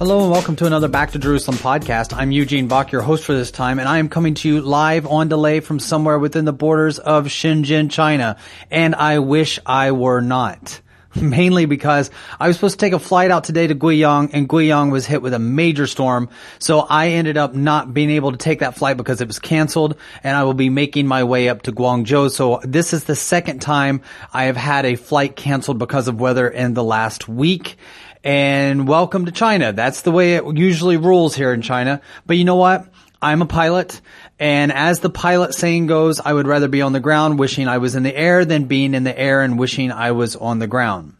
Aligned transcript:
Hello 0.00 0.22
and 0.22 0.30
welcome 0.30 0.56
to 0.56 0.64
another 0.64 0.88
Back 0.88 1.10
to 1.10 1.18
Jerusalem 1.18 1.58
podcast. 1.58 2.16
I'm 2.16 2.32
Eugene 2.32 2.68
Bach, 2.68 2.90
your 2.90 3.02
host 3.02 3.22
for 3.22 3.34
this 3.34 3.50
time, 3.50 3.78
and 3.78 3.86
I 3.86 3.98
am 3.98 4.08
coming 4.08 4.32
to 4.32 4.48
you 4.48 4.62
live 4.62 5.06
on 5.06 5.28
delay 5.28 5.60
from 5.60 5.78
somewhere 5.78 6.18
within 6.18 6.46
the 6.46 6.54
borders 6.54 6.98
of 6.98 7.26
Shenzhen, 7.26 7.90
China. 7.90 8.38
And 8.70 8.94
I 8.94 9.18
wish 9.18 9.58
I 9.66 9.92
were 9.92 10.22
not. 10.22 10.80
Mainly 11.20 11.66
because 11.66 12.10
I 12.38 12.46
was 12.46 12.56
supposed 12.56 12.78
to 12.78 12.86
take 12.86 12.94
a 12.94 12.98
flight 12.98 13.30
out 13.30 13.44
today 13.44 13.66
to 13.66 13.74
Guiyang 13.74 14.30
and 14.32 14.48
Guiyang 14.48 14.90
was 14.90 15.04
hit 15.04 15.20
with 15.20 15.34
a 15.34 15.38
major 15.38 15.86
storm. 15.86 16.30
So 16.60 16.80
I 16.80 17.08
ended 17.08 17.36
up 17.36 17.54
not 17.54 17.92
being 17.92 18.10
able 18.10 18.30
to 18.30 18.38
take 18.38 18.60
that 18.60 18.76
flight 18.76 18.96
because 18.96 19.20
it 19.20 19.26
was 19.26 19.38
canceled 19.38 19.96
and 20.22 20.34
I 20.34 20.44
will 20.44 20.54
be 20.54 20.70
making 20.70 21.08
my 21.08 21.24
way 21.24 21.50
up 21.50 21.62
to 21.62 21.72
Guangzhou. 21.72 22.30
So 22.30 22.60
this 22.62 22.94
is 22.94 23.04
the 23.04 23.16
second 23.16 23.60
time 23.60 24.00
I 24.32 24.44
have 24.44 24.56
had 24.56 24.86
a 24.86 24.94
flight 24.94 25.36
canceled 25.36 25.78
because 25.78 26.08
of 26.08 26.20
weather 26.20 26.48
in 26.48 26.72
the 26.72 26.84
last 26.84 27.28
week 27.28 27.76
and 28.22 28.86
welcome 28.86 29.26
to 29.26 29.32
China. 29.32 29.72
That's 29.72 30.02
the 30.02 30.10
way 30.10 30.34
it 30.34 30.44
usually 30.56 30.96
rules 30.96 31.34
here 31.34 31.52
in 31.52 31.62
China. 31.62 32.00
But 32.26 32.36
you 32.36 32.44
know 32.44 32.56
what? 32.56 32.86
I'm 33.22 33.42
a 33.42 33.46
pilot, 33.46 34.00
and 34.38 34.72
as 34.72 35.00
the 35.00 35.10
pilot 35.10 35.54
saying 35.54 35.88
goes, 35.88 36.20
I 36.20 36.32
would 36.32 36.46
rather 36.46 36.68
be 36.68 36.80
on 36.80 36.94
the 36.94 37.00
ground 37.00 37.38
wishing 37.38 37.68
I 37.68 37.76
was 37.76 37.94
in 37.94 38.02
the 38.02 38.16
air 38.16 38.46
than 38.46 38.64
being 38.64 38.94
in 38.94 39.04
the 39.04 39.18
air 39.18 39.42
and 39.42 39.58
wishing 39.58 39.92
I 39.92 40.12
was 40.12 40.36
on 40.36 40.58
the 40.58 40.66
ground. 40.66 41.16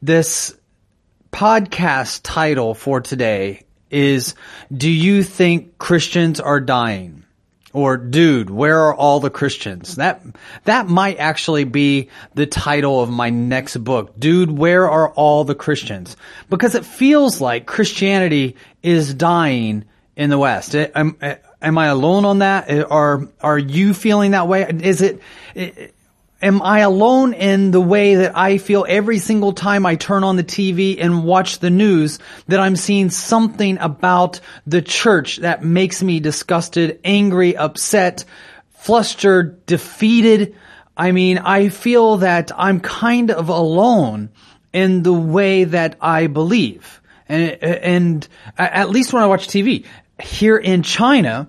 This 0.00 0.56
podcast 1.30 2.20
title 2.22 2.74
for 2.74 3.02
today 3.02 3.64
is 3.90 4.34
Do 4.74 4.90
you 4.90 5.22
think 5.22 5.76
Christians 5.76 6.40
are 6.40 6.60
dying? 6.60 7.23
Or 7.74 7.96
dude, 7.96 8.50
where 8.50 8.78
are 8.78 8.94
all 8.94 9.18
the 9.18 9.30
Christians? 9.30 9.96
That, 9.96 10.22
that 10.62 10.86
might 10.86 11.18
actually 11.18 11.64
be 11.64 12.08
the 12.34 12.46
title 12.46 13.00
of 13.02 13.10
my 13.10 13.30
next 13.30 13.76
book. 13.78 14.18
Dude, 14.18 14.56
where 14.56 14.88
are 14.88 15.10
all 15.10 15.42
the 15.42 15.56
Christians? 15.56 16.16
Because 16.48 16.76
it 16.76 16.86
feels 16.86 17.40
like 17.40 17.66
Christianity 17.66 18.54
is 18.84 19.12
dying 19.12 19.84
in 20.14 20.30
the 20.30 20.38
West. 20.38 20.76
Am, 20.76 21.18
am 21.60 21.76
I 21.76 21.86
alone 21.86 22.24
on 22.24 22.38
that? 22.38 22.70
Are, 22.90 23.28
are 23.40 23.58
you 23.58 23.92
feeling 23.92 24.30
that 24.30 24.46
way? 24.46 24.62
Is 24.62 25.02
it, 25.02 25.20
am 26.44 26.60
I 26.60 26.80
alone 26.80 27.32
in 27.32 27.70
the 27.70 27.80
way 27.80 28.16
that 28.16 28.36
I 28.36 28.58
feel 28.58 28.84
every 28.86 29.18
single 29.18 29.54
time 29.54 29.86
I 29.86 29.96
turn 29.96 30.22
on 30.24 30.36
the 30.36 30.44
TV 30.44 30.98
and 31.00 31.24
watch 31.24 31.58
the 31.58 31.70
news 31.70 32.18
that 32.48 32.60
I'm 32.60 32.76
seeing 32.76 33.08
something 33.08 33.78
about 33.78 34.40
the 34.66 34.82
church 34.82 35.38
that 35.38 35.64
makes 35.64 36.02
me 36.02 36.20
disgusted, 36.20 37.00
angry, 37.02 37.56
upset, 37.56 38.26
flustered, 38.74 39.64
defeated? 39.64 40.54
I 40.96 41.12
mean, 41.12 41.38
I 41.38 41.70
feel 41.70 42.18
that 42.18 42.52
I'm 42.54 42.80
kind 42.80 43.30
of 43.30 43.48
alone 43.48 44.28
in 44.72 45.02
the 45.02 45.14
way 45.14 45.64
that 45.64 45.96
I 46.00 46.26
believe. 46.26 47.00
And, 47.26 47.52
and 47.62 48.28
at 48.58 48.90
least 48.90 49.14
when 49.14 49.22
I 49.22 49.26
watch 49.26 49.48
TV 49.48 49.86
here 50.22 50.58
in 50.58 50.82
China, 50.82 51.48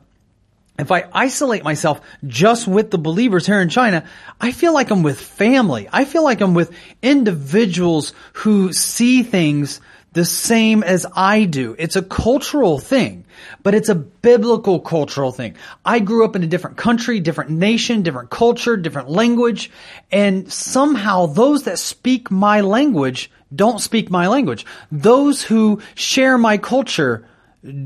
if 0.78 0.92
I 0.92 1.06
isolate 1.14 1.64
myself 1.64 2.02
just 2.28 2.68
with 2.68 2.92
the 2.92 2.98
believers 2.98 3.46
here 3.46 3.62
in 3.62 3.70
China, 3.70 4.04
I 4.42 4.52
feel 4.52 4.74
like 4.74 4.92
I'm 4.92 5.04
with 5.04 5.20
family. 5.20 5.88
I 5.92 6.06
feel 6.06 6.24
like 6.24 6.42
I'm 6.42 6.54
with 6.54 6.76
individuals 7.02 8.14
who 8.34 8.74
see 8.74 9.24
things 9.24 9.80
the 10.12 10.26
same 10.26 10.82
as 10.82 11.06
I 11.14 11.44
do. 11.44 11.76
It's 11.78 11.98
a 11.98 12.02
cultural 12.02 12.80
thing, 12.80 13.26
but 13.64 13.76
it's 13.76 13.90
a 13.90 13.96
biblical 13.96 14.80
cultural 14.80 15.34
thing. 15.34 15.56
I 15.84 16.00
grew 16.00 16.24
up 16.24 16.38
in 16.38 16.44
a 16.44 16.48
different 16.48 16.78
country, 16.78 17.20
different 17.20 17.52
nation, 17.52 18.02
different 18.02 18.30
culture, 18.30 18.78
different 18.78 19.10
language, 19.10 19.70
and 20.12 20.52
somehow 20.52 21.26
those 21.26 21.64
that 21.64 21.80
speak 21.80 22.32
my 22.32 22.62
language 22.62 23.30
don't 23.54 23.80
speak 23.80 24.10
my 24.10 24.28
language. 24.28 24.66
Those 24.92 25.44
who 25.44 25.82
share 25.96 26.38
my 26.38 26.58
culture 26.58 27.28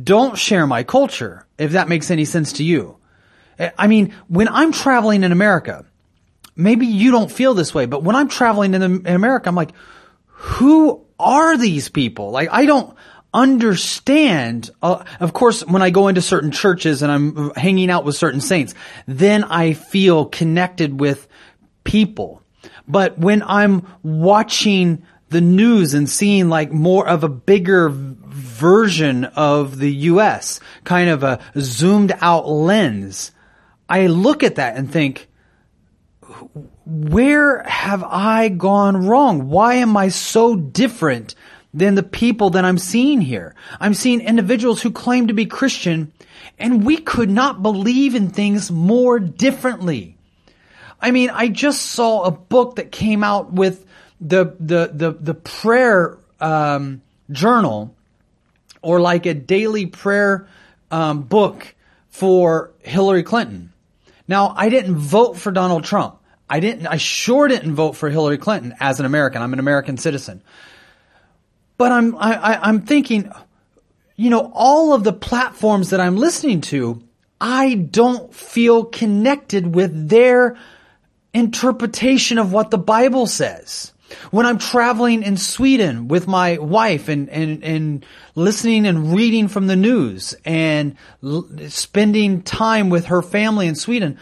don't 0.03 0.37
share 0.37 0.67
my 0.67 0.83
culture, 0.83 1.45
if 1.57 1.71
that 1.71 1.89
makes 1.89 2.11
any 2.11 2.25
sense 2.25 2.53
to 2.53 2.63
you. 2.63 2.97
I 3.77 3.87
mean, 3.87 4.13
when 4.27 4.47
I'm 4.47 4.71
traveling 4.71 5.23
in 5.23 5.31
America, 5.31 5.85
maybe 6.55 6.85
you 6.85 7.11
don't 7.11 7.31
feel 7.31 7.53
this 7.53 7.73
way, 7.73 7.85
but 7.85 8.03
when 8.03 8.15
I'm 8.15 8.29
traveling 8.29 8.73
in, 8.73 8.81
in 8.81 9.07
America, 9.07 9.49
I'm 9.49 9.55
like, 9.55 9.71
who 10.27 11.05
are 11.19 11.57
these 11.57 11.89
people? 11.89 12.31
Like, 12.31 12.49
I 12.51 12.65
don't 12.65 12.95
understand. 13.33 14.71
Uh, 14.81 15.03
of 15.19 15.33
course, 15.33 15.65
when 15.65 15.81
I 15.81 15.89
go 15.89 16.07
into 16.07 16.21
certain 16.21 16.51
churches 16.51 17.01
and 17.01 17.11
I'm 17.11 17.51
hanging 17.51 17.89
out 17.89 18.05
with 18.05 18.15
certain 18.15 18.41
saints, 18.41 18.73
then 19.07 19.43
I 19.43 19.73
feel 19.73 20.25
connected 20.25 20.99
with 20.99 21.27
people. 21.83 22.41
But 22.87 23.17
when 23.17 23.43
I'm 23.43 23.85
watching 24.03 25.03
the 25.29 25.41
news 25.41 25.93
and 25.93 26.09
seeing 26.09 26.49
like 26.49 26.71
more 26.71 27.07
of 27.07 27.23
a 27.23 27.29
bigger 27.29 27.89
version 28.59 29.25
of 29.25 29.77
the 29.77 29.91
US, 29.91 30.59
kind 30.83 31.09
of 31.09 31.23
a 31.23 31.39
zoomed 31.57 32.13
out 32.19 32.47
lens, 32.47 33.31
I 33.87 34.07
look 34.07 34.43
at 34.43 34.55
that 34.55 34.75
and 34.75 34.91
think, 34.91 35.27
where 36.85 37.63
have 37.63 38.03
I 38.03 38.49
gone 38.49 39.07
wrong? 39.07 39.49
Why 39.49 39.75
am 39.75 39.95
I 39.97 40.09
so 40.09 40.55
different 40.55 41.35
than 41.73 41.95
the 41.95 42.03
people 42.03 42.51
that 42.51 42.65
I'm 42.65 42.77
seeing 42.77 43.21
here? 43.21 43.55
I'm 43.79 43.93
seeing 43.93 44.21
individuals 44.21 44.81
who 44.81 44.91
claim 44.91 45.27
to 45.27 45.33
be 45.33 45.45
Christian 45.45 46.11
and 46.57 46.85
we 46.85 46.97
could 46.97 47.29
not 47.29 47.63
believe 47.63 48.15
in 48.15 48.29
things 48.29 48.69
more 48.69 49.19
differently. 49.19 50.17
I 51.01 51.11
mean, 51.11 51.29
I 51.29 51.47
just 51.47 51.83
saw 51.83 52.23
a 52.23 52.31
book 52.31 52.75
that 52.75 52.91
came 52.91 53.23
out 53.23 53.53
with 53.53 53.85
the, 54.19 54.55
the, 54.59 54.91
the, 54.93 55.11
the 55.11 55.33
prayer, 55.33 56.17
um, 56.41 57.01
journal 57.31 57.95
or 58.81 58.99
like 58.99 59.25
a 59.25 59.33
daily 59.33 59.85
prayer, 59.85 60.47
um, 60.91 61.23
book 61.23 61.75
for 62.09 62.71
Hillary 62.79 63.23
Clinton. 63.23 63.71
Now, 64.27 64.53
I 64.55 64.69
didn't 64.69 64.95
vote 64.95 65.37
for 65.37 65.51
Donald 65.51 65.83
Trump. 65.83 66.19
I 66.49 66.59
didn't, 66.59 66.87
I 66.87 66.97
sure 66.97 67.47
didn't 67.47 67.75
vote 67.75 67.93
for 67.93 68.09
Hillary 68.09 68.37
Clinton 68.37 68.75
as 68.79 68.99
an 68.99 69.05
American. 69.05 69.41
I'm 69.41 69.53
an 69.53 69.59
American 69.59 69.97
citizen. 69.97 70.41
But 71.77 71.91
I'm, 71.91 72.15
I, 72.17 72.33
I, 72.33 72.67
I'm 72.67 72.81
thinking, 72.81 73.31
you 74.15 74.29
know, 74.29 74.51
all 74.53 74.93
of 74.93 75.03
the 75.03 75.13
platforms 75.13 75.91
that 75.91 75.99
I'm 75.99 76.17
listening 76.17 76.61
to, 76.61 77.01
I 77.39 77.75
don't 77.75 78.33
feel 78.33 78.83
connected 78.83 79.73
with 79.73 80.09
their 80.09 80.57
interpretation 81.33 82.37
of 82.37 82.51
what 82.51 82.71
the 82.71 82.77
Bible 82.77 83.27
says. 83.27 83.93
When 84.31 84.45
I'm 84.45 84.57
traveling 84.57 85.23
in 85.23 85.37
Sweden 85.37 86.07
with 86.07 86.27
my 86.27 86.57
wife 86.57 87.09
and, 87.09 87.29
and, 87.29 87.63
and 87.63 88.05
listening 88.35 88.85
and 88.85 89.13
reading 89.13 89.47
from 89.47 89.67
the 89.67 89.75
news 89.75 90.35
and 90.45 90.95
l- 91.23 91.47
spending 91.67 92.41
time 92.41 92.89
with 92.89 93.05
her 93.05 93.21
family 93.21 93.67
in 93.67 93.75
Sweden, 93.75 94.17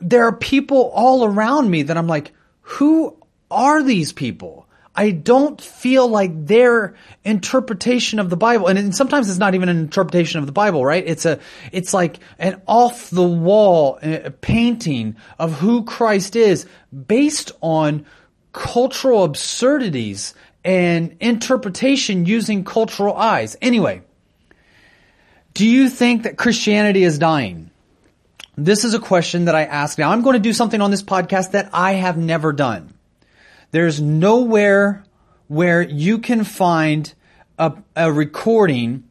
there 0.00 0.24
are 0.24 0.36
people 0.36 0.90
all 0.94 1.24
around 1.24 1.70
me 1.70 1.82
that 1.82 1.96
I'm 1.96 2.06
like, 2.06 2.32
who 2.60 3.16
are 3.50 3.82
these 3.82 4.12
people? 4.12 4.68
I 4.98 5.12
don't 5.12 5.60
feel 5.60 6.08
like 6.08 6.46
their 6.46 6.96
interpretation 7.24 8.18
of 8.18 8.30
the 8.30 8.36
Bible, 8.36 8.66
and 8.66 8.92
sometimes 8.92 9.30
it's 9.30 9.38
not 9.38 9.54
even 9.54 9.68
an 9.68 9.78
interpretation 9.78 10.40
of 10.40 10.46
the 10.46 10.52
Bible, 10.52 10.84
right? 10.84 11.04
It's 11.06 11.24
a, 11.24 11.38
it's 11.70 11.94
like 11.94 12.18
an 12.40 12.60
off 12.66 13.08
the 13.08 13.22
wall 13.22 14.00
uh, 14.02 14.30
painting 14.40 15.14
of 15.38 15.52
who 15.52 15.84
Christ 15.84 16.34
is 16.34 16.66
based 17.06 17.52
on 17.60 18.06
cultural 18.58 19.22
absurdities 19.22 20.34
and 20.64 21.16
interpretation 21.20 22.26
using 22.26 22.64
cultural 22.64 23.14
eyes. 23.14 23.56
Anyway, 23.62 24.02
do 25.54 25.64
you 25.64 25.88
think 25.88 26.24
that 26.24 26.36
Christianity 26.36 27.04
is 27.04 27.20
dying? 27.20 27.70
This 28.56 28.82
is 28.82 28.94
a 28.94 28.98
question 28.98 29.44
that 29.44 29.54
I 29.54 29.62
ask 29.62 29.96
now. 29.96 30.10
I'm 30.10 30.22
going 30.22 30.34
to 30.34 30.40
do 30.40 30.52
something 30.52 30.80
on 30.80 30.90
this 30.90 31.04
podcast 31.04 31.52
that 31.52 31.70
I 31.72 31.92
have 31.92 32.18
never 32.18 32.52
done. 32.52 32.92
There's 33.70 34.00
nowhere 34.00 35.04
where 35.46 35.80
you 35.80 36.18
can 36.18 36.42
find 36.42 37.14
a, 37.60 37.74
a 37.94 38.12
recording 38.12 39.04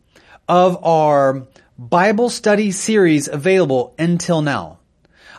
of 0.50 0.84
our 0.84 1.48
Bible 1.80 2.30
study 2.30 2.72
series 2.72 3.30
available 3.30 3.96
until 3.98 4.42
now. 4.42 4.80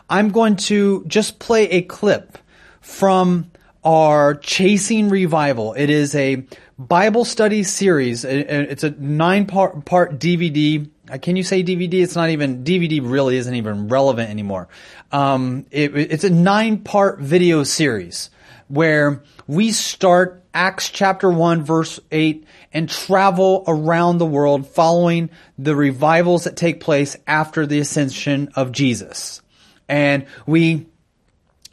I'm 0.09 0.31
going 0.31 0.55
to 0.55 1.05
just 1.05 1.37
play 1.37 1.69
a 1.69 1.83
clip 1.83 2.39
from 2.81 3.51
are 3.83 4.35
Chasing 4.35 5.09
Revival. 5.09 5.73
It 5.73 5.89
is 5.89 6.15
a 6.15 6.45
Bible 6.77 7.25
study 7.25 7.63
series. 7.63 8.25
It's 8.25 8.83
a 8.83 8.91
nine 8.91 9.45
part, 9.45 9.85
part 9.85 10.19
DVD. 10.19 10.89
Uh, 11.09 11.17
Can 11.17 11.35
you 11.35 11.43
say 11.43 11.63
DVD? 11.63 11.95
It's 11.95 12.15
not 12.15 12.29
even, 12.29 12.63
DVD 12.63 13.01
really 13.03 13.37
isn't 13.37 13.53
even 13.53 13.87
relevant 13.87 14.29
anymore. 14.29 14.67
Um, 15.11 15.65
it, 15.71 15.95
it's 15.95 16.23
a 16.23 16.29
nine 16.29 16.79
part 16.79 17.19
video 17.19 17.63
series 17.63 18.29
where 18.67 19.23
we 19.47 19.71
start 19.71 20.43
Acts 20.53 20.89
chapter 20.89 21.29
1 21.29 21.63
verse 21.63 21.99
8 22.11 22.45
and 22.73 22.89
travel 22.89 23.63
around 23.67 24.17
the 24.17 24.25
world 24.25 24.67
following 24.67 25.29
the 25.57 25.75
revivals 25.75 26.45
that 26.45 26.55
take 26.55 26.79
place 26.79 27.15
after 27.27 27.65
the 27.65 27.79
ascension 27.79 28.49
of 28.55 28.71
Jesus. 28.71 29.41
And 29.87 30.25
we 30.45 30.87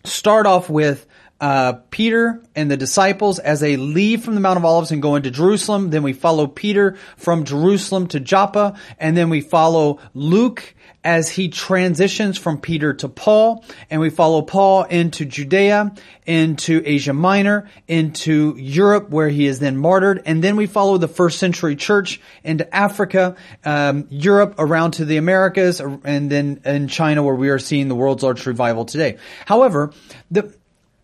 start 0.05 0.47
off 0.47 0.70
with 0.70 1.06
uh, 1.41 1.75
Peter 1.91 2.43
and 2.55 2.71
the 2.71 2.77
disciples 2.77 3.38
as 3.38 3.61
they 3.61 3.77
leave 3.77 4.25
from 4.25 4.35
the 4.35 4.41
Mount 4.41 4.59
of 4.59 4.65
Olives 4.65 4.91
and 4.91 5.03
go 5.03 5.17
into 5.17 5.31
Jerusalem. 5.31 5.91
Then 5.91 6.03
we 6.03 6.12
follow 6.12 6.47
Peter 6.47 6.97
from 7.17 7.44
Jerusalem 7.44 8.06
to 8.09 8.21
Joppa, 8.21 8.79
and 8.99 9.17
then 9.17 9.29
we 9.29 9.41
follow 9.43 9.99
Luke 10.15 10.75
as 11.05 11.29
he 11.29 11.49
transitions 11.49 12.37
from 12.37 12.61
Peter 12.61 12.93
to 12.93 13.09
Paul, 13.09 13.65
and 13.91 14.00
we 14.00 14.11
follow 14.11 14.43
Paul 14.43 14.83
into 14.85 15.25
Judea, 15.25 15.94
into 16.27 16.83
Asia 16.85 17.12
Minor, 17.12 17.71
into 17.87 18.56
Europe 18.59 19.11
where 19.11 19.29
he 19.29 19.47
is 19.47 19.61
then 19.61 19.77
martyred, 19.77 20.23
and 20.27 20.43
then 20.43 20.56
we 20.56 20.67
follow 20.67 20.99
the 20.99 21.06
first 21.06 21.38
century 21.38 21.77
church 21.77 22.21
into 22.43 22.75
Africa, 22.75 23.37
um, 23.65 24.09
Europe 24.11 24.56
around 24.59 24.93
to 24.93 25.05
the 25.05 25.17
Americas, 25.17 25.81
and 25.81 26.29
then 26.29 26.61
in 26.65 26.88
China 26.88 27.23
where 27.23 27.37
we 27.37 27.50
are 27.50 27.61
seeing 27.61 27.87
the 27.87 27.94
world's 27.94 28.25
largest 28.25 28.47
revival 28.47 28.85
today. 28.85 29.19
However, 29.44 29.93
the 30.33 30.53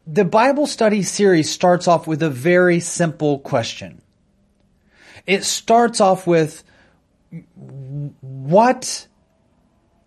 the 0.06 0.24
Bible 0.24 0.66
study 0.66 1.02
series 1.02 1.50
starts 1.50 1.86
off 1.86 2.06
with 2.06 2.22
a 2.22 2.30
very 2.30 2.80
simple 2.80 3.38
question. 3.38 4.02
It 5.26 5.44
starts 5.44 6.00
off 6.00 6.26
with 6.26 6.64
what 8.20 9.06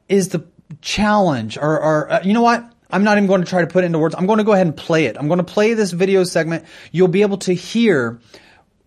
is 0.09 0.29
the 0.29 0.45
challenge 0.81 1.57
or, 1.57 1.81
or 1.81 2.11
uh, 2.11 2.21
you 2.23 2.33
know 2.33 2.41
what? 2.41 2.71
I'm 2.91 3.03
not 3.03 3.17
even 3.17 3.27
going 3.27 3.41
to 3.41 3.49
try 3.49 3.61
to 3.61 3.67
put 3.67 3.83
it 3.83 3.87
into 3.87 3.99
words. 3.99 4.15
I'm 4.15 4.27
going 4.27 4.37
to 4.37 4.43
go 4.43 4.53
ahead 4.53 4.67
and 4.67 4.77
play 4.77 5.05
it. 5.05 5.17
I'm 5.17 5.27
going 5.27 5.39
to 5.39 5.43
play 5.43 5.73
this 5.73 5.91
video 5.91 6.23
segment. 6.23 6.65
You'll 6.91 7.07
be 7.07 7.23
able 7.23 7.37
to 7.39 7.53
hear 7.53 8.19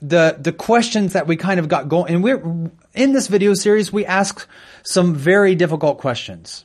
the 0.00 0.36
the 0.38 0.52
questions 0.52 1.14
that 1.14 1.26
we 1.26 1.36
kind 1.36 1.58
of 1.58 1.68
got 1.68 1.88
going. 1.88 2.14
And 2.14 2.22
we're 2.22 2.70
in 2.94 3.12
this 3.12 3.26
video 3.26 3.54
series. 3.54 3.92
We 3.92 4.06
ask 4.06 4.48
some 4.84 5.14
very 5.14 5.56
difficult 5.56 5.98
questions, 5.98 6.64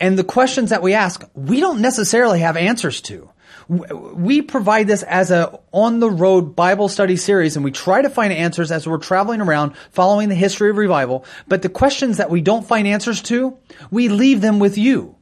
and 0.00 0.18
the 0.18 0.24
questions 0.24 0.70
that 0.70 0.82
we 0.82 0.94
ask, 0.94 1.22
we 1.34 1.60
don't 1.60 1.80
necessarily 1.80 2.40
have 2.40 2.56
answers 2.56 3.00
to. 3.02 3.29
We 3.70 4.42
provide 4.42 4.88
this 4.88 5.04
as 5.04 5.30
a 5.30 5.60
on 5.70 6.00
the 6.00 6.10
road 6.10 6.56
Bible 6.56 6.88
study 6.88 7.16
series, 7.16 7.54
and 7.54 7.64
we 7.64 7.70
try 7.70 8.02
to 8.02 8.10
find 8.10 8.32
answers 8.32 8.72
as 8.72 8.84
we're 8.84 8.98
traveling 8.98 9.40
around, 9.40 9.76
following 9.92 10.28
the 10.28 10.34
history 10.34 10.70
of 10.70 10.76
revival. 10.76 11.24
But 11.46 11.62
the 11.62 11.68
questions 11.68 12.16
that 12.16 12.30
we 12.30 12.40
don't 12.40 12.66
find 12.66 12.88
answers 12.88 13.22
to, 13.22 13.56
we 13.92 14.08
leave 14.08 14.40
them 14.40 14.58
with 14.58 14.76
you 14.76 15.14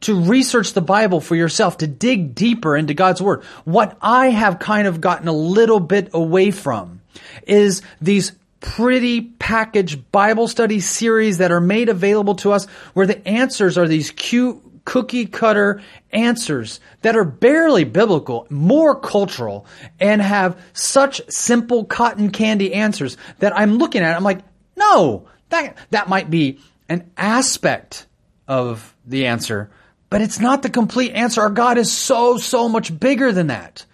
to 0.00 0.20
research 0.20 0.72
the 0.72 0.80
Bible 0.80 1.20
for 1.20 1.36
yourself, 1.36 1.78
to 1.78 1.86
dig 1.86 2.34
deeper 2.34 2.76
into 2.76 2.94
God's 2.94 3.22
Word. 3.22 3.44
What 3.64 3.96
I 4.02 4.30
have 4.30 4.58
kind 4.58 4.88
of 4.88 5.00
gotten 5.00 5.28
a 5.28 5.32
little 5.32 5.78
bit 5.78 6.10
away 6.12 6.50
from 6.50 7.00
is 7.46 7.80
these 8.00 8.32
pretty 8.58 9.20
packaged 9.20 10.10
Bible 10.10 10.48
study 10.48 10.80
series 10.80 11.38
that 11.38 11.52
are 11.52 11.60
made 11.60 11.88
available 11.88 12.34
to 12.36 12.50
us 12.50 12.64
where 12.94 13.06
the 13.06 13.26
answers 13.28 13.78
are 13.78 13.86
these 13.86 14.10
cute 14.10 14.63
cookie 14.84 15.26
cutter 15.26 15.82
answers 16.12 16.80
that 17.02 17.16
are 17.16 17.24
barely 17.24 17.84
biblical, 17.84 18.46
more 18.50 18.98
cultural, 18.98 19.66
and 19.98 20.20
have 20.20 20.60
such 20.72 21.22
simple 21.30 21.84
cotton 21.84 22.30
candy 22.30 22.74
answers 22.74 23.16
that 23.38 23.56
I'm 23.56 23.78
looking 23.78 24.02
at. 24.02 24.16
I'm 24.16 24.24
like, 24.24 24.40
no, 24.76 25.26
that, 25.50 25.76
that 25.90 26.08
might 26.08 26.30
be 26.30 26.58
an 26.88 27.10
aspect 27.16 28.06
of 28.46 28.94
the 29.06 29.26
answer, 29.26 29.70
but 30.10 30.20
it's 30.20 30.40
not 30.40 30.62
the 30.62 30.70
complete 30.70 31.12
answer. 31.12 31.40
Our 31.40 31.50
God 31.50 31.78
is 31.78 31.90
so, 31.90 32.36
so 32.36 32.68
much 32.68 32.98
bigger 32.98 33.32
than 33.32 33.48
that. 33.48 33.86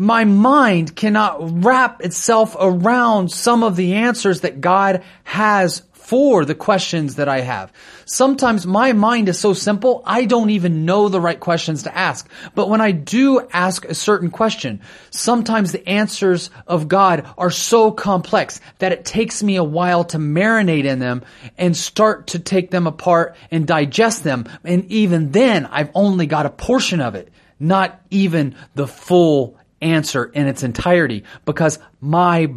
My 0.00 0.24
mind 0.24 0.94
cannot 0.94 1.64
wrap 1.64 2.02
itself 2.04 2.56
around 2.58 3.32
some 3.32 3.64
of 3.64 3.74
the 3.74 3.94
answers 3.94 4.42
that 4.42 4.60
God 4.60 5.02
has 5.24 5.82
for 6.08 6.46
the 6.46 6.54
questions 6.54 7.16
that 7.16 7.28
I 7.28 7.40
have. 7.40 7.70
Sometimes 8.06 8.66
my 8.66 8.94
mind 8.94 9.28
is 9.28 9.38
so 9.38 9.52
simple, 9.52 10.02
I 10.06 10.24
don't 10.24 10.48
even 10.48 10.86
know 10.86 11.10
the 11.10 11.20
right 11.20 11.38
questions 11.38 11.82
to 11.82 11.94
ask. 11.94 12.26
But 12.54 12.70
when 12.70 12.80
I 12.80 12.92
do 12.92 13.46
ask 13.52 13.84
a 13.84 13.94
certain 13.94 14.30
question, 14.30 14.80
sometimes 15.10 15.70
the 15.70 15.86
answers 15.86 16.48
of 16.66 16.88
God 16.88 17.28
are 17.36 17.50
so 17.50 17.90
complex 17.90 18.58
that 18.78 18.92
it 18.92 19.04
takes 19.04 19.42
me 19.42 19.56
a 19.56 19.62
while 19.62 20.02
to 20.04 20.16
marinate 20.16 20.86
in 20.86 20.98
them 20.98 21.24
and 21.58 21.76
start 21.76 22.28
to 22.28 22.38
take 22.38 22.70
them 22.70 22.86
apart 22.86 23.36
and 23.50 23.66
digest 23.66 24.24
them. 24.24 24.46
And 24.64 24.90
even 24.90 25.32
then, 25.32 25.66
I've 25.66 25.90
only 25.94 26.24
got 26.24 26.46
a 26.46 26.50
portion 26.50 27.02
of 27.02 27.16
it, 27.16 27.28
not 27.60 28.00
even 28.08 28.54
the 28.74 28.86
full 28.86 29.58
answer 29.82 30.24
in 30.24 30.46
its 30.46 30.62
entirety 30.62 31.24
because 31.44 31.78
my 32.00 32.50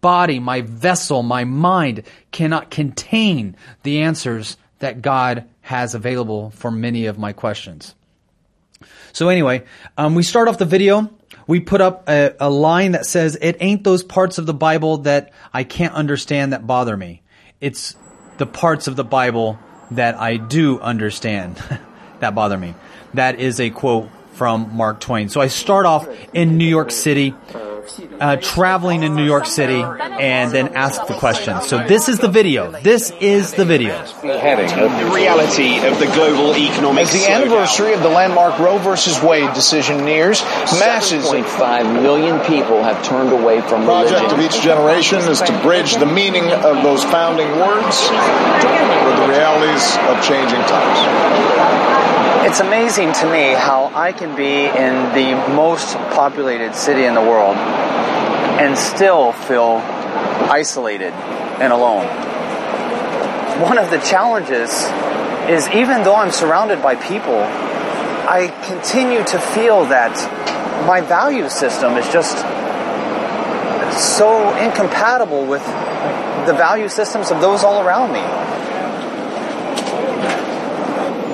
body, 0.00 0.38
my 0.38 0.60
vessel, 0.62 1.22
my 1.22 1.44
mind 1.44 2.04
cannot 2.30 2.70
contain 2.70 3.56
the 3.82 4.00
answers 4.02 4.56
that 4.78 5.02
God 5.02 5.44
has 5.62 5.94
available 5.94 6.50
for 6.50 6.70
many 6.70 7.06
of 7.06 7.18
my 7.18 7.32
questions. 7.32 7.94
So 9.12 9.28
anyway, 9.28 9.64
um, 9.96 10.14
we 10.14 10.22
start 10.22 10.48
off 10.48 10.58
the 10.58 10.64
video. 10.64 11.10
We 11.46 11.60
put 11.60 11.80
up 11.80 12.08
a, 12.08 12.34
a 12.38 12.50
line 12.50 12.92
that 12.92 13.06
says, 13.06 13.36
"It 13.40 13.56
ain't 13.60 13.82
those 13.82 14.04
parts 14.04 14.38
of 14.38 14.46
the 14.46 14.54
Bible 14.54 14.98
that 14.98 15.32
I 15.52 15.64
can't 15.64 15.94
understand 15.94 16.52
that 16.52 16.66
bother 16.66 16.96
me. 16.96 17.22
It's 17.60 17.96
the 18.36 18.46
parts 18.46 18.86
of 18.86 18.96
the 18.96 19.04
Bible 19.04 19.58
that 19.90 20.16
I 20.16 20.36
do 20.36 20.78
understand 20.80 21.56
that 22.20 22.34
bother 22.34 22.56
me." 22.56 22.74
That 23.14 23.40
is 23.40 23.58
a 23.58 23.70
quote 23.70 24.10
from 24.34 24.76
Mark 24.76 25.00
Twain. 25.00 25.28
So 25.28 25.40
I 25.40 25.48
start 25.48 25.84
off 25.84 26.08
in 26.32 26.58
New 26.58 26.68
York 26.68 26.92
City, 26.92 27.34
uh, 28.20 28.36
traveling 28.36 29.02
in 29.02 29.14
New 29.14 29.24
York 29.24 29.46
City, 29.46 29.80
and 29.80 30.52
then 30.52 30.68
ask 30.74 31.06
the 31.06 31.14
question. 31.14 31.60
So 31.62 31.86
this 31.86 32.08
is 32.08 32.18
the 32.18 32.28
video. 32.28 32.70
This 32.82 33.12
is 33.20 33.52
the 33.52 33.64
video. 33.64 34.04
heading 34.22 34.68
the 34.68 35.10
reality 35.14 35.78
of 35.86 35.98
the 35.98 36.06
global 36.06 36.56
economic 36.56 37.04
As 37.04 37.12
the 37.12 37.30
anniversary 37.30 37.92
of 37.92 38.02
the 38.02 38.08
landmark 38.08 38.58
Roe 38.58 38.78
versus 38.78 39.20
Wade 39.22 39.52
decision 39.54 40.04
nears, 40.04 40.42
masses 40.78 41.24
of 41.26 41.46
7.5 41.46 42.02
million 42.02 42.38
people 42.40 42.82
have 42.82 43.02
turned 43.04 43.32
away 43.32 43.60
from 43.62 43.82
the 43.82 43.86
project 43.86 44.32
of 44.32 44.40
each 44.40 44.60
generation 44.62 45.18
is 45.20 45.40
to 45.42 45.52
bridge 45.62 45.96
the 45.96 46.06
meaning 46.06 46.44
of 46.44 46.82
those 46.82 47.04
founding 47.04 47.48
words 47.58 48.08
with 48.10 49.16
the 49.16 49.28
realities 49.28 49.96
of 50.08 50.22
changing 50.22 50.60
times. 50.68 52.27
It's 52.48 52.60
amazing 52.60 53.12
to 53.12 53.30
me 53.30 53.52
how 53.52 53.92
I 53.94 54.12
can 54.12 54.34
be 54.34 54.64
in 54.64 55.12
the 55.12 55.52
most 55.54 55.94
populated 56.16 56.74
city 56.74 57.04
in 57.04 57.12
the 57.12 57.20
world 57.20 57.56
and 57.58 58.74
still 58.74 59.32
feel 59.32 59.82
isolated 60.48 61.12
and 61.60 61.74
alone. 61.74 62.06
One 63.60 63.76
of 63.76 63.90
the 63.90 63.98
challenges 63.98 64.70
is 65.50 65.68
even 65.76 66.04
though 66.04 66.14
I'm 66.14 66.30
surrounded 66.30 66.82
by 66.82 66.94
people, 66.94 67.36
I 67.36 68.48
continue 68.64 69.22
to 69.24 69.38
feel 69.38 69.84
that 69.84 70.16
my 70.86 71.02
value 71.02 71.50
system 71.50 71.98
is 71.98 72.10
just 72.10 72.38
so 74.00 74.56
incompatible 74.56 75.44
with 75.44 75.66
the 76.46 76.54
value 76.54 76.88
systems 76.88 77.30
of 77.30 77.42
those 77.42 77.62
all 77.62 77.86
around 77.86 78.14
me 78.14 78.24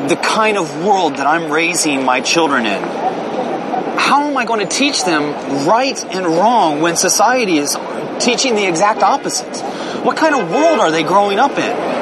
the 0.09 0.17
kind 0.17 0.59
of 0.59 0.85
world 0.85 1.17
that 1.17 1.27
I'm 1.27 1.51
raising 1.51 2.05
my 2.05 2.21
children 2.21 2.67
in. 2.67 2.83
How 3.97 4.29
am 4.29 4.37
I 4.37 4.45
going 4.45 4.61
to 4.61 4.67
teach 4.67 5.05
them 5.05 5.67
right 5.67 6.03
and 6.15 6.27
wrong 6.27 6.83
when 6.83 6.97
society 6.97 7.57
is 7.57 7.77
teaching 8.21 8.55
the 8.55 8.67
exact 8.67 9.03
opposite? 9.03 9.57
What 10.05 10.17
kind 10.17 10.35
of 10.35 10.51
world 10.51 10.81
are 10.81 10.91
they 10.91 11.03
growing 11.03 11.39
up 11.39 11.53
in? 11.53 11.95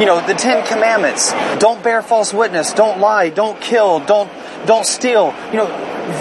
You 0.00 0.06
know, 0.06 0.26
the 0.26 0.34
Ten 0.34 0.66
Commandments, 0.66 1.32
don't 1.58 1.82
bear 1.82 2.02
false 2.02 2.34
witness, 2.34 2.74
don't 2.74 3.00
lie, 3.00 3.30
don't 3.30 3.58
kill, 3.60 4.00
don't, 4.00 4.30
don't 4.66 4.84
steal. 4.84 5.34
You 5.52 5.58
know, 5.58 5.66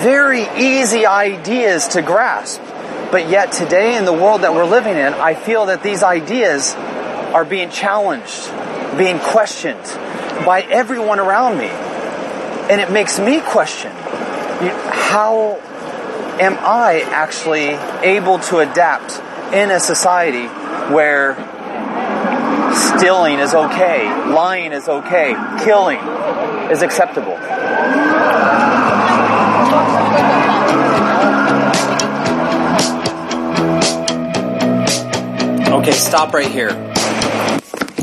very 0.01 0.43
easy 0.57 1.05
ideas 1.05 1.89
to 1.89 2.01
grasp. 2.01 2.61
But 3.11 3.29
yet 3.29 3.51
today 3.51 3.97
in 3.97 4.05
the 4.05 4.13
world 4.13 4.41
that 4.41 4.53
we're 4.53 4.65
living 4.65 4.95
in, 4.95 5.13
I 5.13 5.33
feel 5.33 5.65
that 5.65 5.83
these 5.83 6.03
ideas 6.03 6.73
are 6.73 7.43
being 7.43 7.69
challenged, 7.69 8.49
being 8.97 9.19
questioned 9.19 9.83
by 10.45 10.61
everyone 10.61 11.19
around 11.19 11.57
me. 11.57 11.67
And 11.67 12.79
it 12.79 12.91
makes 12.91 13.19
me 13.19 13.41
question 13.41 13.91
how 13.91 15.57
am 16.39 16.57
I 16.59 17.01
actually 17.07 17.69
able 18.07 18.39
to 18.39 18.59
adapt 18.59 19.19
in 19.53 19.71
a 19.71 19.79
society 19.79 20.47
where 20.93 21.35
stealing 22.73 23.39
is 23.39 23.53
okay, 23.53 24.07
lying 24.31 24.71
is 24.71 24.87
okay, 24.87 25.35
killing 25.63 25.99
is 26.71 26.81
acceptable? 26.81 27.37
Okay, 35.81 35.91
stop 35.91 36.33
right 36.33 36.47
here. 36.47 36.71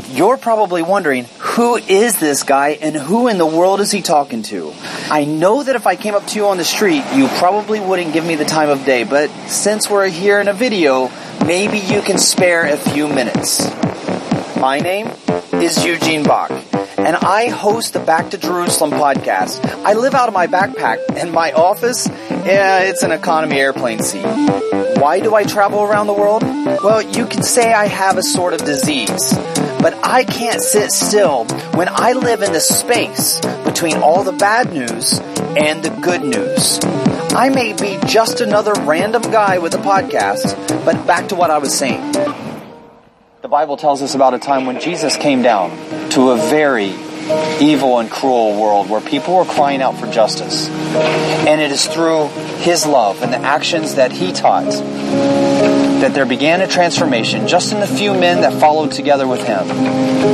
You're 0.09 0.37
probably 0.37 0.81
wondering, 0.81 1.25
who 1.59 1.75
is 1.75 2.17
this 2.21 2.43
guy 2.43 2.69
and 2.69 2.95
who 2.95 3.27
in 3.27 3.37
the 3.37 3.45
world 3.45 3.81
is 3.81 3.91
he 3.91 4.01
talking 4.01 4.43
to? 4.43 4.71
I 5.11 5.25
know 5.25 5.61
that 5.61 5.75
if 5.75 5.85
I 5.87 5.97
came 5.97 6.15
up 6.15 6.25
to 6.27 6.39
you 6.39 6.47
on 6.47 6.55
the 6.55 6.63
street, 6.63 7.03
you 7.13 7.27
probably 7.27 7.81
wouldn't 7.81 8.13
give 8.13 8.25
me 8.25 8.35
the 8.35 8.45
time 8.45 8.69
of 8.69 8.85
day, 8.85 9.03
but 9.03 9.29
since 9.49 9.89
we're 9.89 10.07
here 10.07 10.39
in 10.39 10.47
a 10.47 10.53
video, 10.53 11.11
maybe 11.45 11.79
you 11.79 12.01
can 12.01 12.17
spare 12.17 12.65
a 12.65 12.77
few 12.77 13.09
minutes. 13.09 13.69
My 14.55 14.79
name 14.79 15.11
is 15.51 15.83
Eugene 15.83 16.23
Bach, 16.23 16.49
and 17.09 17.17
I 17.17 17.49
host 17.49 17.93
the 17.93 17.99
Back 17.99 18.29
to 18.29 18.37
Jerusalem 18.37 18.91
podcast. 18.91 19.65
I 19.83 19.93
live 19.93 20.13
out 20.13 20.27
of 20.27 20.33
my 20.35 20.45
backpack, 20.45 20.99
and 21.17 21.31
my 21.31 21.51
office, 21.53 22.07
yeah, 22.29 22.81
it's 22.81 23.01
an 23.01 23.11
economy 23.11 23.59
airplane 23.59 23.97
seat. 23.97 24.27
Why 24.99 25.19
do 25.19 25.33
I 25.33 25.43
travel 25.43 25.81
around 25.81 26.05
the 26.05 26.13
world? 26.13 26.43
Well, 26.43 27.01
you 27.01 27.25
can 27.25 27.41
say 27.41 27.73
I 27.73 27.87
have 27.87 28.17
a 28.17 28.21
sort 28.21 28.53
of 28.53 28.63
disease, 28.63 29.33
but 29.81 29.99
I 30.03 30.23
can't 30.23 30.61
sit 30.61 30.91
still 30.91 31.45
when 31.73 31.89
I 31.89 32.13
live 32.13 32.43
in 32.43 32.53
the 32.53 32.61
space 32.61 33.39
between 33.65 33.97
all 33.97 34.23
the 34.23 34.33
bad 34.33 34.71
news 34.71 35.17
and 35.17 35.81
the 35.81 35.89
good 35.89 36.21
news. 36.21 36.79
I 37.33 37.49
may 37.49 37.73
be 37.73 37.97
just 38.05 38.39
another 38.39 38.73
random 38.83 39.23
guy 39.23 39.57
with 39.57 39.73
a 39.73 39.79
podcast, 39.79 40.55
but 40.85 41.07
back 41.07 41.29
to 41.29 41.35
what 41.35 41.49
I 41.49 41.57
was 41.57 41.75
saying. 41.75 42.13
The 43.41 43.47
Bible 43.47 43.77
tells 43.77 44.01
us 44.01 44.15
about 44.15 44.33
a 44.33 44.37
time 44.37 44.65
when 44.65 44.81
Jesus 44.81 45.15
came 45.15 45.41
down 45.41 45.69
to 46.09 46.31
a 46.31 46.35
very 46.49 46.89
evil 47.61 47.99
and 47.99 48.11
cruel 48.11 48.59
world 48.59 48.89
where 48.89 48.99
people 48.99 49.33
were 49.33 49.45
crying 49.45 49.81
out 49.81 49.97
for 49.97 50.07
justice. 50.11 50.67
And 50.67 51.61
it 51.61 51.71
is 51.71 51.87
through 51.87 52.27
His 52.57 52.85
love 52.85 53.23
and 53.23 53.31
the 53.31 53.37
actions 53.37 53.95
that 53.95 54.11
He 54.11 54.33
taught 54.33 54.69
that 56.01 56.13
there 56.13 56.25
began 56.25 56.59
a 56.59 56.67
transformation 56.67 57.47
just 57.47 57.71
in 57.71 57.79
the 57.79 57.87
few 57.87 58.13
men 58.13 58.41
that 58.41 58.59
followed 58.59 58.91
together 58.91 59.25
with 59.25 59.41
Him. 59.41 59.69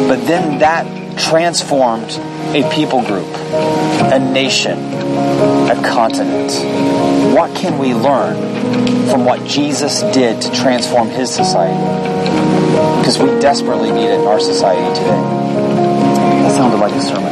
But 0.07 0.25
then 0.25 0.57
that 0.59 1.19
transformed 1.19 2.09
a 2.55 2.67
people 2.73 3.03
group, 3.03 3.27
a 4.11 4.17
nation, 4.17 4.79
a 4.79 5.79
continent. 5.85 6.53
What 7.35 7.55
can 7.55 7.77
we 7.77 7.93
learn 7.93 8.35
from 9.09 9.25
what 9.25 9.45
Jesus 9.45 10.01
did 10.11 10.41
to 10.41 10.51
transform 10.51 11.09
His 11.09 11.29
society? 11.29 12.44
Because 13.05 13.19
we 13.19 13.39
desperately 13.39 13.91
need 13.91 14.07
it 14.07 14.19
in 14.19 14.25
our 14.25 14.39
society 14.39 14.81
today. 14.99 15.21
That 16.41 16.55
sounded 16.55 16.77
like 16.77 16.91
a 16.91 17.01
sermon. 17.01 17.31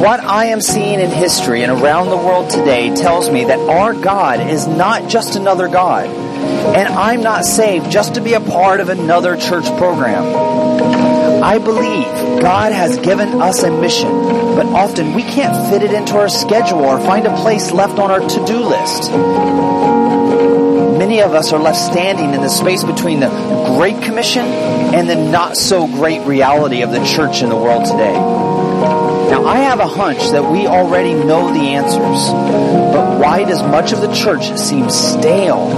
What 0.00 0.20
I 0.20 0.44
am 0.44 0.60
seeing 0.60 1.00
in 1.00 1.10
history 1.10 1.64
and 1.64 1.82
around 1.82 2.10
the 2.10 2.16
world 2.16 2.50
today 2.50 2.94
tells 2.94 3.28
me 3.28 3.42
that 3.46 3.58
our 3.58 3.92
God 3.92 4.38
is 4.38 4.68
not 4.68 5.10
just 5.10 5.34
another 5.34 5.66
God. 5.66 6.06
And 6.06 6.86
I'm 6.94 7.24
not 7.24 7.44
saved 7.44 7.90
just 7.90 8.14
to 8.14 8.20
be 8.20 8.34
a 8.34 8.40
part 8.40 8.78
of 8.78 8.88
another 8.88 9.36
church 9.36 9.66
program. 9.78 11.42
I 11.42 11.58
believe 11.58 12.40
God 12.40 12.70
has 12.70 12.98
given 12.98 13.42
us 13.42 13.64
a 13.64 13.70
mission, 13.72 14.12
but 14.12 14.66
often 14.66 15.12
we 15.14 15.24
can't 15.24 15.72
fit 15.72 15.82
it 15.82 15.92
into 15.92 16.14
our 16.14 16.28
schedule 16.28 16.84
or 16.84 17.00
find 17.00 17.26
a 17.26 17.36
place 17.38 17.72
left 17.72 17.98
on 17.98 18.12
our 18.12 18.20
to-do 18.20 18.60
list 18.60 19.10
many 21.16 21.26
of 21.26 21.34
us 21.34 21.50
are 21.50 21.58
left 21.58 21.78
standing 21.78 22.34
in 22.34 22.42
the 22.42 22.48
space 22.50 22.84
between 22.84 23.20
the 23.20 23.30
Great 23.78 24.02
Commission 24.02 24.44
and 24.44 25.08
the 25.08 25.14
not 25.14 25.56
so 25.56 25.86
great 25.86 26.20
reality 26.26 26.82
of 26.82 26.90
the 26.90 27.02
church 27.06 27.40
in 27.40 27.48
the 27.48 27.56
world 27.56 27.86
today. 27.86 28.12
Now, 28.12 29.46
I 29.46 29.60
have 29.60 29.80
a 29.80 29.86
hunch 29.86 30.18
that 30.32 30.44
we 30.52 30.66
already 30.66 31.14
know 31.14 31.54
the 31.54 31.60
answers, 31.60 32.30
but 32.92 33.18
why 33.18 33.44
does 33.44 33.62
much 33.62 33.92
of 33.92 34.02
the 34.02 34.12
church 34.12 34.58
seem 34.58 34.90
stale? 34.90 35.70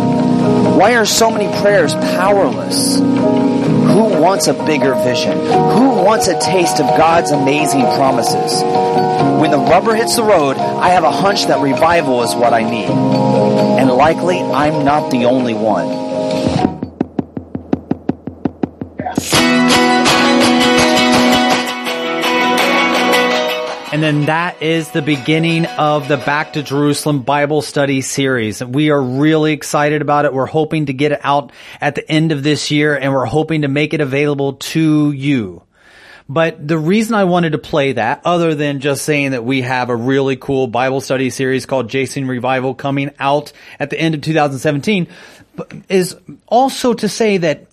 Why 0.77 0.97
are 0.97 1.07
so 1.07 1.31
many 1.31 1.47
prayers 1.63 1.95
powerless? 1.95 2.99
Who 3.89 4.21
wants 4.21 4.47
a 4.47 4.55
bigger 4.55 4.95
vision? 4.95 5.33
Who 5.33 6.05
wants 6.05 6.29
a 6.29 6.39
taste 6.39 6.79
of 6.79 6.87
God's 6.99 7.31
amazing 7.31 7.81
promises? 7.81 8.63
When 9.41 9.51
the 9.51 9.59
rubber 9.59 9.95
hits 9.95 10.17
the 10.17 10.23
road, 10.23 10.57
I 10.57 10.91
have 10.91 11.05
a 11.05 11.11
hunch 11.11 11.47
that 11.47 11.61
revival 11.61 12.23
is 12.23 12.35
what 12.35 12.53
I 12.53 12.69
need. 12.69 12.91
And 12.91 13.91
likely, 13.91 14.41
I'm 14.41 14.85
not 14.85 15.11
the 15.11 15.25
only 15.25 15.55
one. 15.55 16.08
And 23.99 24.05
then 24.05 24.27
that 24.27 24.63
is 24.63 24.93
the 24.93 25.03
beginning 25.03 25.67
of 25.67 26.07
the 26.07 26.19
Back 26.19 26.53
to 26.53 26.63
Jerusalem 26.63 27.23
Bible 27.23 27.63
study 27.63 28.01
series. 28.01 28.63
We 28.63 28.91
are 28.91 29.03
really 29.03 29.53
excited 29.53 30.03
about 30.03 30.25
it. 30.25 30.33
We're 30.33 30.47
hoping 30.47 30.87
to 30.87 30.93
get 30.93 31.11
it 31.11 31.19
out 31.25 31.51
at 31.81 31.97
the 31.97 32.09
end 32.09 32.31
of 32.31 32.45
this 32.45 32.71
year 32.71 32.97
and 32.97 33.13
we're 33.13 33.25
hoping 33.25 33.63
to 33.63 33.69
make 33.69 33.95
it 33.95 34.01
available 34.01 34.53
to 34.53 35.11
you. 35.11 35.65
But 36.29 36.69
the 36.69 36.79
reason 36.79 37.17
I 37.17 37.25
wanted 37.25 37.51
to 37.51 37.59
play 37.59 37.95
that, 37.95 38.21
other 38.25 38.55
than 38.55 38.79
just 38.79 39.05
saying 39.05 39.33
that 39.33 39.43
we 39.43 39.63
have 39.63 39.91
a 39.91 39.97
really 39.97 40.37
cool 40.37 40.69
Bible 40.69 41.01
study 41.01 41.29
series 41.29 41.67
called 41.67 41.91
Chasing 41.91 42.29
Revival 42.29 42.77
coming 42.77 43.11
out 43.19 43.53
at 43.81 43.91
the 43.91 43.99
end 43.99 44.15
of 44.15 44.21
2017, 44.21 45.09
is 45.89 46.15
also 46.47 46.95
to 46.95 47.09
say 47.09 47.39
that 47.39 47.67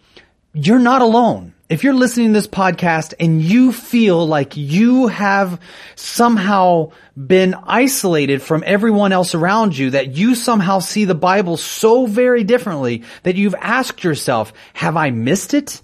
you're 0.53 0.79
not 0.79 1.03
alone. 1.03 1.53
If 1.67 1.83
you're 1.83 1.95
listening 1.95 2.27
to 2.27 2.33
this 2.33 2.47
podcast 2.47 3.15
and 3.19 3.41
you 3.41 3.71
feel 3.71 4.27
like 4.27 4.55
you 4.55 5.07
have 5.07 5.59
somehow 5.95 6.91
been 7.17 7.55
isolated 7.55 8.43
from 8.43 8.63
everyone 8.67 9.11
else 9.11 9.33
around 9.33 9.75
you, 9.75 9.89
that 9.89 10.15
you 10.15 10.35
somehow 10.35 10.77
see 10.77 11.05
the 11.05 11.15
Bible 11.15 11.57
so 11.57 12.05
very 12.05 12.43
differently 12.43 13.01
that 13.23 13.35
you've 13.35 13.55
asked 13.55 14.03
yourself, 14.03 14.53
have 14.75 14.95
I 14.95 15.09
missed 15.09 15.55
it? 15.55 15.81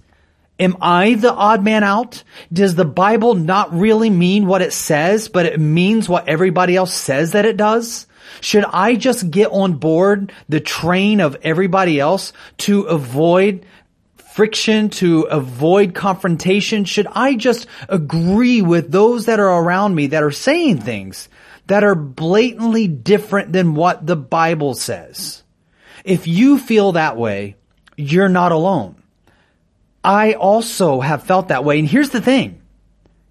Am 0.60 0.78
I 0.82 1.16
the 1.16 1.34
odd 1.34 1.64
man 1.64 1.84
out? 1.84 2.24
Does 2.54 2.76
the 2.76 2.86
Bible 2.86 3.34
not 3.34 3.74
really 3.74 4.12
mean 4.12 4.46
what 4.46 4.62
it 4.62 4.74
says, 4.74 5.30
but 5.30 5.48
it 5.48 5.60
means 5.60 6.08
what 6.08 6.30
everybody 6.30 6.76
else 6.76 6.94
says 6.94 7.32
that 7.32 7.46
it 7.46 7.58
does? 7.58 8.06
Should 8.40 8.66
I 8.66 8.96
just 8.96 9.32
get 9.32 9.52
on 9.52 9.74
board 9.74 10.32
the 10.48 10.60
train 10.60 11.22
of 11.22 11.38
everybody 11.42 12.00
else 12.00 12.34
to 12.60 12.84
avoid 12.84 13.66
friction, 14.34 14.90
to 14.90 15.24
avoid 15.24 15.94
confrontation? 15.94 16.86
Should 16.86 17.08
I 17.12 17.36
just 17.36 17.68
agree 17.90 18.62
with 18.62 18.92
those 18.92 19.26
that 19.26 19.40
are 19.40 19.64
around 19.64 19.96
me 19.96 20.08
that 20.08 20.24
are 20.24 20.32
saying 20.32 20.82
things 20.82 21.30
that 21.68 21.84
are 21.84 21.96
blatantly 21.96 22.88
different 22.88 23.52
than 23.54 23.76
what 23.76 24.06
the 24.06 24.16
Bible 24.16 24.74
says? 24.74 25.44
If 26.04 26.28
you 26.28 26.58
feel 26.58 26.94
that 26.94 27.18
way, 27.18 27.56
you're 27.98 28.30
not 28.30 28.52
alone. 28.52 28.96
I 30.04 30.34
also 30.34 31.00
have 31.00 31.24
felt 31.24 31.50
that 31.50 31.64
way. 31.64 31.80
And 31.80 31.88
here's 31.88 32.10
the 32.10 32.22
thing. 32.22 32.62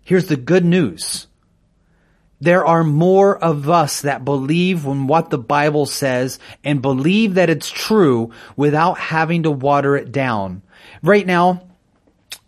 Here's 0.03 0.27
the 0.27 0.37
good 0.37 0.65
news. 0.65 1.27
There 2.41 2.65
are 2.65 2.85
more 2.85 3.37
of 3.37 3.69
us 3.69 4.01
that 4.01 4.25
believe 4.25 4.87
in 4.87 5.07
what 5.07 5.29
the 5.31 5.39
Bible 5.39 5.85
says 5.87 6.39
and 6.65 6.81
believe 6.81 7.35
that 7.35 7.51
it's 7.51 7.71
true 7.71 8.33
without 8.57 8.99
having 8.99 9.43
to 9.43 9.51
water 9.51 9.95
it 9.97 10.11
down. 10.11 10.63
Right 11.03 11.27
now, 11.27 11.70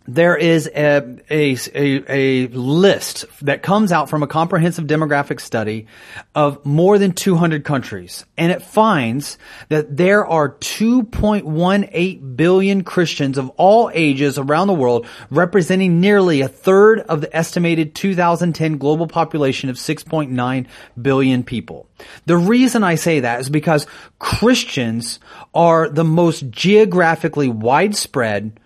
there 0.07 0.35
is 0.35 0.67
a, 0.67 1.17
a, 1.29 1.57
a, 1.73 2.03
a, 2.09 2.47
list 2.47 3.25
that 3.41 3.63
comes 3.63 3.91
out 3.91 4.09
from 4.09 4.21
a 4.21 4.27
comprehensive 4.27 4.85
demographic 4.85 5.39
study 5.39 5.87
of 6.35 6.65
more 6.65 6.97
than 6.97 7.13
200 7.13 7.63
countries. 7.63 8.25
And 8.37 8.51
it 8.51 8.61
finds 8.61 9.37
that 9.69 9.95
there 9.95 10.25
are 10.25 10.55
2.18 10.55 12.35
billion 12.35 12.83
Christians 12.83 13.37
of 13.37 13.49
all 13.51 13.89
ages 13.93 14.37
around 14.37 14.67
the 14.67 14.73
world, 14.73 15.07
representing 15.29 16.01
nearly 16.01 16.41
a 16.41 16.49
third 16.49 16.99
of 16.99 17.21
the 17.21 17.35
estimated 17.35 17.95
2010 17.95 18.77
global 18.77 19.07
population 19.07 19.69
of 19.69 19.77
6.9 19.77 20.67
billion 21.01 21.43
people. 21.43 21.87
The 22.25 22.37
reason 22.37 22.83
I 22.83 22.95
say 22.95 23.21
that 23.21 23.39
is 23.39 23.49
because 23.49 23.87
Christians 24.19 25.19
are 25.53 25.87
the 25.87 26.03
most 26.03 26.49
geographically 26.49 27.47
widespread 27.47 28.59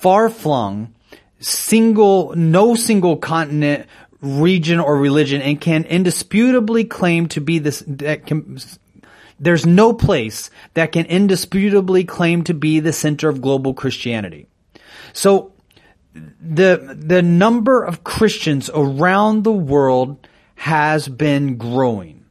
far 0.00 0.28
flung, 0.28 0.94
single, 1.40 2.34
no 2.36 2.74
single 2.74 3.16
continent, 3.16 3.86
region, 4.20 4.80
or 4.80 4.96
religion, 4.96 5.40
and 5.42 5.60
can 5.60 5.84
indisputably 5.84 6.84
claim 6.84 7.28
to 7.28 7.40
be 7.40 7.58
this, 7.58 7.82
that 7.86 8.26
can, 8.26 8.58
there's 9.38 9.66
no 9.66 9.92
place 9.92 10.50
that 10.74 10.92
can 10.92 11.06
indisputably 11.06 12.04
claim 12.04 12.44
to 12.44 12.54
be 12.54 12.80
the 12.80 12.92
center 12.92 13.28
of 13.28 13.40
global 13.40 13.74
Christianity. 13.74 14.48
So, 15.12 15.52
the, 16.40 16.96
the 16.98 17.22
number 17.22 17.82
of 17.82 18.02
Christians 18.02 18.70
around 18.74 19.44
the 19.44 19.52
world 19.52 20.26
has 20.56 21.08
been 21.08 21.56
growing. 21.56 22.24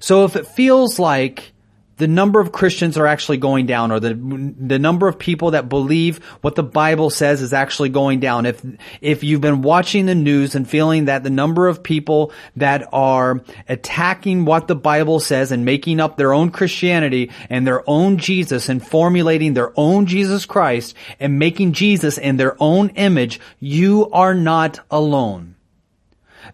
So 0.00 0.24
if 0.24 0.36
it 0.36 0.46
feels 0.46 0.98
like 0.98 1.53
the 1.96 2.08
number 2.08 2.40
of 2.40 2.52
Christians 2.52 2.98
are 2.98 3.06
actually 3.06 3.36
going 3.36 3.66
down 3.66 3.92
or 3.92 4.00
the, 4.00 4.14
the 4.58 4.78
number 4.78 5.06
of 5.06 5.18
people 5.18 5.52
that 5.52 5.68
believe 5.68 6.18
what 6.40 6.54
the 6.54 6.62
Bible 6.62 7.10
says 7.10 7.40
is 7.40 7.52
actually 7.52 7.88
going 7.88 8.20
down. 8.20 8.46
If, 8.46 8.64
if 9.00 9.22
you've 9.22 9.40
been 9.40 9.62
watching 9.62 10.06
the 10.06 10.14
news 10.14 10.54
and 10.54 10.68
feeling 10.68 11.04
that 11.04 11.22
the 11.22 11.30
number 11.30 11.68
of 11.68 11.82
people 11.82 12.32
that 12.56 12.88
are 12.92 13.42
attacking 13.68 14.44
what 14.44 14.66
the 14.66 14.74
Bible 14.74 15.20
says 15.20 15.52
and 15.52 15.64
making 15.64 16.00
up 16.00 16.16
their 16.16 16.32
own 16.32 16.50
Christianity 16.50 17.30
and 17.48 17.66
their 17.66 17.88
own 17.88 18.18
Jesus 18.18 18.68
and 18.68 18.84
formulating 18.84 19.54
their 19.54 19.72
own 19.78 20.06
Jesus 20.06 20.46
Christ 20.46 20.94
and 21.20 21.38
making 21.38 21.72
Jesus 21.72 22.18
in 22.18 22.36
their 22.36 22.56
own 22.60 22.90
image, 22.90 23.40
you 23.60 24.10
are 24.10 24.34
not 24.34 24.80
alone. 24.90 25.53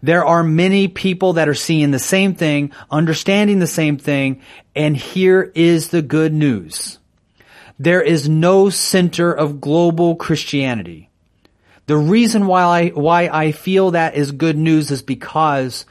There 0.03 0.25
are 0.25 0.43
many 0.43 0.87
people 0.87 1.33
that 1.33 1.47
are 1.47 1.53
seeing 1.53 1.91
the 1.91 1.99
same 1.99 2.33
thing, 2.33 2.71
understanding 2.89 3.59
the 3.59 3.67
same 3.67 3.97
thing, 3.97 4.41
and 4.75 4.97
here 4.97 5.51
is 5.53 5.89
the 5.89 6.01
good 6.01 6.33
news. 6.33 6.97
There 7.77 8.01
is 8.01 8.27
no 8.29 8.69
center 8.69 9.31
of 9.31 9.61
global 9.61 10.15
Christianity. 10.15 11.09
The 11.87 11.97
reason 11.97 12.47
why 12.47 12.61
I, 12.61 12.87
why 12.89 13.27
I 13.27 13.51
feel 13.51 13.91
that 13.91 14.15
is 14.15 14.31
good 14.31 14.57
news 14.57 14.91
is 14.91 15.01
because 15.01 15.85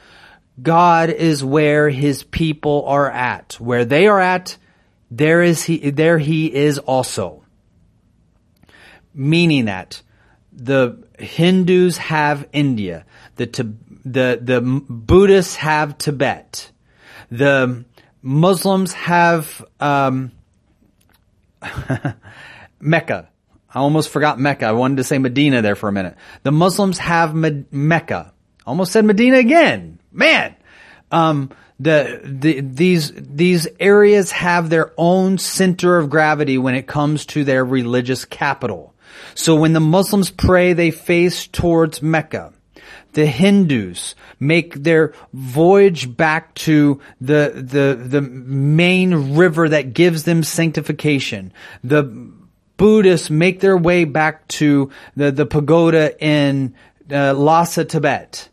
God 0.61 1.09
is 1.09 1.43
where 1.43 1.89
his 1.89 2.23
people 2.23 2.85
are 2.87 3.09
at. 3.09 3.57
Where 3.59 3.85
they 3.85 4.07
are 4.07 4.19
at, 4.19 4.57
there 5.09 5.41
is 5.41 5.63
he, 5.63 5.91
there 5.91 6.17
he 6.17 6.53
is 6.53 6.79
also. 6.79 7.43
Meaning 9.13 9.65
that 9.65 10.01
the 10.53 11.03
Hindus 11.19 11.97
have 11.97 12.47
India, 12.53 13.05
the 13.35 13.47
the 14.05 14.39
the 14.41 14.61
Buddhists 14.61 15.55
have 15.57 15.97
Tibet, 15.97 16.71
the 17.29 17.85
Muslims 18.21 18.93
have 18.93 19.63
um, 19.79 20.31
Mecca. 22.79 23.29
I 23.73 23.79
almost 23.79 24.09
forgot 24.09 24.39
Mecca. 24.39 24.65
I 24.65 24.71
wanted 24.73 24.97
to 24.97 25.03
say 25.03 25.17
Medina 25.17 25.61
there 25.61 25.75
for 25.75 25.87
a 25.87 25.93
minute. 25.93 26.15
The 26.43 26.51
Muslims 26.51 26.97
have 26.97 27.33
Me- 27.33 27.65
Mecca. 27.71 28.33
Almost 28.65 28.91
said 28.91 29.05
Medina 29.05 29.37
again. 29.37 29.99
Man, 30.11 30.55
um, 31.11 31.51
the, 31.79 32.21
the 32.23 32.61
these 32.61 33.11
these 33.15 33.67
areas 33.79 34.31
have 34.31 34.69
their 34.69 34.93
own 34.97 35.37
center 35.37 35.97
of 35.97 36.09
gravity 36.09 36.57
when 36.57 36.75
it 36.75 36.85
comes 36.85 37.25
to 37.27 37.43
their 37.43 37.65
religious 37.65 38.25
capital. 38.25 38.93
So 39.35 39.55
when 39.55 39.73
the 39.73 39.79
Muslims 39.79 40.29
pray, 40.29 40.73
they 40.73 40.91
face 40.91 41.47
towards 41.47 42.01
Mecca 42.01 42.53
the 43.13 43.25
Hindus 43.25 44.15
make 44.39 44.75
their 44.75 45.13
voyage 45.33 46.15
back 46.15 46.53
to 46.55 46.99
the, 47.19 47.51
the, 47.55 48.01
the 48.01 48.21
main 48.21 49.35
river 49.35 49.69
that 49.69 49.93
gives 49.93 50.23
them 50.23 50.43
sanctification. 50.43 51.53
The 51.83 52.03
Buddhists 52.77 53.29
make 53.29 53.59
their 53.59 53.77
way 53.77 54.05
back 54.05 54.47
to 54.47 54.89
the, 55.15 55.31
the 55.31 55.45
pagoda 55.45 56.17
in 56.23 56.73
uh, 57.11 57.33
Lhasa, 57.33 57.85
Tibet. 57.85 58.49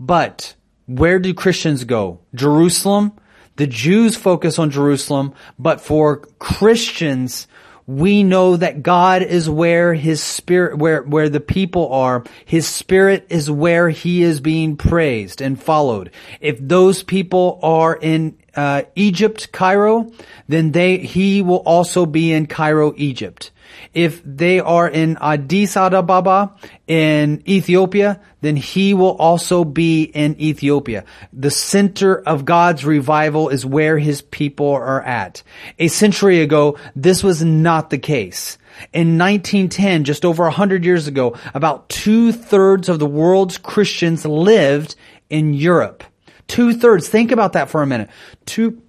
But 0.00 0.54
where 0.86 1.20
do 1.20 1.32
Christians 1.32 1.84
go? 1.84 2.20
Jerusalem? 2.34 3.12
The 3.56 3.66
Jews 3.66 4.16
focus 4.16 4.58
on 4.58 4.70
Jerusalem, 4.70 5.34
but 5.58 5.80
for 5.80 6.16
Christians, 6.38 7.46
we 7.86 8.22
know 8.22 8.56
that 8.56 8.82
God 8.82 9.22
is 9.22 9.48
where 9.50 9.94
his 9.94 10.22
spirit, 10.22 10.78
where, 10.78 11.02
where 11.02 11.28
the 11.28 11.40
people 11.40 11.92
are. 11.92 12.24
His 12.44 12.66
spirit 12.66 13.26
is 13.28 13.50
where 13.50 13.88
he 13.88 14.22
is 14.22 14.40
being 14.40 14.76
praised 14.76 15.40
and 15.40 15.60
followed. 15.60 16.10
If 16.40 16.58
those 16.60 17.02
people 17.02 17.58
are 17.62 17.96
in 17.96 18.38
uh, 18.54 18.82
Egypt, 18.94 19.50
Cairo, 19.52 20.12
then 20.48 20.72
they, 20.72 20.98
he 20.98 21.42
will 21.42 21.62
also 21.66 22.06
be 22.06 22.32
in 22.32 22.46
Cairo, 22.46 22.94
Egypt. 22.96 23.50
If 23.94 24.22
they 24.24 24.60
are 24.60 24.88
in 24.88 25.18
Addis 25.20 25.76
Ababa 25.76 26.54
in 26.86 27.42
Ethiopia, 27.48 28.20
then 28.40 28.56
he 28.56 28.94
will 28.94 29.16
also 29.16 29.64
be 29.64 30.02
in 30.02 30.40
Ethiopia. 30.40 31.04
The 31.32 31.50
center 31.50 32.20
of 32.20 32.44
God's 32.44 32.84
revival 32.84 33.48
is 33.48 33.64
where 33.64 33.98
his 33.98 34.22
people 34.22 34.70
are 34.70 35.02
at. 35.02 35.42
A 35.78 35.88
century 35.88 36.40
ago, 36.40 36.78
this 36.96 37.22
was 37.22 37.44
not 37.44 37.90
the 37.90 37.98
case. 37.98 38.58
In 38.92 39.18
1910, 39.18 40.04
just 40.04 40.24
over 40.24 40.44
100 40.44 40.84
years 40.84 41.06
ago, 41.06 41.36
about 41.54 41.88
two 41.88 42.32
thirds 42.32 42.88
of 42.88 42.98
the 42.98 43.06
world's 43.06 43.58
Christians 43.58 44.24
lived 44.24 44.96
in 45.28 45.54
Europe. 45.54 46.04
Two 46.48 46.74
thirds. 46.74 47.08
Think 47.08 47.32
about 47.32 47.54
that 47.54 47.70
for 47.70 47.82
a 47.82 47.86
minute. 47.86 48.10
Two 48.44 48.82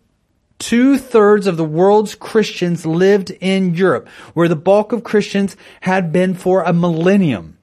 Two 0.59 0.97
thirds 0.97 1.47
of 1.47 1.57
the 1.57 1.65
world's 1.65 2.15
Christians 2.15 2.85
lived 2.85 3.31
in 3.31 3.75
Europe, 3.75 4.07
where 4.33 4.47
the 4.47 4.55
bulk 4.55 4.93
of 4.93 5.03
Christians 5.03 5.57
had 5.81 6.11
been 6.11 6.33
for 6.33 6.63
a 6.63 6.73
millennium. 6.73 7.57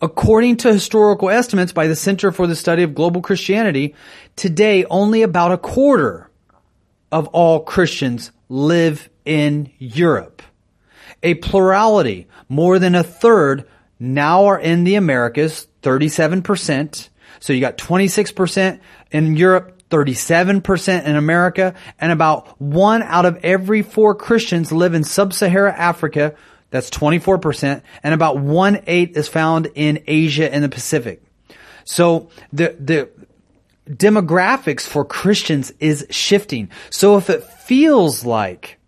According 0.00 0.56
to 0.58 0.72
historical 0.72 1.30
estimates 1.30 1.72
by 1.72 1.86
the 1.86 1.96
Center 1.96 2.32
for 2.32 2.46
the 2.46 2.56
Study 2.56 2.82
of 2.82 2.94
Global 2.94 3.22
Christianity, 3.22 3.94
today 4.36 4.84
only 4.86 5.22
about 5.22 5.52
a 5.52 5.58
quarter 5.58 6.28
of 7.12 7.28
all 7.28 7.60
Christians 7.60 8.32
live 8.48 9.08
in 9.24 9.70
Europe. 9.78 10.42
A 11.22 11.34
plurality, 11.34 12.26
more 12.48 12.78
than 12.78 12.94
a 12.94 13.04
third, 13.04 13.68
now 14.00 14.46
are 14.46 14.58
in 14.58 14.82
the 14.84 14.96
Americas, 14.96 15.68
37%. 15.82 17.08
So 17.38 17.52
you 17.52 17.60
got 17.60 17.78
26% 17.78 18.80
in 19.12 19.36
Europe, 19.36 19.81
37% 19.92 21.04
in 21.04 21.16
America, 21.16 21.74
and 22.00 22.10
about 22.10 22.60
one 22.60 23.02
out 23.02 23.26
of 23.26 23.36
every 23.44 23.82
four 23.82 24.14
Christians 24.14 24.72
live 24.72 24.94
in 24.94 25.04
sub-Sahara 25.04 25.72
Africa. 25.72 26.34
That's 26.70 26.88
24%, 26.88 27.82
and 28.02 28.14
about 28.14 28.38
one 28.38 28.82
eighth 28.86 29.16
is 29.16 29.28
found 29.28 29.68
in 29.74 30.02
Asia 30.06 30.52
and 30.52 30.64
the 30.64 30.70
Pacific. 30.70 31.22
So 31.84 32.30
the, 32.52 32.74
the 32.80 33.10
demographics 33.88 34.82
for 34.82 35.04
Christians 35.04 35.72
is 35.78 36.06
shifting. 36.08 36.70
So 36.88 37.18
if 37.18 37.28
it 37.28 37.44
feels 37.44 38.24
like 38.24 38.78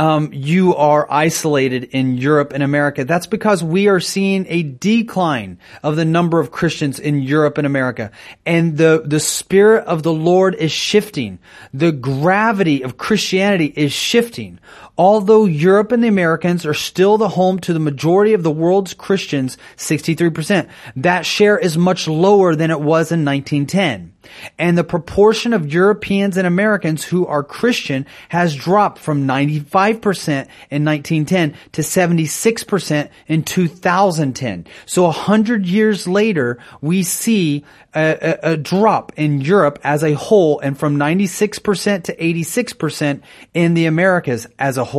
um, 0.00 0.30
you 0.32 0.74
are 0.76 1.06
isolated 1.10 1.84
in 1.84 2.16
Europe 2.16 2.54
and 2.54 2.62
America. 2.62 3.04
That's 3.04 3.26
because 3.26 3.62
we 3.62 3.86
are 3.88 4.00
seeing 4.00 4.46
a 4.48 4.62
decline 4.62 5.58
of 5.82 5.96
the 5.96 6.06
number 6.06 6.40
of 6.40 6.50
Christians 6.50 6.98
in 6.98 7.20
Europe 7.20 7.58
and 7.58 7.66
America. 7.66 8.10
And 8.46 8.78
the, 8.78 9.02
the 9.04 9.20
spirit 9.20 9.84
of 9.84 10.02
the 10.02 10.12
Lord 10.12 10.54
is 10.54 10.72
shifting. 10.72 11.38
The 11.74 11.92
gravity 11.92 12.80
of 12.80 12.96
Christianity 12.96 13.74
is 13.76 13.92
shifting. 13.92 14.58
Although 15.00 15.46
Europe 15.46 15.92
and 15.92 16.04
the 16.04 16.08
Americans 16.08 16.66
are 16.66 16.74
still 16.74 17.16
the 17.16 17.30
home 17.30 17.58
to 17.60 17.72
the 17.72 17.78
majority 17.78 18.34
of 18.34 18.42
the 18.42 18.50
world's 18.50 18.92
Christians, 18.92 19.56
63%, 19.78 20.68
that 20.96 21.24
share 21.24 21.56
is 21.56 21.78
much 21.78 22.06
lower 22.06 22.54
than 22.54 22.70
it 22.70 22.82
was 22.82 23.10
in 23.10 23.24
1910. 23.24 24.12
And 24.58 24.76
the 24.76 24.84
proportion 24.84 25.54
of 25.54 25.72
Europeans 25.72 26.36
and 26.36 26.46
Americans 26.46 27.04
who 27.04 27.26
are 27.26 27.42
Christian 27.42 28.04
has 28.28 28.54
dropped 28.54 28.98
from 28.98 29.26
95% 29.26 30.46
in 30.70 30.84
1910 30.84 31.54
to 31.72 31.82
76% 31.82 33.08
in 33.26 33.42
2010. 33.42 34.66
So 34.86 35.06
a 35.06 35.10
hundred 35.10 35.66
years 35.66 36.06
later, 36.06 36.58
we 36.82 37.02
see 37.02 37.64
a, 37.94 38.38
a, 38.44 38.52
a, 38.52 38.56
drop 38.56 39.12
in 39.16 39.40
Europe 39.40 39.78
as 39.82 40.04
a 40.04 40.12
whole 40.12 40.60
and 40.60 40.78
from 40.78 40.96
96% 40.96 42.04
to 42.04 42.16
86% 42.16 43.22
in 43.52 43.74
the 43.74 43.86
Americas 43.86 44.46
as 44.58 44.76
a 44.76 44.84
whole. 44.84 44.89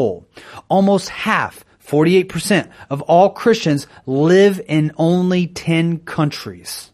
Almost 0.70 1.10
half 1.10 1.66
48% 1.86 2.70
of 2.90 3.02
all 3.02 3.30
Christians 3.32 3.88
live 4.06 4.62
in 4.68 4.92
only 4.98 5.48
10 5.48 6.00
countries. 6.00 6.92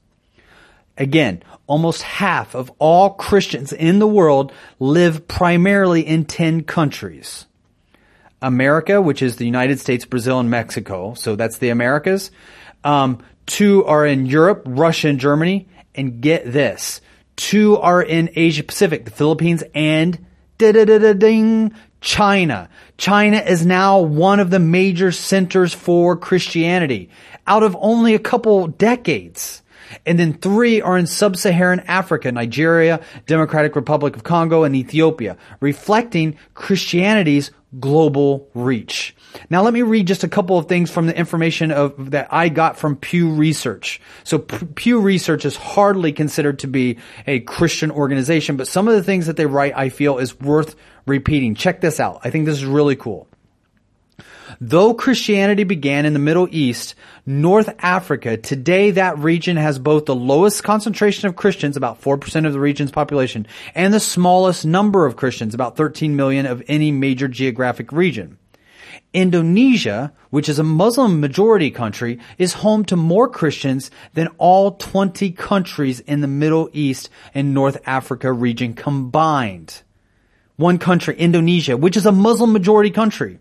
Again, 0.98 1.44
almost 1.68 2.02
half 2.02 2.56
of 2.56 2.72
all 2.80 3.12
Christians 3.12 3.72
in 3.72 4.00
the 4.00 4.08
world 4.08 4.52
live 4.80 5.28
primarily 5.28 6.02
in 6.02 6.26
10 6.26 6.64
countries. 6.64 7.46
America, 8.42 9.02
which 9.02 9.22
is 9.22 9.36
the 9.36 9.46
United 9.46 9.80
States, 9.80 10.06
Brazil, 10.06 10.40
and 10.40 10.50
Mexico. 10.50 11.14
So 11.14 11.36
that's 11.36 11.60
the 11.60 11.70
Americas. 11.70 12.32
Um, 12.84 13.20
two 13.46 13.86
are 13.86 14.06
in 14.06 14.26
Europe, 14.26 14.64
Russia 14.66 15.10
and 15.10 15.20
Germany. 15.20 15.68
And 15.94 16.22
get 16.22 16.52
this. 16.52 17.02
Two 17.36 17.78
are 17.78 18.02
in 18.02 18.30
Asia 18.36 18.64
Pacific, 18.64 19.06
the 19.06 19.12
Philippines 19.12 19.64
and 19.74 20.26
ding 20.58 21.74
China. 22.02 22.70
China 22.98 23.38
is 23.38 23.66
now 23.66 24.00
one 24.00 24.40
of 24.40 24.50
the 24.50 24.60
major 24.60 25.12
centers 25.12 25.74
for 25.74 26.18
Christianity 26.18 27.10
out 27.46 27.64
of 27.64 27.78
only 27.80 28.16
a 28.16 28.20
couple 28.20 28.68
decades. 28.68 29.62
And 30.06 30.18
then 30.20 30.34
three 30.34 30.82
are 30.82 30.98
in 30.98 31.08
sub-Saharan 31.08 31.82
Africa, 31.82 32.32
Nigeria, 32.32 33.02
Democratic 33.26 33.76
Republic 33.76 34.16
of 34.16 34.24
Congo, 34.24 34.64
and 34.64 34.76
Ethiopia, 34.76 35.38
reflecting 35.60 36.38
Christianity's 36.54 37.52
global 37.80 38.50
reach. 38.54 39.16
Now 39.50 39.62
let 39.62 39.74
me 39.74 39.82
read 39.82 40.08
just 40.08 40.24
a 40.24 40.28
couple 40.28 40.58
of 40.58 40.68
things 40.68 40.90
from 40.90 41.06
the 41.06 41.18
information 41.18 41.72
of, 41.72 42.12
that 42.12 42.30
I 42.32 42.50
got 42.50 42.78
from 42.78 42.96
Pew 42.96 43.30
Research. 43.32 44.00
So 44.24 44.40
Pew 44.40 45.00
Research 45.02 45.46
is 45.46 45.56
hardly 45.56 46.14
considered 46.14 46.60
to 46.60 46.68
be 46.68 46.98
a 47.28 47.42
Christian 47.42 47.92
organization, 47.92 48.56
but 48.56 48.68
some 48.68 48.88
of 48.88 48.96
the 48.96 49.04
things 49.04 49.28
that 49.28 49.36
they 49.36 49.46
write 49.46 49.74
I 49.76 49.90
feel 49.90 50.18
is 50.18 50.40
worth 50.40 50.76
repeating. 51.06 51.56
Check 51.56 51.82
this 51.82 52.00
out. 52.00 52.22
I 52.24 52.30
think 52.30 52.46
this 52.46 52.58
is 52.58 52.66
really 52.66 52.96
cool. 52.96 53.28
Though 54.62 54.94
Christianity 54.94 55.64
began 55.64 56.06
in 56.06 56.14
the 56.14 56.20
Middle 56.20 56.48
East, 56.52 56.96
North 57.26 57.74
Africa, 57.80 58.38
today 58.38 58.92
that 58.92 59.18
region 59.18 59.58
has 59.58 59.80
both 59.80 60.06
the 60.06 60.16
lowest 60.16 60.64
concentration 60.64 61.28
of 61.28 61.36
Christians, 61.36 61.78
about 61.78 62.02
4% 62.02 62.46
of 62.46 62.54
the 62.54 62.60
region's 62.60 62.92
population, 62.92 63.48
and 63.76 63.94
the 63.94 64.00
smallest 64.00 64.66
number 64.66 65.06
of 65.06 65.16
Christians, 65.16 65.54
about 65.54 65.78
13 65.78 66.16
million 66.16 66.46
of 66.46 66.64
any 66.68 66.92
major 66.92 67.28
geographic 67.28 67.92
region. 67.92 68.38
Indonesia, 69.14 70.14
which 70.30 70.50
is 70.50 70.60
a 70.60 70.64
Muslim 70.64 71.20
majority 71.20 71.72
country, 71.72 72.20
is 72.38 72.54
home 72.54 72.86
to 72.86 72.96
more 72.96 73.28
Christians 73.28 73.90
than 74.14 74.28
all 74.38 74.72
20 74.72 75.32
countries 75.32 76.00
in 76.02 76.22
the 76.22 76.28
Middle 76.28 76.70
East 76.74 77.10
and 77.34 77.54
North 77.54 77.78
Africa 77.86 78.32
region 78.32 78.74
combined. 78.74 79.82
One 80.56 80.78
country, 80.78 81.16
Indonesia, 81.18 81.78
which 81.78 81.98
is 81.98 82.06
a 82.06 82.12
Muslim 82.12 82.52
majority 82.52 82.90
country. 82.90 83.40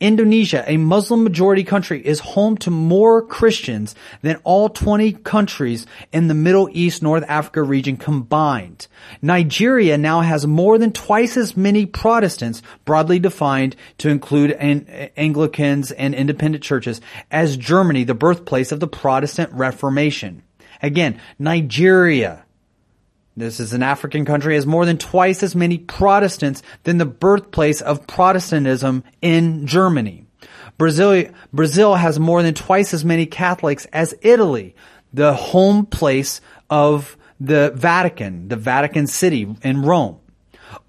Indonesia, 0.00 0.64
a 0.66 0.76
Muslim 0.76 1.24
majority 1.24 1.64
country, 1.64 2.04
is 2.06 2.20
home 2.20 2.56
to 2.58 2.70
more 2.70 3.20
Christians 3.20 3.94
than 4.22 4.36
all 4.44 4.68
20 4.68 5.12
countries 5.12 5.86
in 6.12 6.28
the 6.28 6.34
Middle 6.34 6.68
East 6.72 7.02
North 7.02 7.24
Africa 7.26 7.62
region 7.62 7.96
combined. 7.96 8.86
Nigeria 9.20 9.98
now 9.98 10.20
has 10.20 10.46
more 10.46 10.78
than 10.78 10.92
twice 10.92 11.36
as 11.36 11.56
many 11.56 11.84
Protestants, 11.84 12.62
broadly 12.84 13.18
defined 13.18 13.74
to 13.98 14.08
include 14.08 14.56
Anglicans 15.16 15.90
and 15.90 16.14
independent 16.14 16.62
churches, 16.62 17.00
as 17.30 17.56
Germany, 17.56 18.04
the 18.04 18.14
birthplace 18.14 18.70
of 18.70 18.80
the 18.80 18.86
Protestant 18.86 19.52
Reformation. 19.52 20.42
Again, 20.80 21.20
Nigeria, 21.40 22.44
this 23.38 23.60
is 23.60 23.72
an 23.72 23.82
African 23.82 24.24
country, 24.24 24.54
has 24.54 24.66
more 24.66 24.84
than 24.84 24.98
twice 24.98 25.42
as 25.42 25.54
many 25.54 25.78
Protestants 25.78 26.62
than 26.84 26.98
the 26.98 27.06
birthplace 27.06 27.80
of 27.80 28.06
Protestantism 28.06 29.04
in 29.22 29.66
Germany. 29.66 30.26
Brazil, 30.76 31.24
Brazil 31.52 31.94
has 31.94 32.18
more 32.18 32.42
than 32.42 32.54
twice 32.54 32.94
as 32.94 33.04
many 33.04 33.26
Catholics 33.26 33.86
as 33.92 34.14
Italy, 34.22 34.74
the 35.12 35.34
home 35.34 35.86
place 35.86 36.40
of 36.70 37.16
the 37.40 37.72
Vatican, 37.74 38.48
the 38.48 38.56
Vatican 38.56 39.06
City 39.06 39.56
in 39.62 39.82
Rome. 39.82 40.18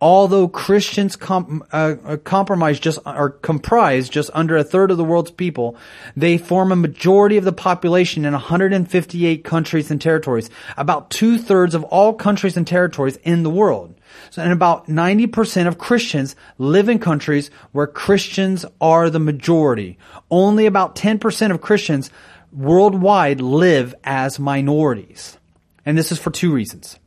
Although 0.02 0.48
Christians 0.48 1.18
com- 1.18 1.64
uh, 1.74 1.96
uh, 2.06 2.18
compromise 2.18 2.80
just 2.80 3.00
or 3.06 3.32
comprise 3.32 4.08
just 4.08 4.30
under 4.34 4.56
a 4.56 4.64
third 4.64 4.92
of 4.92 4.98
the 4.98 5.04
world's 5.04 5.32
people, 5.32 5.76
they 6.16 6.38
form 6.38 6.72
a 6.72 6.78
majority 6.78 7.36
of 7.36 7.44
the 7.44 7.52
population 7.52 8.24
in 8.24 8.32
158 8.32 9.44
countries 9.44 9.92
and 9.92 10.02
territories, 10.02 10.50
about 10.78 11.10
two 11.10 11.38
thirds 11.38 11.76
of 11.76 11.84
all 11.86 12.14
countries 12.14 12.56
and 12.56 12.66
territories 12.66 13.18
in 13.24 13.44
the 13.44 13.50
world. 13.50 13.94
So, 14.30 14.42
and 14.42 14.54
about 14.54 14.88
90% 14.88 15.68
of 15.68 15.78
Christians 15.78 16.36
live 16.58 16.88
in 16.88 17.00
countries 17.00 17.52
where 17.74 17.88
Christians 17.88 18.66
are 18.80 19.10
the 19.10 19.20
majority. 19.20 19.98
Only 20.32 20.66
about 20.66 20.96
10% 20.96 21.52
of 21.52 21.62
Christians 21.62 22.10
worldwide 22.54 23.42
live 23.42 23.94
as 24.04 24.40
minorities. 24.40 25.38
And 25.86 25.98
this 25.98 26.12
is 26.12 26.20
for 26.20 26.32
two 26.32 26.54
reasons. 26.54 26.98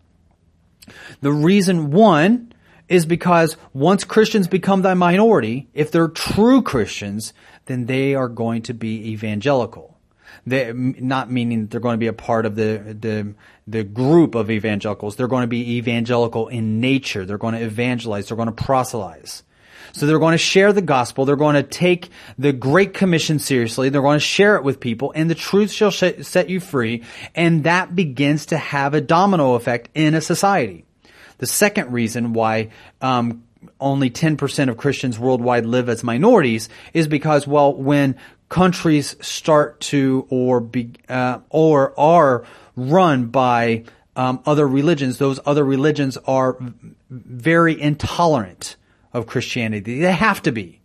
The 1.20 1.33
reason 1.33 1.90
one 1.90 2.52
is 2.92 3.07
because 3.07 3.57
once 3.72 4.05
Christians 4.05 4.48
become 4.48 4.83
the 4.83 4.94
minority, 4.94 5.68
if 5.72 5.90
they're 5.90 6.09
true 6.09 6.61
Christians, 6.61 7.33
then 7.66 7.87
they 7.87 8.14
are 8.14 8.28
going 8.28 8.62
to 8.62 8.74
be 8.74 9.12
evangelical. 9.12 9.98
They, 10.46 10.72
not 10.74 11.31
meaning 11.31 11.68
they're 11.68 11.81
going 11.81 11.94
to 11.94 11.98
be 11.98 12.09
a 12.09 12.12
part 12.12 12.44
of 12.44 12.55
the, 12.55 12.96
the, 12.98 13.35
the 13.66 13.85
group 13.85 14.35
of 14.35 14.50
evangelicals. 14.50 15.16
They're 15.16 15.28
going 15.28 15.44
to 15.44 15.48
be 15.48 15.76
evangelical 15.76 16.48
in 16.48 16.81
nature. 16.81 17.24
They're 17.24 17.38
going 17.38 17.55
to 17.55 17.62
evangelize. 17.62 18.28
They're 18.28 18.37
going 18.37 18.52
to 18.52 18.64
proselytize. 18.64 19.42
So 19.92 20.07
they're 20.07 20.18
going 20.18 20.33
to 20.33 20.38
share 20.38 20.72
the 20.72 20.83
gospel. 20.83 21.24
They're 21.24 21.37
going 21.37 21.55
to 21.55 21.62
take 21.62 22.11
the 22.38 22.52
Great 22.52 22.92
Commission 22.92 23.38
seriously. 23.38 23.88
They're 23.88 24.02
going 24.02 24.16
to 24.16 24.24
share 24.24 24.57
it 24.57 24.64
with 24.64 24.81
people 24.81 25.12
and 25.14 25.31
the 25.31 25.35
truth 25.35 25.70
shall 25.70 25.90
set 25.90 26.50
you 26.50 26.61
free. 26.61 27.05
And 27.35 27.64
that 27.64 27.94
begins 27.94 28.46
to 28.46 28.59
have 28.59 28.94
a 28.94 29.00
domino 29.00 29.55
effect 29.55 29.88
in 29.94 30.14
a 30.14 30.20
society. 30.20 30.85
The 31.38 31.47
second 31.47 31.92
reason 31.92 32.33
why 32.33 32.71
um, 33.01 33.45
only 33.81 34.11
10% 34.11 34.68
of 34.68 34.77
Christians 34.77 35.18
worldwide 35.18 35.66
live 35.66 35.88
as 35.88 36.03
minorities 36.03 36.68
is 36.92 37.09
because, 37.09 37.47
well, 37.47 37.75
when 37.75 38.16
countries 38.49 39.16
start 39.21 39.81
to 39.81 40.27
or 40.31 40.61
be 40.61 40.92
uh, 41.09 41.38
or 41.49 41.99
are 41.99 42.45
run 42.77 43.27
by 43.27 43.85
um, 44.16 44.40
other 44.45 44.66
religions, 44.66 45.18
those 45.18 45.40
other 45.47 45.64
religions 45.64 46.18
are 46.27 46.59
very 47.11 47.81
intolerant 47.81 48.77
of 49.12 49.27
Christianity. 49.27 50.01
They 50.01 50.12
have 50.12 50.42
to 50.42 50.53
be 50.53 50.81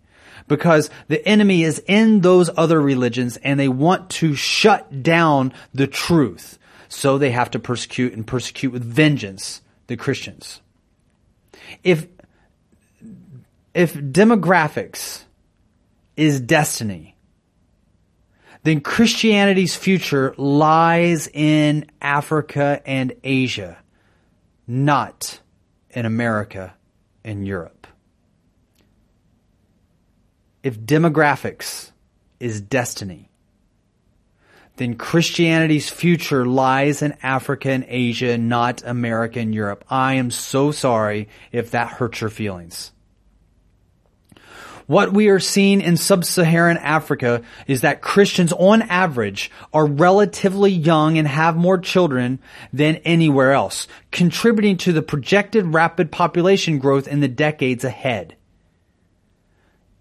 because 0.47 0.89
the 1.07 1.25
enemy 1.27 1.63
is 1.63 1.83
in 1.87 2.21
those 2.21 2.49
other 2.55 2.81
religions 2.81 3.37
and 3.37 3.59
they 3.59 3.67
want 3.67 4.09
to 4.09 4.33
shut 4.33 5.03
down 5.03 5.53
the 5.73 5.87
truth. 5.87 6.57
So 6.89 7.17
they 7.17 7.31
have 7.31 7.51
to 7.51 7.59
persecute 7.59 8.13
and 8.13 8.25
persecute 8.25 8.71
with 8.71 8.83
vengeance 8.83 9.61
the 9.87 9.97
Christians. 9.97 10.61
If, 11.83 12.07
if 13.73 13.93
demographics 13.93 15.23
is 16.15 16.39
destiny, 16.39 17.15
then 18.63 18.81
Christianity's 18.81 19.75
future 19.75 20.33
lies 20.37 21.27
in 21.27 21.85
Africa 22.01 22.81
and 22.85 23.13
Asia, 23.23 23.77
not 24.67 25.39
in 25.89 26.05
America 26.05 26.73
and 27.23 27.47
Europe. 27.47 27.87
If 30.63 30.79
demographics 30.81 31.91
is 32.39 32.59
destiny, 32.59 33.26
then 34.77 34.95
Christianity's 34.95 35.89
future 35.89 36.45
lies 36.45 37.01
in 37.01 37.17
Africa 37.21 37.71
and 37.71 37.85
Asia, 37.87 38.37
not 38.37 38.83
America 38.85 39.39
and 39.39 39.53
Europe. 39.53 39.83
I 39.89 40.13
am 40.15 40.31
so 40.31 40.71
sorry 40.71 41.29
if 41.51 41.71
that 41.71 41.89
hurts 41.89 42.21
your 42.21 42.29
feelings. 42.29 42.91
What 44.85 45.11
we 45.11 45.27
are 45.27 45.39
seeing 45.39 45.81
in 45.81 45.97
sub-Saharan 45.97 46.77
Africa 46.77 47.41
is 47.67 47.81
that 47.81 48.01
Christians 48.01 48.53
on 48.53 48.81
average 48.83 49.51
are 49.73 49.85
relatively 49.85 50.71
young 50.71 51.17
and 51.17 51.27
have 51.27 51.57
more 51.57 51.77
children 51.77 52.39
than 52.71 52.95
anywhere 52.97 53.51
else, 53.51 53.89
contributing 54.11 54.77
to 54.77 54.93
the 54.93 55.01
projected 55.01 55.73
rapid 55.73 56.09
population 56.09 56.79
growth 56.79 57.05
in 57.05 57.19
the 57.19 57.27
decades 57.27 57.83
ahead. 57.83 58.36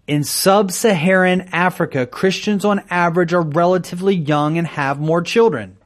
In 0.07 0.23
sub-Saharan 0.23 1.49
Africa, 1.51 2.05
Christians 2.07 2.63
on 2.63 2.81
average 2.89 3.33
are 3.33 3.41
relatively 3.41 4.15
young 4.15 4.57
and 4.57 4.65
have 4.65 4.99
more 4.99 5.21
children. 5.21 5.77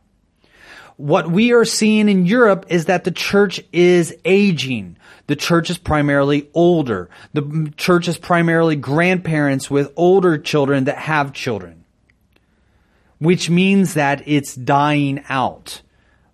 What 0.95 1.31
we 1.31 1.53
are 1.53 1.65
seeing 1.65 2.07
in 2.07 2.27
Europe 2.27 2.67
is 2.69 2.85
that 2.85 3.03
the 3.03 3.11
church 3.11 3.59
is 3.73 4.15
aging. 4.23 4.97
The 5.25 5.35
church 5.35 5.71
is 5.71 5.79
primarily 5.79 6.47
older. 6.53 7.09
The 7.33 7.73
church 7.75 8.07
is 8.07 8.19
primarily 8.19 8.75
grandparents 8.75 9.71
with 9.71 9.91
older 9.95 10.37
children 10.37 10.83
that 10.83 10.99
have 10.99 11.33
children. 11.33 11.83
Which 13.17 13.49
means 13.49 13.95
that 13.95 14.27
it's 14.27 14.53
dying 14.53 15.23
out. 15.29 15.81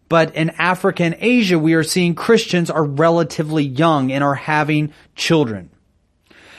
But 0.10 0.36
in 0.36 0.50
Africa 0.52 1.04
and 1.04 1.16
Asia, 1.20 1.58
we 1.58 1.74
are 1.74 1.84
seeing 1.84 2.16
Christians 2.16 2.70
are 2.70 2.84
relatively 2.84 3.64
young 3.64 4.12
and 4.12 4.24
are 4.24 4.36
having 4.36 4.94
children. 5.16 5.70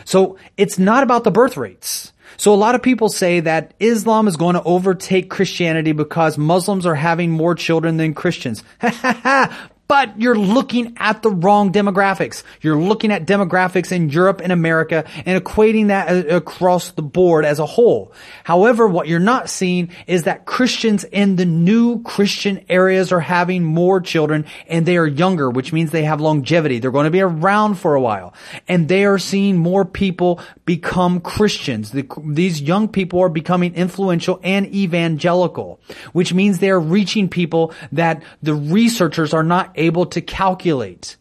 So 0.08 0.38
it's 0.56 0.78
not 0.78 1.02
about 1.02 1.24
the 1.24 1.30
birth 1.30 1.58
rates. 1.58 2.14
So 2.38 2.54
a 2.54 2.56
lot 2.56 2.74
of 2.74 2.80
people 2.80 3.10
say 3.10 3.40
that 3.40 3.74
Islam 3.78 4.26
is 4.26 4.38
going 4.38 4.54
to 4.54 4.62
overtake 4.62 5.28
Christianity 5.28 5.92
because 5.92 6.38
Muslims 6.38 6.86
are 6.86 6.94
having 6.94 7.30
more 7.30 7.54
children 7.54 7.98
than 7.98 8.14
Christians. 8.14 8.64
but 9.88 10.20
you're 10.20 10.38
looking 10.38 10.94
at 10.98 11.22
the 11.22 11.30
wrong 11.30 11.72
demographics. 11.72 12.42
You're 12.60 12.78
looking 12.78 13.10
at 13.10 13.26
demographics 13.26 13.90
in 13.90 14.10
Europe 14.10 14.42
and 14.44 14.52
America 14.52 15.04
and 15.24 15.42
equating 15.42 15.88
that 15.88 16.08
uh, 16.10 16.36
across 16.36 16.90
the 16.90 17.02
board 17.02 17.46
as 17.46 17.58
a 17.58 17.64
whole. 17.64 18.12
However, 18.44 18.86
what 18.86 19.08
you're 19.08 19.18
not 19.18 19.48
seeing 19.48 19.90
is 20.06 20.24
that 20.24 20.44
Christians 20.44 21.04
in 21.04 21.36
the 21.36 21.46
new 21.46 22.02
Christian 22.02 22.66
areas 22.68 23.12
are 23.12 23.20
having 23.20 23.64
more 23.64 24.00
children 24.02 24.44
and 24.66 24.84
they 24.84 24.98
are 24.98 25.06
younger, 25.06 25.48
which 25.48 25.72
means 25.72 25.90
they 25.90 26.04
have 26.04 26.20
longevity. 26.20 26.78
They're 26.78 26.90
going 26.90 27.04
to 27.04 27.10
be 27.10 27.22
around 27.22 27.76
for 27.76 27.94
a 27.94 28.00
while 28.00 28.34
and 28.68 28.88
they 28.88 29.06
are 29.06 29.18
seeing 29.18 29.56
more 29.56 29.86
people 29.86 30.40
become 30.66 31.20
Christians. 31.20 31.92
The, 31.92 32.06
these 32.26 32.60
young 32.60 32.88
people 32.88 33.20
are 33.20 33.30
becoming 33.30 33.74
influential 33.74 34.38
and 34.42 34.66
evangelical, 34.66 35.80
which 36.12 36.34
means 36.34 36.58
they 36.58 36.68
are 36.68 36.78
reaching 36.78 37.30
people 37.30 37.72
that 37.92 38.22
the 38.42 38.54
researchers 38.54 39.32
are 39.32 39.42
not 39.42 39.77
able 39.78 40.06
to 40.06 40.20
calculate. 40.20 41.16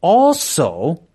Also, 0.00 1.06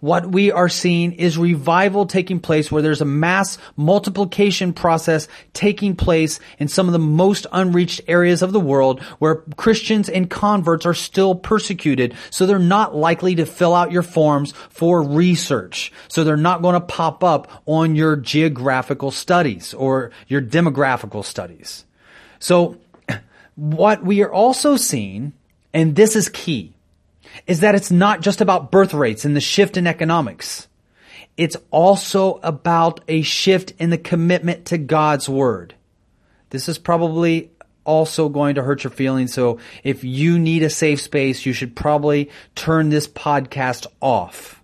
what 0.00 0.30
we 0.30 0.50
are 0.50 0.68
seeing 0.68 1.12
is 1.12 1.36
revival 1.36 2.06
taking 2.06 2.40
place 2.40 2.72
where 2.72 2.82
there's 2.82 3.02
a 3.02 3.06
mass 3.06 3.58
multiplication 3.76 4.72
process 4.72 5.28
taking 5.52 5.94
place 5.94 6.40
in 6.58 6.68
some 6.68 6.88
of 6.88 6.92
the 6.92 6.98
most 6.98 7.46
unreached 7.52 8.00
areas 8.08 8.42
of 8.42 8.52
the 8.52 8.60
world 8.60 9.02
where 9.18 9.36
Christians 9.56 10.08
and 10.08 10.30
converts 10.30 10.86
are 10.86 10.94
still 10.94 11.34
persecuted. 11.34 12.14
So 12.30 12.46
they're 12.46 12.58
not 12.58 12.94
likely 12.96 13.34
to 13.36 13.46
fill 13.46 13.74
out 13.74 13.92
your 13.92 14.02
forms 14.02 14.52
for 14.70 15.02
research. 15.02 15.92
So 16.08 16.24
they're 16.24 16.36
not 16.36 16.62
going 16.62 16.74
to 16.74 16.80
pop 16.80 17.22
up 17.22 17.62
on 17.66 17.94
your 17.94 18.16
geographical 18.16 19.10
studies 19.10 19.74
or 19.74 20.12
your 20.28 20.40
demographical 20.40 21.24
studies. 21.24 21.84
So 22.38 22.78
what 23.54 24.02
we 24.02 24.22
are 24.22 24.32
also 24.32 24.76
seeing, 24.76 25.34
and 25.72 25.94
this 25.94 26.16
is 26.16 26.28
key, 26.28 26.74
is 27.46 27.60
that 27.60 27.74
it's 27.74 27.90
not 27.90 28.20
just 28.20 28.40
about 28.40 28.70
birth 28.70 28.94
rates 28.94 29.24
and 29.24 29.36
the 29.36 29.40
shift 29.40 29.76
in 29.76 29.86
economics. 29.86 30.68
It's 31.36 31.56
also 31.70 32.40
about 32.42 33.00
a 33.08 33.22
shift 33.22 33.72
in 33.78 33.90
the 33.90 33.98
commitment 33.98 34.66
to 34.66 34.78
God's 34.78 35.28
word. 35.28 35.74
This 36.50 36.68
is 36.68 36.78
probably 36.78 37.50
also 37.84 38.28
going 38.28 38.56
to 38.56 38.62
hurt 38.62 38.84
your 38.84 38.90
feelings. 38.90 39.32
So 39.32 39.58
if 39.82 40.04
you 40.04 40.38
need 40.38 40.62
a 40.62 40.70
safe 40.70 41.00
space, 41.00 41.46
you 41.46 41.52
should 41.52 41.74
probably 41.74 42.30
turn 42.54 42.90
this 42.90 43.08
podcast 43.08 43.86
off 44.00 44.59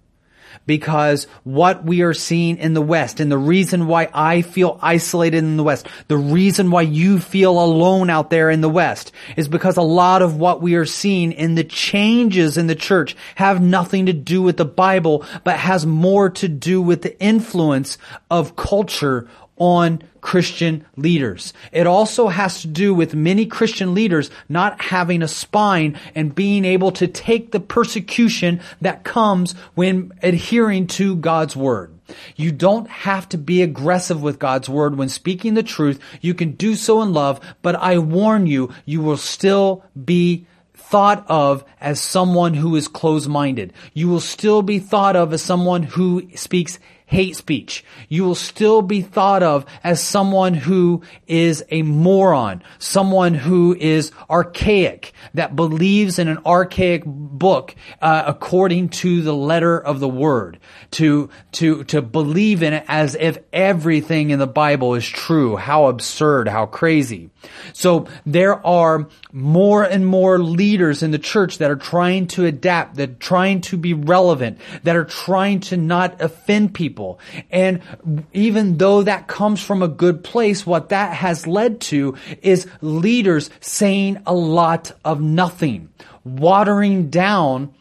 because 0.66 1.26
what 1.44 1.84
we 1.84 2.02
are 2.02 2.14
seeing 2.14 2.58
in 2.58 2.74
the 2.74 2.82
West 2.82 3.20
and 3.20 3.30
the 3.30 3.38
reason 3.38 3.86
why 3.86 4.08
I 4.12 4.42
feel 4.42 4.78
isolated 4.82 5.38
in 5.38 5.56
the 5.56 5.62
West, 5.62 5.86
the 6.08 6.16
reason 6.16 6.70
why 6.70 6.82
you 6.82 7.18
feel 7.20 7.52
alone 7.52 8.10
out 8.10 8.30
there 8.30 8.50
in 8.50 8.60
the 8.60 8.68
West 8.68 9.12
is 9.36 9.48
because 9.48 9.76
a 9.76 9.82
lot 9.82 10.22
of 10.22 10.36
what 10.36 10.60
we 10.60 10.74
are 10.74 10.86
seeing 10.86 11.32
in 11.32 11.54
the 11.54 11.64
changes 11.64 12.58
in 12.58 12.66
the 12.66 12.74
church 12.74 13.16
have 13.36 13.62
nothing 13.62 14.06
to 14.06 14.12
do 14.12 14.42
with 14.42 14.56
the 14.56 14.64
Bible, 14.64 15.24
but 15.44 15.58
has 15.58 15.86
more 15.86 16.30
to 16.30 16.48
do 16.48 16.82
with 16.82 17.02
the 17.02 17.18
influence 17.20 17.98
of 18.30 18.56
culture 18.56 19.28
on 19.56 20.02
Christian 20.20 20.84
leaders. 20.96 21.52
It 21.72 21.86
also 21.86 22.28
has 22.28 22.62
to 22.62 22.68
do 22.68 22.92
with 22.92 23.14
many 23.14 23.46
Christian 23.46 23.94
leaders 23.94 24.30
not 24.48 24.80
having 24.80 25.22
a 25.22 25.28
spine 25.28 25.98
and 26.14 26.34
being 26.34 26.64
able 26.64 26.92
to 26.92 27.06
take 27.06 27.52
the 27.52 27.60
persecution 27.60 28.60
that 28.80 29.04
comes 29.04 29.52
when 29.74 30.12
adhering 30.22 30.88
to 30.88 31.16
God's 31.16 31.54
word. 31.54 31.92
You 32.36 32.52
don't 32.52 32.88
have 32.88 33.28
to 33.30 33.38
be 33.38 33.62
aggressive 33.62 34.22
with 34.22 34.38
God's 34.38 34.68
word 34.68 34.96
when 34.96 35.08
speaking 35.08 35.54
the 35.54 35.62
truth. 35.62 36.00
You 36.20 36.34
can 36.34 36.52
do 36.52 36.74
so 36.74 37.02
in 37.02 37.12
love, 37.12 37.40
but 37.62 37.74
I 37.76 37.98
warn 37.98 38.46
you, 38.46 38.72
you 38.84 39.02
will 39.02 39.16
still 39.16 39.84
be 40.04 40.46
thought 40.74 41.24
of 41.28 41.64
as 41.80 42.00
someone 42.00 42.54
who 42.54 42.76
is 42.76 42.86
closed-minded. 42.86 43.72
You 43.92 44.08
will 44.08 44.20
still 44.20 44.62
be 44.62 44.78
thought 44.78 45.16
of 45.16 45.32
as 45.32 45.42
someone 45.42 45.82
who 45.82 46.28
speaks 46.36 46.78
hate 47.06 47.36
speech. 47.36 47.84
You 48.08 48.24
will 48.24 48.34
still 48.34 48.82
be 48.82 49.00
thought 49.00 49.42
of 49.42 49.64
as 49.82 50.02
someone 50.02 50.54
who 50.54 51.02
is 51.26 51.64
a 51.70 51.82
moron, 51.82 52.62
someone 52.78 53.34
who 53.34 53.74
is 53.78 54.12
archaic, 54.28 55.12
that 55.34 55.56
believes 55.56 56.18
in 56.18 56.28
an 56.28 56.38
archaic 56.44 57.02
book 57.06 57.74
uh, 58.02 58.24
according 58.26 58.88
to 58.88 59.22
the 59.22 59.34
letter 59.34 59.78
of 59.78 60.00
the 60.00 60.08
word, 60.08 60.58
to 60.92 61.30
to 61.52 61.84
to 61.84 62.02
believe 62.02 62.62
in 62.62 62.72
it 62.72 62.84
as 62.88 63.14
if 63.14 63.38
everything 63.52 64.30
in 64.30 64.38
the 64.38 64.46
Bible 64.46 64.94
is 64.94 65.08
true. 65.08 65.56
How 65.56 65.86
absurd! 65.86 66.48
How 66.48 66.66
crazy! 66.66 67.30
So 67.72 68.08
there 68.24 68.64
are 68.66 69.08
more 69.32 69.82
and 69.84 70.06
more 70.06 70.38
leaders 70.38 71.02
in 71.02 71.10
the 71.10 71.18
church 71.18 71.58
that 71.58 71.70
are 71.70 71.76
trying 71.76 72.26
to 72.28 72.44
adapt, 72.44 72.96
that 72.96 73.10
are 73.10 73.14
trying 73.14 73.60
to 73.62 73.76
be 73.76 73.94
relevant, 73.94 74.58
that 74.82 74.96
are 74.96 75.04
trying 75.04 75.60
to 75.60 75.76
not 75.76 76.20
offend 76.20 76.74
people. 76.74 77.20
And 77.50 77.82
even 78.32 78.78
though 78.78 79.02
that 79.02 79.26
comes 79.26 79.62
from 79.62 79.82
a 79.82 79.88
good 79.88 80.24
place, 80.24 80.66
what 80.66 80.90
that 80.90 81.14
has 81.14 81.46
led 81.46 81.80
to 81.82 82.16
is 82.42 82.66
leaders 82.80 83.50
saying 83.60 84.22
a 84.26 84.34
lot 84.34 84.92
of 85.04 85.20
nothing, 85.20 85.90
watering 86.24 87.10
down 87.10 87.74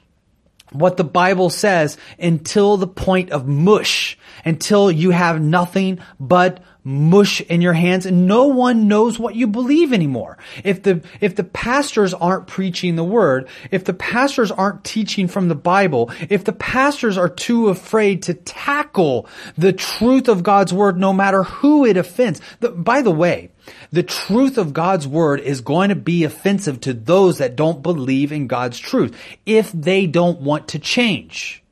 what 0.72 0.98
the 0.98 1.04
Bible 1.04 1.50
says 1.50 1.98
until 2.20 2.78
the 2.78 2.88
point 2.88 3.32
of 3.32 3.48
mush, 3.48 4.18
until 4.44 4.92
you 4.92 5.12
have 5.12 5.42
nothing 5.42 6.00
but 6.20 6.62
mush 6.88 7.42
in 7.42 7.62
your 7.62 7.74
hands 7.74 8.06
and 8.06 8.28
no 8.28 8.46
one 8.46 8.88
knows 8.88 9.18
what 9.18 9.34
you 9.34 9.48
believe 9.48 9.92
anymore. 9.92 10.38
If 10.64 10.84
the, 10.84 11.02
if 11.20 11.36
the 11.36 11.44
pastors 11.44 12.14
aren't 12.14 12.46
preaching 12.46 12.96
the 12.96 13.04
word, 13.04 13.50
if 13.72 13.84
the 13.84 13.94
pastors 13.94 14.52
aren't 14.52 14.84
teaching 14.84 15.28
from 15.28 15.50
the 15.50 15.56
Bible, 15.56 16.12
if 16.30 16.44
the 16.44 16.54
pastors 16.54 17.18
are 17.18 17.28
too 17.28 17.70
afraid 17.70 18.22
to 18.24 18.36
tackle 18.36 19.28
the 19.58 19.74
truth 19.74 20.28
of 20.28 20.44
God's 20.44 20.72
word 20.72 20.98
no 20.98 21.12
matter 21.12 21.42
who 21.44 21.86
it 21.86 21.98
offends. 21.98 22.40
The, 22.60 22.70
by 22.70 23.02
the 23.02 23.12
way, 23.12 23.50
the 23.92 24.04
truth 24.04 24.60
of 24.60 24.74
God's 24.74 25.08
word 25.08 25.40
is 25.40 25.62
going 25.62 25.90
to 25.90 25.96
be 25.96 26.24
offensive 26.24 26.82
to 26.82 26.94
those 26.94 27.40
that 27.40 27.56
don't 27.56 27.82
believe 27.82 28.32
in 28.32 28.46
God's 28.46 28.78
truth 28.78 29.18
if 29.46 29.72
they 29.72 30.06
don't 30.06 30.42
want 30.42 30.68
to 30.70 30.80
change. 30.80 31.64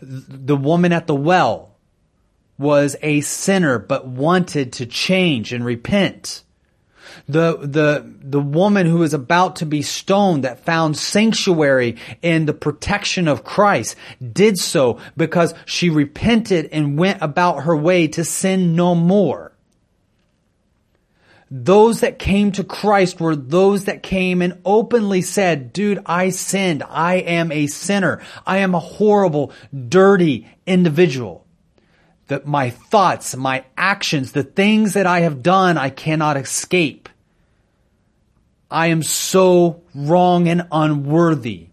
The 0.00 0.56
woman 0.56 0.92
at 0.92 1.06
the 1.06 1.14
well, 1.14 1.75
was 2.58 2.96
a 3.02 3.20
sinner 3.20 3.78
but 3.78 4.06
wanted 4.06 4.72
to 4.74 4.86
change 4.86 5.52
and 5.52 5.64
repent. 5.64 6.42
The, 7.28 7.56
the, 7.58 8.14
the 8.20 8.40
woman 8.40 8.86
who 8.86 8.98
was 8.98 9.14
about 9.14 9.56
to 9.56 9.66
be 9.66 9.82
stoned 9.82 10.44
that 10.44 10.64
found 10.64 10.96
sanctuary 10.96 11.96
in 12.22 12.46
the 12.46 12.54
protection 12.54 13.26
of 13.26 13.44
Christ 13.44 13.96
did 14.32 14.58
so 14.58 15.00
because 15.16 15.54
she 15.64 15.90
repented 15.90 16.68
and 16.72 16.98
went 16.98 17.22
about 17.22 17.64
her 17.64 17.76
way 17.76 18.08
to 18.08 18.24
sin 18.24 18.76
no 18.76 18.94
more. 18.94 19.52
Those 21.48 22.00
that 22.00 22.18
came 22.18 22.52
to 22.52 22.64
Christ 22.64 23.20
were 23.20 23.36
those 23.36 23.84
that 23.84 24.02
came 24.02 24.42
and 24.42 24.60
openly 24.64 25.22
said, 25.22 25.72
dude, 25.72 26.02
I 26.04 26.30
sinned. 26.30 26.82
I 26.88 27.16
am 27.16 27.52
a 27.52 27.68
sinner. 27.68 28.20
I 28.44 28.58
am 28.58 28.74
a 28.74 28.80
horrible, 28.80 29.52
dirty 29.88 30.48
individual 30.66 31.45
that 32.28 32.46
my 32.46 32.70
thoughts, 32.70 33.36
my 33.36 33.64
actions, 33.76 34.32
the 34.32 34.42
things 34.42 34.94
that 34.94 35.06
I 35.06 35.20
have 35.20 35.42
done, 35.42 35.78
I 35.78 35.90
cannot 35.90 36.36
escape. 36.36 37.08
I 38.70 38.88
am 38.88 39.02
so 39.02 39.82
wrong 39.94 40.48
and 40.48 40.66
unworthy. 40.72 41.68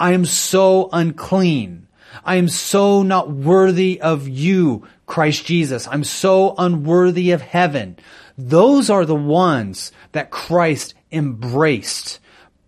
I 0.00 0.12
am 0.12 0.24
so 0.24 0.88
unclean. 0.92 1.86
I 2.24 2.36
am 2.36 2.48
so 2.48 3.02
not 3.02 3.30
worthy 3.30 4.00
of 4.00 4.28
you, 4.28 4.86
Christ 5.06 5.46
Jesus. 5.46 5.86
I'm 5.86 6.04
so 6.04 6.54
unworthy 6.58 7.30
of 7.30 7.40
heaven. 7.40 7.96
Those 8.36 8.90
are 8.90 9.04
the 9.04 9.14
ones 9.14 9.92
that 10.10 10.30
Christ 10.30 10.94
embraced, 11.12 12.18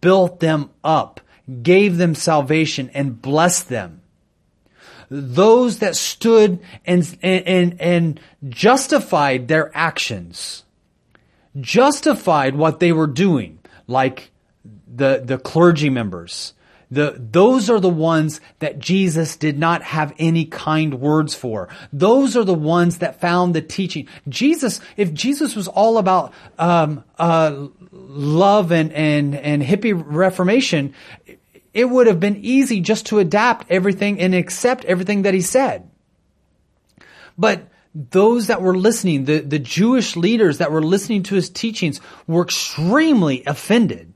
built 0.01 0.39
them 0.41 0.71
up, 0.85 1.21
gave 1.63 1.97
them 1.97 2.15
salvation, 2.15 2.91
and 2.95 3.21
blessed 3.21 3.69
them 3.69 4.03
those 5.15 5.79
that 5.79 5.95
stood 5.95 6.59
and, 6.85 7.17
and, 7.23 7.81
and 7.81 8.21
justified 8.49 9.47
their 9.47 9.71
actions, 9.77 10.65
justified 11.61 12.57
what 12.57 12.81
they 12.81 12.91
were 12.91 13.07
doing, 13.07 13.61
like 13.87 14.33
the, 14.93 15.23
the 15.25 15.39
clergy 15.39 15.89
members. 15.89 16.55
The, 16.91 17.17
those 17.19 17.71
are 17.71 17.81
the 17.81 17.89
ones 17.89 18.41
that 18.59 18.79
Jesus 18.79 19.37
did 19.37 19.59
not 19.59 19.83
have 19.83 20.15
any 20.19 20.45
kind 20.45 21.01
words 21.01 21.35
for. 21.35 21.69
Those 21.93 22.37
are 22.37 22.45
the 22.45 22.55
ones 22.55 22.99
that 22.99 23.21
found 23.21 23.55
the 23.55 23.63
teaching. 23.63 24.09
Jesus, 24.29 24.81
if 24.97 25.13
Jesus 25.13 25.57
was 25.57 25.67
all 25.67 25.99
about 25.99 26.33
um, 26.59 27.05
uh, 27.19 27.69
love 27.93 28.71
and, 28.73 28.93
and, 28.93 29.35
and 29.35 29.63
hippie 29.63 30.01
reformation, 30.05 30.95
it 31.75 31.91
would 31.91 32.07
have 32.07 32.21
been 32.21 32.37
easy 32.37 32.81
just 32.81 33.07
to 33.07 33.19
adapt 33.19 33.71
everything 33.71 34.21
and 34.21 34.35
accept 34.35 34.85
everything 34.85 35.23
that 35.23 35.35
he 35.35 35.43
said. 35.43 35.91
But 37.37 37.69
those 37.95 38.47
that 38.47 38.63
were 38.63 38.77
listening, 38.77 39.25
the, 39.25 39.41
the 39.41 39.59
Jewish 39.59 40.17
leaders 40.17 40.59
that 40.59 40.73
were 40.73 40.83
listening 40.83 41.25
to 41.25 41.35
his 41.35 41.51
teachings 41.51 42.01
were 42.27 42.43
extremely 42.43 43.43
offended 43.45 44.13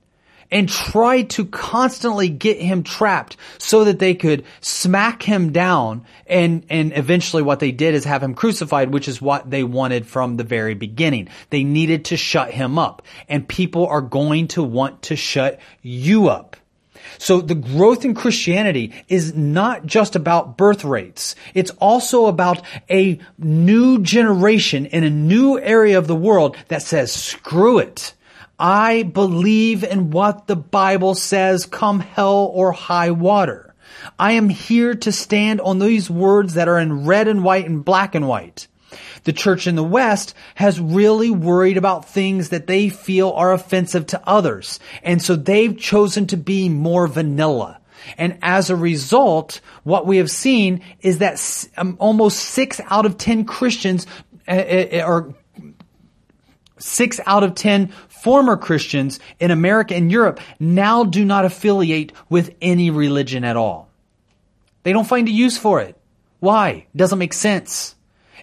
and 0.51 0.69
tried 0.69 1.31
to 1.31 1.45
constantly 1.45 2.29
get 2.29 2.61
him 2.61 2.83
trapped 2.83 3.37
so 3.59 3.85
that 3.85 3.99
they 3.99 4.15
could 4.15 4.45
smack 4.61 5.23
him 5.23 5.53
down 5.53 6.07
and, 6.27 6.65
and 6.71 6.97
eventually 6.97 7.43
what 7.43 7.61
they 7.61 7.71
did 7.73 7.95
is 7.95 8.05
have 8.05 8.23
him 8.23 8.35
crucified, 8.35 8.93
which 8.93 9.09
is 9.09 9.21
what 9.21 9.51
they 9.51 9.63
wanted 9.63 10.07
from 10.07 10.37
the 10.37 10.45
very 10.45 10.75
beginning. 10.75 11.29
They 11.51 11.65
needed 11.65 12.07
to 12.07 12.17
shut 12.17 12.51
him 12.51 12.79
up 12.79 13.03
and 13.29 13.47
people 13.47 13.87
are 13.87 14.01
going 14.01 14.49
to 14.49 14.63
want 14.63 15.03
to 15.03 15.17
shut 15.17 15.61
you 15.83 16.29
up. 16.29 16.57
So 17.17 17.41
the 17.41 17.55
growth 17.55 18.05
in 18.05 18.15
Christianity 18.15 18.93
is 19.09 19.35
not 19.35 19.87
just 19.87 20.17
about 20.17 20.57
birth 20.59 20.85
rates. 20.85 21.35
It's 21.55 21.71
also 21.79 22.27
about 22.27 22.63
a 22.91 23.19
new 23.39 24.03
generation 24.03 24.87
in 24.87 25.05
a 25.05 25.11
new 25.11 25.59
area 25.59 25.99
of 25.99 26.07
the 26.07 26.17
world 26.17 26.57
that 26.69 26.83
says, 26.83 27.13
screw 27.13 27.79
it. 27.79 28.15
I 28.59 29.05
believe 29.05 29.85
in 29.85 30.11
what 30.11 30.47
the 30.49 30.57
Bible 30.57 31.15
says 31.15 31.65
come 31.65 32.01
hell 32.01 32.51
or 32.53 32.73
high 32.73 33.13
water. 33.13 33.75
I 34.19 34.33
am 34.33 34.49
here 34.49 34.95
to 34.95 35.13
stand 35.13 35.61
on 35.61 35.79
these 35.79 36.11
words 36.11 36.55
that 36.55 36.69
are 36.69 36.79
in 36.79 37.07
red 37.07 37.29
and 37.29 37.45
white 37.45 37.67
and 37.67 37.85
black 37.85 38.15
and 38.15 38.29
white. 38.29 38.67
The 39.29 39.35
church 39.35 39.67
in 39.67 39.75
the 39.75 39.85
West 39.85 40.35
has 40.55 40.81
really 40.81 41.31
worried 41.31 41.77
about 41.77 42.09
things 42.09 42.49
that 42.49 42.67
they 42.67 42.89
feel 42.89 43.31
are 43.33 43.53
offensive 43.53 44.07
to 44.07 44.23
others. 44.27 44.81
And 45.03 45.21
so 45.21 45.37
they've 45.37 45.77
chosen 45.77 46.29
to 46.29 46.39
be 46.39 46.71
more 46.71 47.07
vanilla. 47.07 47.79
And 48.17 48.39
as 48.41 48.71
a 48.71 48.75
result, 48.75 49.61
what 49.85 50.07
we 50.07 50.17
have 50.17 50.31
seen 50.31 50.81
is 51.03 51.19
that 51.19 51.69
um, 51.77 51.99
almost 52.01 52.39
six 52.39 52.81
out 52.87 53.05
of 53.05 53.19
ten 53.19 53.45
Christians, 53.45 54.07
uh, 54.49 54.53
uh, 54.53 55.05
or 55.07 55.35
six 56.79 57.21
out 57.27 57.45
of 57.45 57.55
ten 57.55 57.89
former 58.09 58.57
Christians 58.57 59.21
in 59.39 59.51
America 59.51 59.95
and 59.95 60.11
Europe 60.11 60.41
now 60.59 61.05
do 61.05 61.23
not 61.23 61.45
affiliate 61.45 62.15
with 62.31 62.55
any 62.63 62.89
religion 62.89 63.45
at 63.45 63.59
all. 63.59 63.91
They 64.85 64.95
don't 64.95 65.07
find 65.07 65.29
a 65.29 65.31
use 65.31 65.59
for 65.59 65.83
it. 65.83 66.01
Why? 66.41 66.87
Doesn't 66.97 67.19
make 67.19 67.35
sense. 67.35 67.95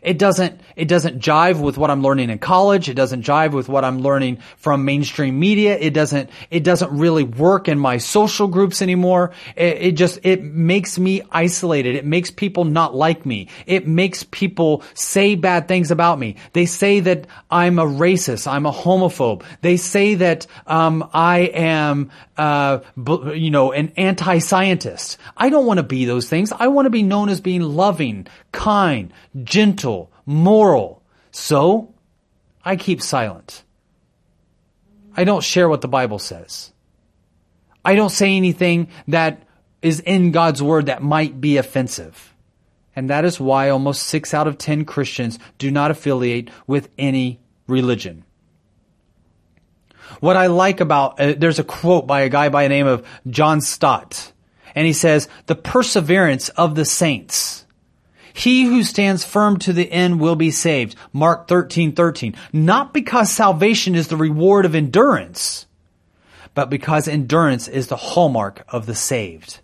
It 0.01 0.17
doesn't, 0.17 0.59
it 0.75 0.87
doesn't 0.87 1.19
jive 1.19 1.59
with 1.59 1.77
what 1.77 1.89
I'm 1.89 2.01
learning 2.01 2.29
in 2.29 2.39
college. 2.39 2.89
It 2.89 2.93
doesn't 2.93 3.23
jive 3.23 3.51
with 3.51 3.69
what 3.69 3.83
I'm 3.85 3.99
learning 3.99 4.39
from 4.57 4.85
mainstream 4.85 5.39
media. 5.39 5.77
It 5.77 5.93
doesn't, 5.93 6.29
it 6.51 6.63
doesn't 6.63 6.91
really 6.97 7.23
work 7.23 7.67
in 7.67 7.79
my 7.79 7.97
social 7.97 8.47
groups 8.47 8.81
anymore. 8.81 9.31
It, 9.55 9.77
it 9.81 9.91
just, 9.93 10.19
it 10.23 10.43
makes 10.43 10.99
me 10.99 11.21
isolated. 11.31 11.95
It 11.95 12.05
makes 12.05 12.31
people 12.31 12.65
not 12.65 12.95
like 12.95 13.25
me. 13.25 13.49
It 13.65 13.87
makes 13.87 14.23
people 14.23 14.83
say 14.93 15.35
bad 15.35 15.67
things 15.67 15.91
about 15.91 16.19
me. 16.19 16.35
They 16.53 16.65
say 16.65 16.99
that 17.01 17.27
I'm 17.49 17.79
a 17.79 17.85
racist. 17.85 18.47
I'm 18.51 18.65
a 18.65 18.73
homophobe. 18.73 19.43
They 19.61 19.77
say 19.77 20.15
that, 20.15 20.47
um, 20.67 21.09
I 21.13 21.39
am, 21.53 22.11
uh, 22.37 22.79
you 23.33 23.51
know, 23.51 23.71
an 23.71 23.93
anti-scientist. 23.95 25.17
I 25.37 25.49
don't 25.49 25.65
want 25.65 25.77
to 25.77 25.83
be 25.83 26.05
those 26.05 26.29
things. 26.29 26.51
I 26.51 26.67
want 26.67 26.85
to 26.85 26.89
be 26.89 27.03
known 27.03 27.29
as 27.29 27.39
being 27.41 27.61
loving, 27.61 28.27
kind, 28.51 29.13
gentle, 29.43 29.94
moral. 30.25 31.03
So, 31.31 31.93
I 32.63 32.75
keep 32.75 33.01
silent. 33.01 33.63
I 35.15 35.23
don't 35.23 35.43
share 35.43 35.69
what 35.69 35.81
the 35.81 35.87
Bible 35.87 36.19
says. 36.19 36.71
I 37.83 37.95
don't 37.95 38.09
say 38.09 38.35
anything 38.35 38.87
that 39.07 39.43
is 39.81 39.99
in 39.99 40.31
God's 40.31 40.63
word 40.63 40.87
that 40.87 41.03
might 41.03 41.39
be 41.39 41.57
offensive. 41.57 42.33
And 42.95 43.09
that 43.09 43.25
is 43.25 43.39
why 43.39 43.69
almost 43.69 44.03
six 44.03 44.33
out 44.33 44.47
of 44.47 44.57
ten 44.57 44.85
Christians 44.85 45.37
do 45.57 45.69
not 45.69 45.91
affiliate 45.91 46.49
with 46.65 46.89
any 46.97 47.39
religion. 47.67 48.23
What 50.19 50.37
I 50.37 50.47
like 50.47 50.79
about, 50.79 51.19
uh, 51.19 51.35
there's 51.37 51.59
a 51.59 51.63
quote 51.63 52.07
by 52.07 52.21
a 52.21 52.29
guy 52.29 52.49
by 52.49 52.63
the 52.63 52.69
name 52.69 52.87
of 52.87 53.05
John 53.27 53.61
Stott. 53.61 54.31
And 54.73 54.87
he 54.87 54.93
says, 54.93 55.27
the 55.45 55.55
perseverance 55.55 56.49
of 56.49 56.75
the 56.75 56.85
saints. 56.85 57.64
He 58.35 58.65
who 58.65 58.83
stands 58.83 59.23
firm 59.23 59.59
to 59.59 59.71
the 59.71 59.89
end 59.89 60.19
will 60.19 60.35
be 60.35 60.51
saved. 60.51 60.97
Mark 61.13 61.47
13, 61.47 61.93
13. 61.93 62.35
Not 62.51 62.93
because 62.93 63.31
salvation 63.31 63.95
is 63.95 64.09
the 64.09 64.17
reward 64.17 64.65
of 64.65 64.75
endurance, 64.75 65.67
but 66.53 66.69
because 66.69 67.07
endurance 67.07 67.69
is 67.69 67.87
the 67.87 67.95
hallmark 67.95 68.65
of 68.67 68.87
the 68.87 68.93
saved. 68.93 69.61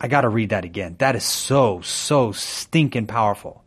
I 0.00 0.08
gotta 0.08 0.28
read 0.28 0.50
that 0.50 0.64
again. 0.64 0.96
That 0.98 1.14
is 1.14 1.22
so, 1.22 1.80
so 1.80 2.32
stinking 2.32 3.06
powerful 3.06 3.64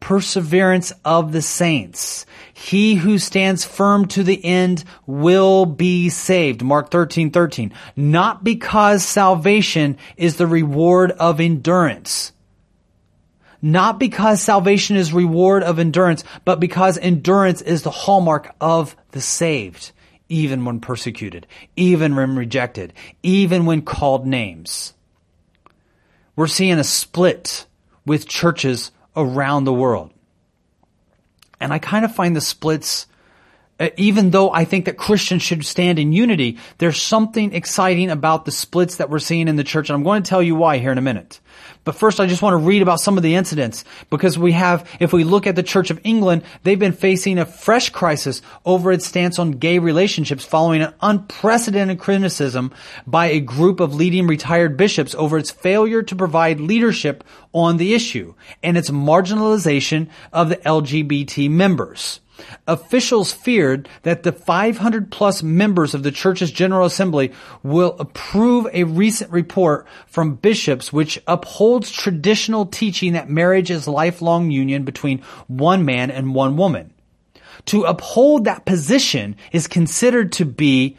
perseverance 0.00 0.92
of 1.04 1.32
the 1.32 1.42
saints. 1.42 2.26
He 2.52 2.96
who 2.96 3.18
stands 3.18 3.64
firm 3.64 4.06
to 4.08 4.22
the 4.22 4.44
end 4.44 4.84
will 5.06 5.66
be 5.66 6.08
saved. 6.08 6.62
Mark 6.62 6.90
13, 6.90 7.30
13. 7.30 7.72
Not 7.96 8.44
because 8.44 9.04
salvation 9.04 9.96
is 10.16 10.36
the 10.36 10.46
reward 10.46 11.10
of 11.12 11.40
endurance. 11.40 12.32
Not 13.60 13.98
because 13.98 14.40
salvation 14.40 14.96
is 14.96 15.12
reward 15.12 15.64
of 15.64 15.78
endurance, 15.78 16.22
but 16.44 16.60
because 16.60 16.96
endurance 16.96 17.60
is 17.60 17.82
the 17.82 17.90
hallmark 17.90 18.54
of 18.60 18.96
the 19.10 19.20
saved, 19.20 19.90
even 20.28 20.64
when 20.64 20.78
persecuted, 20.78 21.46
even 21.74 22.14
when 22.14 22.36
rejected, 22.36 22.92
even 23.22 23.66
when 23.66 23.82
called 23.82 24.26
names. 24.26 24.94
We're 26.36 26.46
seeing 26.46 26.78
a 26.78 26.84
split 26.84 27.66
with 28.06 28.28
churches 28.28 28.92
around 29.16 29.64
the 29.64 29.72
world. 29.72 30.12
And 31.60 31.72
I 31.72 31.78
kind 31.78 32.04
of 32.04 32.14
find 32.14 32.36
the 32.36 32.40
splits, 32.40 33.06
Uh, 33.80 33.90
even 33.96 34.30
though 34.30 34.50
I 34.50 34.64
think 34.64 34.86
that 34.86 34.96
Christians 34.96 35.42
should 35.42 35.64
stand 35.64 35.98
in 35.98 36.12
unity, 36.12 36.58
there's 36.78 37.00
something 37.00 37.52
exciting 37.52 38.10
about 38.10 38.44
the 38.44 38.50
splits 38.50 38.96
that 38.96 39.08
we're 39.08 39.20
seeing 39.20 39.46
in 39.46 39.56
the 39.56 39.64
church. 39.64 39.88
And 39.88 39.94
I'm 39.94 40.02
going 40.02 40.22
to 40.22 40.28
tell 40.28 40.42
you 40.42 40.56
why 40.56 40.78
here 40.78 40.90
in 40.90 40.98
a 40.98 41.02
minute. 41.02 41.40
But 41.84 41.94
first, 41.94 42.20
I 42.20 42.26
just 42.26 42.42
want 42.42 42.54
to 42.54 42.66
read 42.66 42.82
about 42.82 43.00
some 43.00 43.16
of 43.16 43.22
the 43.22 43.34
incidents 43.34 43.84
because 44.10 44.38
we 44.38 44.52
have, 44.52 44.88
if 45.00 45.12
we 45.12 45.24
look 45.24 45.46
at 45.46 45.56
the 45.56 45.62
Church 45.62 45.90
of 45.90 46.00
England, 46.04 46.42
they've 46.62 46.78
been 46.78 46.92
facing 46.92 47.38
a 47.38 47.46
fresh 47.46 47.90
crisis 47.90 48.42
over 48.66 48.92
its 48.92 49.06
stance 49.06 49.38
on 49.38 49.52
gay 49.52 49.78
relationships 49.78 50.44
following 50.44 50.82
an 50.82 50.92
unprecedented 51.00 51.98
criticism 51.98 52.72
by 53.06 53.26
a 53.26 53.40
group 53.40 53.80
of 53.80 53.94
leading 53.94 54.26
retired 54.26 54.76
bishops 54.76 55.14
over 55.14 55.38
its 55.38 55.50
failure 55.50 56.02
to 56.02 56.16
provide 56.16 56.60
leadership 56.60 57.24
on 57.52 57.76
the 57.76 57.94
issue 57.94 58.34
and 58.62 58.76
its 58.76 58.90
marginalization 58.90 60.08
of 60.32 60.48
the 60.48 60.56
LGBT 60.56 61.48
members. 61.48 62.20
Officials 62.66 63.32
feared 63.32 63.88
that 64.02 64.22
the 64.22 64.32
500 64.32 65.10
plus 65.10 65.42
members 65.42 65.94
of 65.94 66.02
the 66.02 66.10
church's 66.10 66.52
General 66.52 66.86
Assembly 66.86 67.32
will 67.62 67.96
approve 67.98 68.66
a 68.72 68.84
recent 68.84 69.30
report 69.30 69.86
from 70.06 70.36
bishops 70.36 70.92
which 70.92 71.20
upholds 71.26 71.90
traditional 71.90 72.66
teaching 72.66 73.14
that 73.14 73.28
marriage 73.28 73.70
is 73.70 73.88
lifelong 73.88 74.50
union 74.50 74.84
between 74.84 75.20
one 75.46 75.84
man 75.84 76.10
and 76.10 76.34
one 76.34 76.56
woman. 76.56 76.92
To 77.66 77.84
uphold 77.84 78.44
that 78.44 78.64
position 78.64 79.36
is 79.52 79.66
considered 79.66 80.32
to 80.32 80.44
be 80.44 80.96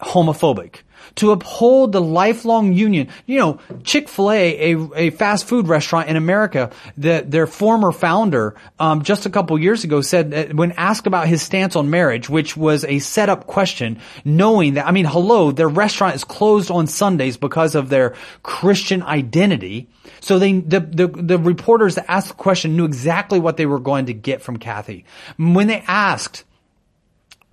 homophobic 0.00 0.82
to 1.16 1.30
uphold 1.30 1.92
the 1.92 2.00
lifelong 2.00 2.72
union. 2.72 3.08
You 3.26 3.38
know, 3.38 3.60
Chick-fil-A, 3.84 4.74
a, 4.74 4.88
a 4.94 5.10
fast 5.10 5.46
food 5.46 5.68
restaurant 5.68 6.08
in 6.08 6.16
America, 6.16 6.70
the, 6.96 7.24
their 7.26 7.46
former 7.46 7.92
founder, 7.92 8.56
um, 8.78 9.02
just 9.02 9.26
a 9.26 9.30
couple 9.30 9.58
years 9.58 9.84
ago 9.84 10.00
said 10.00 10.30
that 10.32 10.54
when 10.54 10.72
asked 10.72 11.06
about 11.06 11.28
his 11.28 11.42
stance 11.42 11.76
on 11.76 11.90
marriage, 11.90 12.28
which 12.28 12.56
was 12.56 12.84
a 12.84 12.98
setup 12.98 13.46
question, 13.46 14.00
knowing 14.24 14.74
that, 14.74 14.86
I 14.86 14.90
mean, 14.90 15.04
hello, 15.04 15.50
their 15.50 15.68
restaurant 15.68 16.14
is 16.14 16.24
closed 16.24 16.70
on 16.70 16.86
Sundays 16.86 17.36
because 17.36 17.74
of 17.74 17.88
their 17.88 18.14
Christian 18.42 19.02
identity. 19.02 19.88
So 20.20 20.38
they, 20.38 20.60
the, 20.60 20.80
the, 20.80 21.06
the 21.06 21.38
reporters 21.38 21.94
that 21.94 22.10
asked 22.10 22.28
the 22.28 22.34
question 22.34 22.76
knew 22.76 22.84
exactly 22.84 23.38
what 23.38 23.56
they 23.56 23.66
were 23.66 23.78
going 23.78 24.06
to 24.06 24.14
get 24.14 24.42
from 24.42 24.56
Cathy. 24.56 25.04
When 25.36 25.66
they 25.66 25.84
asked, 25.86 26.44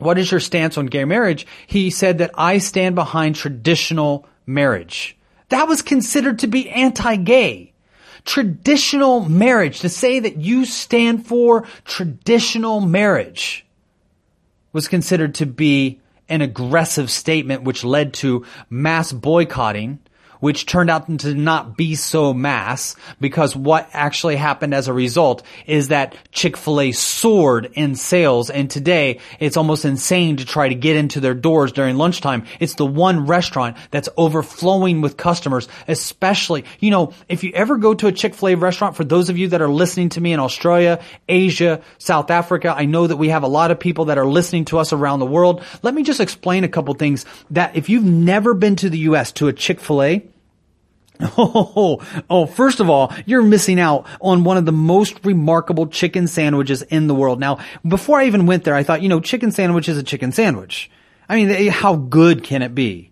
what 0.01 0.17
is 0.17 0.31
your 0.31 0.39
stance 0.39 0.77
on 0.77 0.87
gay 0.87 1.05
marriage? 1.05 1.45
He 1.67 1.89
said 1.89 2.17
that 2.17 2.31
I 2.35 2.57
stand 2.57 2.95
behind 2.95 3.35
traditional 3.35 4.27
marriage. 4.45 5.17
That 5.49 5.67
was 5.67 5.81
considered 5.81 6.39
to 6.39 6.47
be 6.47 6.69
anti-gay. 6.69 7.73
Traditional 8.23 9.21
marriage, 9.27 9.79
to 9.81 9.89
say 9.89 10.19
that 10.19 10.37
you 10.37 10.65
stand 10.65 11.25
for 11.25 11.65
traditional 11.85 12.81
marriage 12.81 13.65
was 14.73 14.87
considered 14.87 15.35
to 15.35 15.45
be 15.45 15.99
an 16.29 16.41
aggressive 16.41 17.11
statement 17.11 17.63
which 17.63 17.83
led 17.83 18.13
to 18.13 18.45
mass 18.69 19.11
boycotting, 19.11 19.99
which 20.41 20.65
turned 20.65 20.89
out 20.89 21.07
to 21.19 21.33
not 21.33 21.77
be 21.77 21.95
so 21.95 22.33
mass 22.33 22.97
because 23.21 23.55
what 23.55 23.89
actually 23.93 24.35
happened 24.35 24.73
as 24.73 24.89
a 24.89 24.93
result 24.93 25.43
is 25.65 25.87
that 25.87 26.15
Chick-fil-A 26.33 26.91
soared 26.91 27.71
in 27.73 27.95
sales 27.95 28.49
and 28.49 28.69
today 28.69 29.19
it's 29.39 29.55
almost 29.55 29.85
insane 29.85 30.37
to 30.37 30.45
try 30.45 30.67
to 30.67 30.75
get 30.75 30.97
into 30.97 31.21
their 31.21 31.33
doors 31.33 31.71
during 31.71 31.95
lunchtime. 31.95 32.45
It's 32.59 32.75
the 32.75 32.85
one 32.85 33.25
restaurant 33.25 33.77
that's 33.91 34.09
overflowing 34.17 34.99
with 34.99 35.15
customers, 35.15 35.69
especially, 35.87 36.65
you 36.79 36.91
know, 36.91 37.13
if 37.29 37.43
you 37.43 37.51
ever 37.53 37.77
go 37.77 37.93
to 37.93 38.07
a 38.07 38.11
Chick-fil-A 38.11 38.55
restaurant, 38.55 38.95
for 38.95 39.03
those 39.03 39.29
of 39.29 39.37
you 39.37 39.49
that 39.49 39.61
are 39.61 39.69
listening 39.69 40.09
to 40.09 40.21
me 40.21 40.33
in 40.33 40.39
Australia, 40.39 41.01
Asia, 41.29 41.81
South 41.97 42.29
Africa, 42.31 42.73
I 42.75 42.85
know 42.85 43.07
that 43.07 43.17
we 43.17 43.29
have 43.29 43.43
a 43.43 43.47
lot 43.47 43.71
of 43.71 43.79
people 43.79 44.05
that 44.05 44.17
are 44.17 44.25
listening 44.25 44.65
to 44.65 44.79
us 44.79 44.91
around 44.91 45.19
the 45.19 45.25
world. 45.25 45.63
Let 45.83 45.93
me 45.93 46.03
just 46.03 46.19
explain 46.19 46.63
a 46.63 46.67
couple 46.67 46.93
things 46.95 47.25
that 47.51 47.75
if 47.75 47.89
you've 47.89 48.03
never 48.03 48.53
been 48.53 48.75
to 48.77 48.89
the 48.89 48.99
U.S. 48.99 49.31
to 49.33 49.47
a 49.47 49.53
Chick-fil-A, 49.53 50.30
Oh, 51.37 52.01
oh, 52.29 52.45
first 52.45 52.79
of 52.79 52.89
all, 52.89 53.13
you're 53.25 53.43
missing 53.43 53.79
out 53.79 54.05
on 54.19 54.43
one 54.43 54.57
of 54.57 54.65
the 54.65 54.71
most 54.71 55.23
remarkable 55.25 55.87
chicken 55.87 56.27
sandwiches 56.27 56.81
in 56.83 57.07
the 57.07 57.15
world. 57.15 57.39
Now, 57.39 57.59
before 57.87 58.19
I 58.19 58.25
even 58.25 58.45
went 58.45 58.63
there, 58.63 58.75
I 58.75 58.83
thought, 58.83 59.01
you 59.01 59.09
know, 59.09 59.19
chicken 59.19 59.51
sandwich 59.51 59.89
is 59.89 59.97
a 59.97 60.03
chicken 60.03 60.31
sandwich. 60.31 60.89
I 61.29 61.35
mean, 61.35 61.49
eh, 61.49 61.69
how 61.69 61.95
good 61.95 62.43
can 62.43 62.61
it 62.61 62.75
be? 62.75 63.11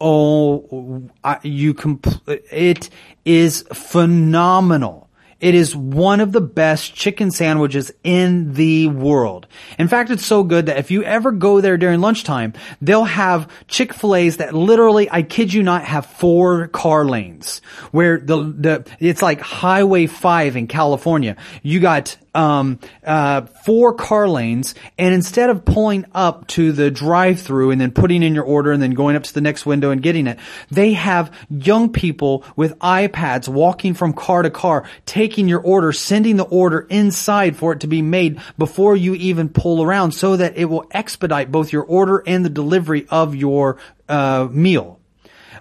Oh, 0.00 1.08
you 1.42 1.74
compl- 1.74 2.20
it 2.52 2.90
is 3.24 3.64
phenomenal. 3.72 5.07
It 5.40 5.54
is 5.54 5.74
one 5.74 6.20
of 6.20 6.32
the 6.32 6.40
best 6.40 6.94
chicken 6.94 7.30
sandwiches 7.30 7.92
in 8.02 8.54
the 8.54 8.88
world. 8.88 9.46
In 9.78 9.86
fact, 9.86 10.10
it's 10.10 10.26
so 10.26 10.42
good 10.42 10.66
that 10.66 10.78
if 10.78 10.90
you 10.90 11.04
ever 11.04 11.30
go 11.30 11.60
there 11.60 11.76
during 11.76 12.00
lunchtime, 12.00 12.54
they'll 12.82 13.04
have 13.04 13.48
Chick-fil-A's 13.68 14.38
that 14.38 14.52
literally, 14.52 15.08
I 15.08 15.22
kid 15.22 15.52
you 15.52 15.62
not, 15.62 15.84
have 15.84 16.06
four 16.06 16.66
car 16.68 17.04
lanes 17.04 17.60
where 17.92 18.18
the, 18.18 18.36
the, 18.42 18.86
it's 18.98 19.22
like 19.22 19.40
Highway 19.40 20.06
5 20.06 20.56
in 20.56 20.66
California. 20.66 21.36
You 21.62 21.78
got 21.78 22.16
um, 22.38 22.78
uh, 23.04 23.42
four 23.66 23.94
car 23.94 24.28
lanes, 24.28 24.76
and 24.96 25.12
instead 25.12 25.50
of 25.50 25.64
pulling 25.64 26.04
up 26.14 26.46
to 26.46 26.70
the 26.70 26.88
drive-through 26.88 27.72
and 27.72 27.80
then 27.80 27.90
putting 27.90 28.22
in 28.22 28.32
your 28.32 28.44
order 28.44 28.70
and 28.70 28.80
then 28.80 28.92
going 28.92 29.16
up 29.16 29.24
to 29.24 29.34
the 29.34 29.40
next 29.40 29.66
window 29.66 29.90
and 29.90 30.02
getting 30.02 30.28
it, 30.28 30.38
they 30.70 30.92
have 30.92 31.34
young 31.50 31.90
people 31.92 32.44
with 32.54 32.78
iPads 32.78 33.48
walking 33.48 33.92
from 33.92 34.12
car 34.12 34.42
to 34.42 34.50
car, 34.50 34.88
taking 35.04 35.48
your 35.48 35.60
order, 35.60 35.92
sending 35.92 36.36
the 36.36 36.44
order 36.44 36.86
inside 36.88 37.56
for 37.56 37.72
it 37.72 37.80
to 37.80 37.88
be 37.88 38.02
made 38.02 38.40
before 38.56 38.96
you 38.96 39.14
even 39.14 39.48
pull 39.48 39.82
around, 39.82 40.12
so 40.12 40.36
that 40.36 40.56
it 40.56 40.66
will 40.66 40.86
expedite 40.92 41.50
both 41.50 41.72
your 41.72 41.82
order 41.82 42.22
and 42.24 42.44
the 42.44 42.50
delivery 42.50 43.04
of 43.10 43.34
your 43.34 43.78
uh, 44.08 44.46
meal 44.50 44.97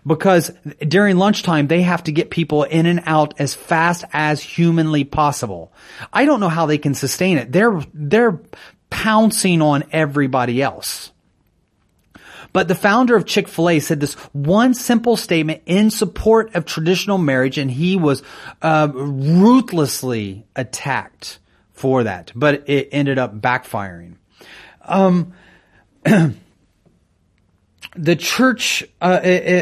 because 0.08 0.52
during 0.80 1.18
lunchtime 1.18 1.68
they 1.68 1.82
have 1.82 2.04
to 2.04 2.12
get 2.12 2.30
people 2.30 2.64
in 2.64 2.86
and 2.86 3.04
out 3.06 3.40
as 3.40 3.54
fast 3.54 4.06
as 4.14 4.42
humanly 4.42 5.04
possible. 5.04 5.74
I 6.14 6.26
don't 6.26 6.40
know 6.40 6.50
how 6.50 6.66
they 6.66 6.78
can 6.78 6.96
sustain 6.96 7.38
it. 7.38 7.52
They're, 7.52 7.80
they're 7.94 8.40
pouncing 8.90 9.62
on 9.62 9.84
everybody 9.92 10.62
else. 10.62 11.12
But 12.54 12.70
the 12.70 12.76
founder 12.76 13.16
of 13.16 13.26
Chick-fil-A 13.26 13.82
said 13.82 14.00
this 14.00 14.14
one 14.32 14.74
simple 14.74 15.18
statement 15.18 15.64
in 15.66 15.92
support 15.92 16.56
of 16.56 16.66
traditional 16.66 17.18
marriage 17.18 17.58
and 17.58 17.70
he 17.70 17.98
was 17.98 18.24
uh, 18.62 18.88
ruthlessly 18.92 20.46
attacked 20.56 21.40
for 21.74 22.04
that. 22.04 22.32
But 22.34 22.70
it 22.70 22.90
ended 22.94 23.20
up 23.20 23.40
backfiring. 23.40 24.16
Um, 24.82 25.34
the 27.98 28.16
Church 28.16 28.84
uh, 29.02 29.20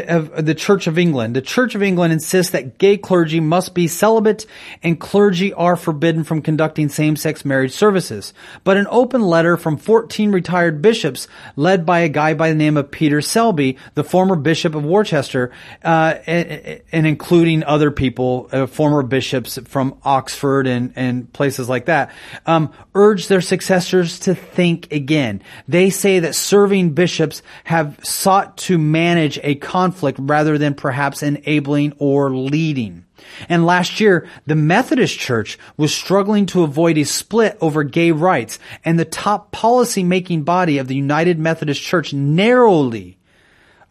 of 0.08 0.44
the 0.44 0.54
Church 0.54 0.86
of 0.86 0.98
England, 0.98 1.34
the 1.34 1.42
Church 1.42 1.74
of 1.74 1.82
England 1.82 2.12
insists 2.12 2.52
that 2.52 2.78
gay 2.78 2.96
clergy 2.96 3.40
must 3.40 3.74
be 3.74 3.88
celibate 3.88 4.46
and 4.82 5.00
clergy 5.00 5.52
are 5.54 5.76
forbidden 5.76 6.22
from 6.22 6.42
conducting 6.42 6.88
same-sex 6.88 7.44
marriage 7.44 7.72
services. 7.72 8.34
But 8.64 8.76
an 8.76 8.86
open 8.90 9.22
letter 9.22 9.56
from 9.56 9.78
14 9.78 10.32
retired 10.32 10.82
bishops, 10.82 11.28
led 11.56 11.86
by 11.86 12.00
a 12.00 12.08
guy 12.08 12.34
by 12.34 12.50
the 12.50 12.54
name 12.54 12.76
of 12.76 12.90
Peter 12.90 13.22
Selby, 13.22 13.78
the 13.94 14.04
former 14.04 14.36
bishop 14.36 14.74
of 14.74 14.84
Worcester, 14.84 15.50
uh, 15.82 16.14
and, 16.26 16.82
and, 16.92 17.06
including 17.06 17.64
other 17.64 17.90
people, 17.90 18.48
uh, 18.52 18.66
former 18.66 19.02
bishops 19.02 19.58
from 19.64 19.96
Oxford 20.04 20.66
and 20.66 20.92
and 20.96 21.32
places 21.32 21.68
like 21.68 21.86
that, 21.86 22.12
um, 22.46 22.72
urge 22.94 23.28
their 23.28 23.40
successors 23.40 24.18
to 24.20 24.34
think 24.34 24.92
again. 24.92 25.42
They 25.68 25.90
say 25.90 26.20
that 26.20 26.34
serving 26.34 26.90
bishops 26.90 27.42
have 27.64 27.98
sought 28.26 28.56
to 28.56 28.76
manage 28.76 29.38
a 29.44 29.54
conflict 29.54 30.18
rather 30.20 30.58
than 30.58 30.74
perhaps 30.74 31.22
enabling 31.22 31.92
or 31.98 32.34
leading. 32.34 33.04
And 33.48 33.64
last 33.64 34.00
year, 34.00 34.28
the 34.46 34.56
Methodist 34.56 35.16
Church 35.16 35.56
was 35.76 35.94
struggling 35.94 36.46
to 36.46 36.64
avoid 36.64 36.98
a 36.98 37.04
split 37.04 37.56
over 37.60 37.84
gay 37.84 38.10
rights, 38.10 38.58
and 38.84 38.98
the 38.98 39.04
top 39.04 39.52
policy 39.52 40.02
making 40.02 40.42
body 40.42 40.78
of 40.78 40.88
the 40.88 40.96
United 40.96 41.38
Methodist 41.38 41.80
Church 41.80 42.12
narrowly 42.12 43.16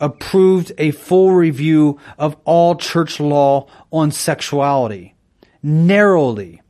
approved 0.02 0.74
a 0.78 0.92
full 0.92 1.32
review 1.32 1.98
of 2.18 2.36
all 2.44 2.76
church 2.76 3.22
law 3.22 3.68
on 3.90 4.12
sexuality. 4.12 5.16
Narrowly 5.64 6.62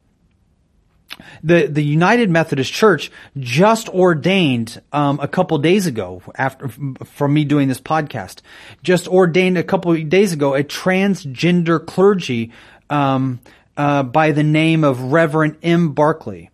the 1.43 1.67
the 1.67 1.83
United 1.83 2.29
Methodist 2.29 2.71
Church 2.71 3.11
just 3.37 3.89
ordained 3.89 4.81
um, 4.91 5.19
a 5.19 5.27
couple 5.27 5.57
days 5.57 5.87
ago 5.87 6.21
after 6.35 6.67
from 6.67 7.33
me 7.33 7.45
doing 7.45 7.67
this 7.67 7.79
podcast, 7.79 8.41
just 8.83 9.07
ordained 9.07 9.57
a 9.57 9.63
couple 9.63 9.95
days 10.03 10.33
ago 10.33 10.55
a 10.55 10.63
transgender 10.63 11.85
clergy 11.85 12.51
um, 12.89 13.39
uh, 13.77 14.03
by 14.03 14.31
the 14.31 14.43
name 14.43 14.83
of 14.83 15.11
Reverend 15.11 15.57
M. 15.63 15.93
Barclay. 15.93 16.49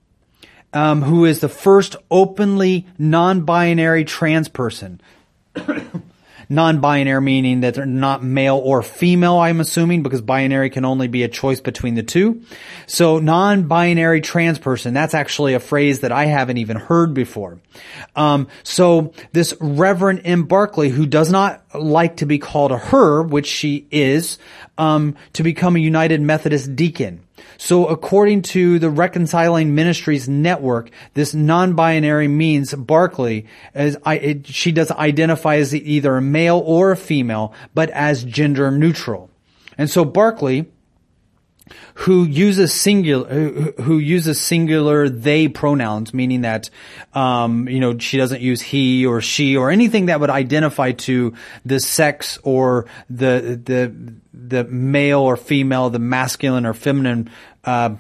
Um, 0.74 1.02
who 1.02 1.26
is 1.26 1.42
the 1.42 1.50
first 1.50 1.98
openly 2.10 2.88
non-binary 2.98 4.06
trans 4.06 4.48
person 4.48 5.02
non-binary 6.52 7.22
meaning 7.22 7.62
that 7.62 7.76
they're 7.76 7.86
not 7.86 8.22
male 8.22 8.58
or 8.58 8.84
female, 8.84 9.38
I'm 9.38 9.62
assuming, 9.62 10.04
because 10.04 10.22
binary 10.22 10.70
can 10.70 10.84
only 10.84 11.08
be 11.08 11.24
a 11.24 11.30
choice 11.30 11.62
between 11.62 11.96
the 11.96 12.04
two. 12.04 12.42
So 12.88 13.20
non-binary 13.20 14.20
trans 14.22 14.60
person, 14.60 14.94
that's 14.94 15.14
actually 15.14 15.54
a 15.54 15.60
phrase 15.60 16.02
that 16.02 16.12
I 16.12 16.26
haven't 16.26 16.58
even 16.58 16.76
heard 16.78 17.14
before. 17.14 17.60
Um, 18.16 18.50
so 18.64 19.14
this 19.32 19.54
Reverend 19.62 20.22
M. 20.26 20.44
Barclay, 20.44 20.90
who 20.90 21.06
does 21.06 21.32
not 21.32 21.64
like 21.74 22.18
to 22.18 22.26
be 22.26 22.38
called 22.38 22.74
a 22.74 22.78
her, 22.78 23.24
which 23.24 23.48
she 23.48 23.88
is, 23.90 24.38
um, 24.78 25.16
to 25.34 25.44
become 25.44 25.78
a 25.78 25.80
United 25.80 26.20
Methodist 26.22 26.76
deacon. 26.76 27.22
So 27.64 27.86
according 27.86 28.42
to 28.54 28.80
the 28.80 28.90
Reconciling 28.90 29.76
Ministries 29.76 30.28
Network, 30.28 30.90
this 31.14 31.36
non-binary 31.36 32.28
means 32.28 32.74
Barclay 32.74 33.46
as 33.76 33.98
I, 34.04 34.16
it, 34.16 34.48
she 34.48 34.72
does 34.72 34.90
identify 34.90 35.58
as 35.58 35.76
either 35.76 36.18
a 36.18 36.24
male 36.24 36.58
or 36.66 36.90
a 36.90 36.98
female, 36.98 37.54
but 37.76 37.92
as 37.92 38.24
gender 38.24 38.72
neutral. 38.72 39.30
And 39.78 39.88
so 39.88 40.04
Barclay, 40.04 40.66
who 41.94 42.24
uses 42.24 42.74
singular 42.74 43.28
who 43.30 44.00
uses 44.00 44.42
singular 44.42 45.08
they 45.08 45.48
pronouns, 45.48 46.16
meaning 46.16 46.42
that 46.42 46.72
um, 47.14 47.70
you 47.70 47.80
know 47.80 47.96
she 48.00 48.18
doesn't 48.18 48.42
use 48.42 48.60
he 48.60 49.06
or 49.06 49.22
she 49.22 49.56
or 49.56 49.70
anything 49.70 50.08
that 50.08 50.20
would 50.20 50.32
identify 50.32 50.94
to 50.94 51.36
the 51.64 51.80
sex 51.80 52.40
or 52.42 52.88
the 53.08 53.62
the 53.64 54.16
the 54.34 54.64
male 54.66 55.20
or 55.20 55.36
female, 55.36 55.90
the 55.90 56.00
masculine 56.00 56.66
or 56.66 56.74
feminine 56.74 57.30
uh, 57.64 57.96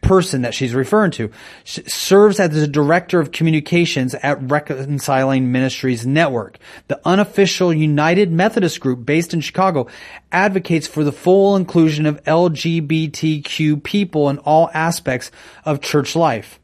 person 0.00 0.42
that 0.42 0.54
she's 0.54 0.74
referring 0.74 1.10
to 1.10 1.30
she 1.64 1.82
serves 1.84 2.38
as 2.38 2.50
the 2.50 2.68
director 2.68 3.20
of 3.20 3.32
communications 3.32 4.14
at 4.14 4.40
Reconciling 4.42 5.50
Ministries 5.50 6.06
Network. 6.06 6.58
The 6.88 7.00
unofficial 7.04 7.72
United 7.72 8.30
Methodist 8.30 8.80
group 8.80 9.04
based 9.04 9.34
in 9.34 9.40
Chicago 9.40 9.88
advocates 10.30 10.86
for 10.86 11.04
the 11.04 11.12
full 11.12 11.56
inclusion 11.56 12.06
of 12.06 12.22
LGBTQ 12.24 13.82
people 13.82 14.28
in 14.28 14.38
all 14.38 14.70
aspects 14.72 15.30
of 15.64 15.80
church 15.80 16.14
life. 16.14 16.60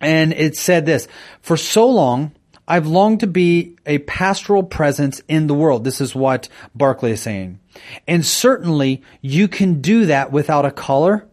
And 0.00 0.32
it 0.32 0.56
said 0.56 0.86
this, 0.86 1.06
for 1.42 1.58
so 1.58 1.88
long, 1.88 2.32
I've 2.70 2.86
longed 2.86 3.20
to 3.20 3.26
be 3.26 3.76
a 3.84 3.98
pastoral 3.98 4.62
presence 4.62 5.20
in 5.26 5.48
the 5.48 5.54
world. 5.54 5.82
This 5.82 6.00
is 6.00 6.14
what 6.14 6.48
Barclay 6.72 7.10
is 7.10 7.20
saying. 7.20 7.58
And 8.06 8.24
certainly 8.24 9.02
you 9.20 9.48
can 9.48 9.80
do 9.80 10.06
that 10.06 10.30
without 10.30 10.64
a 10.64 10.70
color, 10.70 11.26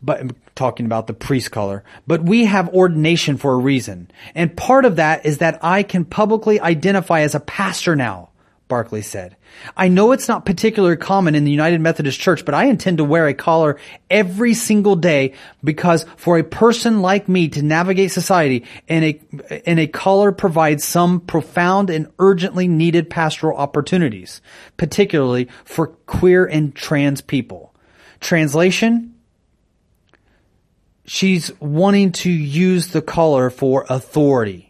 but 0.00 0.22
talking 0.54 0.86
about 0.86 1.06
the 1.06 1.12
priest 1.12 1.50
color, 1.50 1.84
but 2.06 2.22
we 2.22 2.46
have 2.46 2.70
ordination 2.70 3.36
for 3.36 3.52
a 3.52 3.58
reason. 3.58 4.10
And 4.34 4.56
part 4.56 4.86
of 4.86 4.96
that 4.96 5.26
is 5.26 5.38
that 5.38 5.62
I 5.62 5.82
can 5.82 6.06
publicly 6.06 6.58
identify 6.58 7.20
as 7.20 7.34
a 7.34 7.40
pastor 7.40 7.94
now. 7.94 8.29
Barclay 8.70 9.02
said. 9.02 9.36
I 9.76 9.88
know 9.88 10.12
it's 10.12 10.28
not 10.28 10.46
particularly 10.46 10.96
common 10.96 11.34
in 11.34 11.44
the 11.44 11.50
United 11.50 11.82
Methodist 11.82 12.18
Church, 12.18 12.46
but 12.46 12.54
I 12.54 12.64
intend 12.64 12.96
to 12.96 13.04
wear 13.04 13.26
a 13.26 13.34
collar 13.34 13.78
every 14.08 14.54
single 14.54 14.96
day 14.96 15.34
because 15.62 16.06
for 16.16 16.38
a 16.38 16.44
person 16.44 17.02
like 17.02 17.28
me 17.28 17.48
to 17.48 17.60
navigate 17.60 18.12
society 18.12 18.64
and 18.88 19.04
a, 19.04 19.20
and 19.66 19.78
a 19.78 19.86
collar 19.86 20.32
provides 20.32 20.84
some 20.84 21.20
profound 21.20 21.90
and 21.90 22.10
urgently 22.18 22.66
needed 22.66 23.10
pastoral 23.10 23.58
opportunities, 23.58 24.40
particularly 24.78 25.48
for 25.64 25.88
queer 25.88 26.46
and 26.46 26.74
trans 26.74 27.20
people. 27.20 27.74
Translation? 28.20 29.14
She's 31.04 31.52
wanting 31.60 32.12
to 32.12 32.30
use 32.30 32.88
the 32.88 33.02
collar 33.02 33.50
for 33.50 33.84
authority 33.90 34.69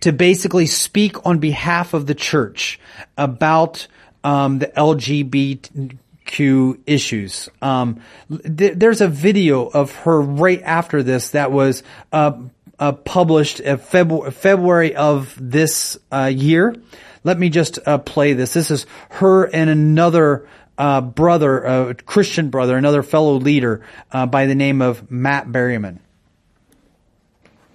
to 0.00 0.12
basically 0.12 0.66
speak 0.66 1.26
on 1.26 1.38
behalf 1.38 1.94
of 1.94 2.06
the 2.06 2.14
church 2.14 2.78
about 3.16 3.86
um, 4.24 4.58
the 4.58 4.66
LGBTQ 4.66 6.80
issues. 6.86 7.48
Um, 7.62 8.00
th- 8.30 8.74
there's 8.76 9.00
a 9.00 9.08
video 9.08 9.66
of 9.66 9.94
her 9.96 10.20
right 10.20 10.62
after 10.62 11.02
this 11.02 11.30
that 11.30 11.50
was 11.52 11.82
uh, 12.12 12.32
uh, 12.78 12.92
published 12.92 13.58
February, 13.58 14.30
February 14.30 14.94
of 14.94 15.34
this 15.40 15.98
uh, 16.12 16.30
year. 16.32 16.76
Let 17.24 17.36
me 17.38 17.50
just 17.50 17.80
uh, 17.86 17.98
play 17.98 18.34
this. 18.34 18.54
This 18.54 18.70
is 18.70 18.86
her 19.10 19.44
and 19.44 19.68
another 19.68 20.46
uh, 20.78 21.00
brother, 21.00 21.64
a 21.64 21.94
Christian 21.94 22.50
brother, 22.50 22.76
another 22.76 23.02
fellow 23.02 23.34
leader 23.34 23.84
uh, 24.12 24.26
by 24.26 24.46
the 24.46 24.54
name 24.54 24.80
of 24.80 25.10
Matt 25.10 25.48
Berryman. 25.48 25.98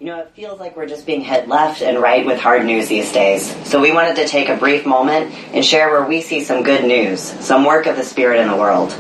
You 0.04 0.10
know, 0.10 0.20
it 0.20 0.32
feels 0.36 0.60
like 0.60 0.76
we're 0.76 0.86
just 0.86 1.06
being 1.06 1.22
hit 1.22 1.48
left 1.48 1.82
and 1.82 1.98
right 1.98 2.26
with 2.26 2.38
hard 2.38 2.66
news 2.66 2.90
these 2.90 3.10
days. 3.14 3.56
So 3.66 3.80
we 3.80 3.94
wanted 3.94 4.18
to 4.18 4.28
take 4.28 4.50
a 4.50 4.58
brief 4.58 4.86
moment 4.86 5.34
and 5.54 5.64
share 5.64 5.90
where 5.92 6.04
we 6.04 6.20
see 6.20 6.44
some 6.44 6.62
good 6.62 6.84
news, 6.84 7.22
some 7.22 7.64
work 7.64 7.86
of 7.86 7.96
the 7.96 8.04
Spirit 8.04 8.42
in 8.42 8.50
the 8.50 8.58
world. 8.58 8.92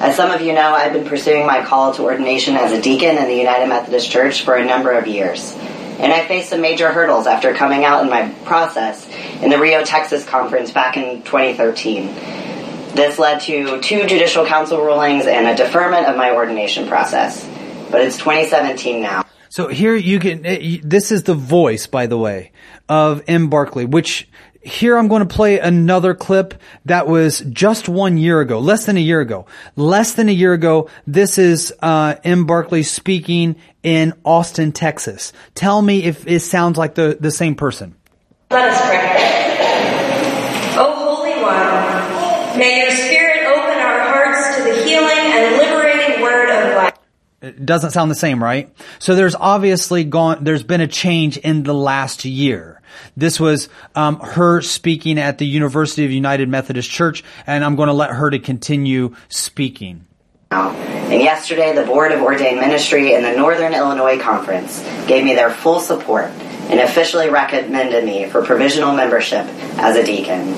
As 0.00 0.16
some 0.16 0.30
of 0.30 0.40
you 0.40 0.54
know, 0.54 0.72
I've 0.72 0.94
been 0.94 1.06
pursuing 1.06 1.44
my 1.44 1.62
call 1.62 1.92
to 1.92 2.02
ordination 2.02 2.56
as 2.56 2.72
a 2.72 2.80
deacon 2.80 3.18
in 3.18 3.28
the 3.28 3.36
United 3.36 3.66
Methodist 3.66 4.10
Church 4.10 4.42
for 4.42 4.54
a 4.54 4.64
number 4.64 4.92
of 4.92 5.06
years. 5.06 5.52
And 5.98 6.14
I 6.14 6.26
faced 6.26 6.48
some 6.48 6.62
major 6.62 6.90
hurdles 6.92 7.26
after 7.26 7.52
coming 7.52 7.84
out 7.84 8.02
in 8.02 8.08
my 8.08 8.30
process 8.46 9.06
in 9.42 9.50
the 9.50 9.58
Rio, 9.58 9.84
Texas 9.84 10.24
conference 10.24 10.70
back 10.70 10.96
in 10.96 11.24
2013. 11.24 12.06
This 12.94 13.18
led 13.18 13.42
to 13.42 13.82
two 13.82 14.06
judicial 14.06 14.46
council 14.46 14.82
rulings 14.82 15.26
and 15.26 15.46
a 15.46 15.54
deferment 15.54 16.06
of 16.06 16.16
my 16.16 16.34
ordination 16.34 16.88
process. 16.88 17.46
But 17.90 18.00
it's 18.00 18.16
2017 18.16 19.02
now. 19.02 19.26
So 19.48 19.68
here 19.68 19.94
you 19.94 20.18
can, 20.18 20.42
this 20.42 21.10
is 21.10 21.22
the 21.22 21.34
voice, 21.34 21.86
by 21.86 22.06
the 22.06 22.18
way, 22.18 22.52
of 22.88 23.22
M. 23.26 23.48
Barclay, 23.48 23.84
which 23.86 24.28
here 24.62 24.98
I'm 24.98 25.08
going 25.08 25.26
to 25.26 25.34
play 25.34 25.58
another 25.58 26.14
clip 26.14 26.54
that 26.84 27.06
was 27.06 27.40
just 27.40 27.88
one 27.88 28.18
year 28.18 28.40
ago, 28.40 28.58
less 28.58 28.86
than 28.86 28.96
a 28.96 29.00
year 29.00 29.20
ago. 29.20 29.46
Less 29.76 30.14
than 30.14 30.28
a 30.28 30.32
year 30.32 30.52
ago, 30.52 30.90
this 31.06 31.38
is 31.38 31.72
uh, 31.80 32.16
M. 32.24 32.44
Barclay 32.44 32.82
speaking 32.82 33.56
in 33.82 34.12
Austin, 34.24 34.72
Texas. 34.72 35.32
Tell 35.54 35.80
me 35.80 36.04
if 36.04 36.26
it 36.26 36.40
sounds 36.40 36.76
like 36.76 36.94
the, 36.94 37.16
the 37.18 37.30
same 37.30 37.54
person. 37.54 37.94
Let 38.50 38.72
us 38.72 38.80
pray. 38.86 38.98
O 40.80 41.16
Holy 41.16 41.40
One, 41.42 42.58
may 42.58 42.80
your 42.82 42.90
Spirit 42.90 43.46
open 43.46 43.78
our 43.78 44.00
hearts 44.08 44.56
to 44.56 44.62
the 44.64 44.74
healing 44.84 45.08
and 45.08 45.56
liberating 45.56 46.20
word 46.22 46.50
of 46.50 46.76
life. 46.76 46.94
It 47.40 47.64
doesn't 47.64 47.92
sound 47.92 48.10
the 48.10 48.16
same, 48.16 48.42
right? 48.42 48.74
So 48.98 49.14
there's 49.14 49.36
obviously 49.36 50.02
gone, 50.02 50.42
there's 50.42 50.64
been 50.64 50.80
a 50.80 50.88
change 50.88 51.36
in 51.36 51.62
the 51.62 51.74
last 51.74 52.24
year. 52.24 52.80
This 53.16 53.38
was 53.38 53.68
um, 53.94 54.18
her 54.18 54.60
speaking 54.60 55.18
at 55.18 55.38
the 55.38 55.46
University 55.46 56.04
of 56.04 56.10
United 56.10 56.48
Methodist 56.48 56.90
Church, 56.90 57.22
and 57.46 57.64
I'm 57.64 57.76
going 57.76 57.86
to 57.86 57.92
let 57.92 58.10
her 58.10 58.28
to 58.30 58.40
continue 58.40 59.14
speaking. 59.28 60.04
And 60.50 61.22
yesterday, 61.22 61.74
the 61.74 61.84
Board 61.84 62.10
of 62.10 62.22
Ordained 62.22 62.58
Ministry 62.58 63.14
in 63.14 63.22
the 63.22 63.36
Northern 63.36 63.72
Illinois 63.72 64.18
Conference 64.18 64.82
gave 65.06 65.24
me 65.24 65.34
their 65.34 65.50
full 65.50 65.78
support 65.78 66.26
and 66.70 66.80
officially 66.80 67.30
recommended 67.30 68.04
me 68.04 68.28
for 68.28 68.44
provisional 68.44 68.94
membership 68.94 69.46
as 69.78 69.96
a 69.96 70.04
deacon. 70.04 70.54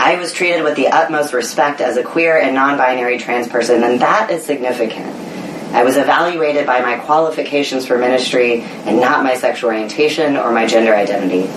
I 0.00 0.16
was 0.18 0.32
treated 0.32 0.62
with 0.62 0.76
the 0.76 0.88
utmost 0.88 1.32
respect 1.32 1.80
as 1.80 1.96
a 1.96 2.02
queer 2.02 2.38
and 2.38 2.54
non-binary 2.54 3.18
trans 3.18 3.48
person, 3.48 3.82
and 3.82 4.00
that 4.00 4.30
is 4.30 4.44
significant. 4.44 5.33
I 5.74 5.82
was 5.82 5.96
evaluated 5.96 6.66
by 6.66 6.82
my 6.82 6.98
qualifications 6.98 7.84
for 7.84 7.98
ministry 7.98 8.60
and 8.60 9.00
not 9.00 9.24
my 9.24 9.34
sexual 9.34 9.70
orientation 9.70 10.36
or 10.36 10.52
my 10.52 10.66
gender 10.66 10.94
identity. 10.94 11.48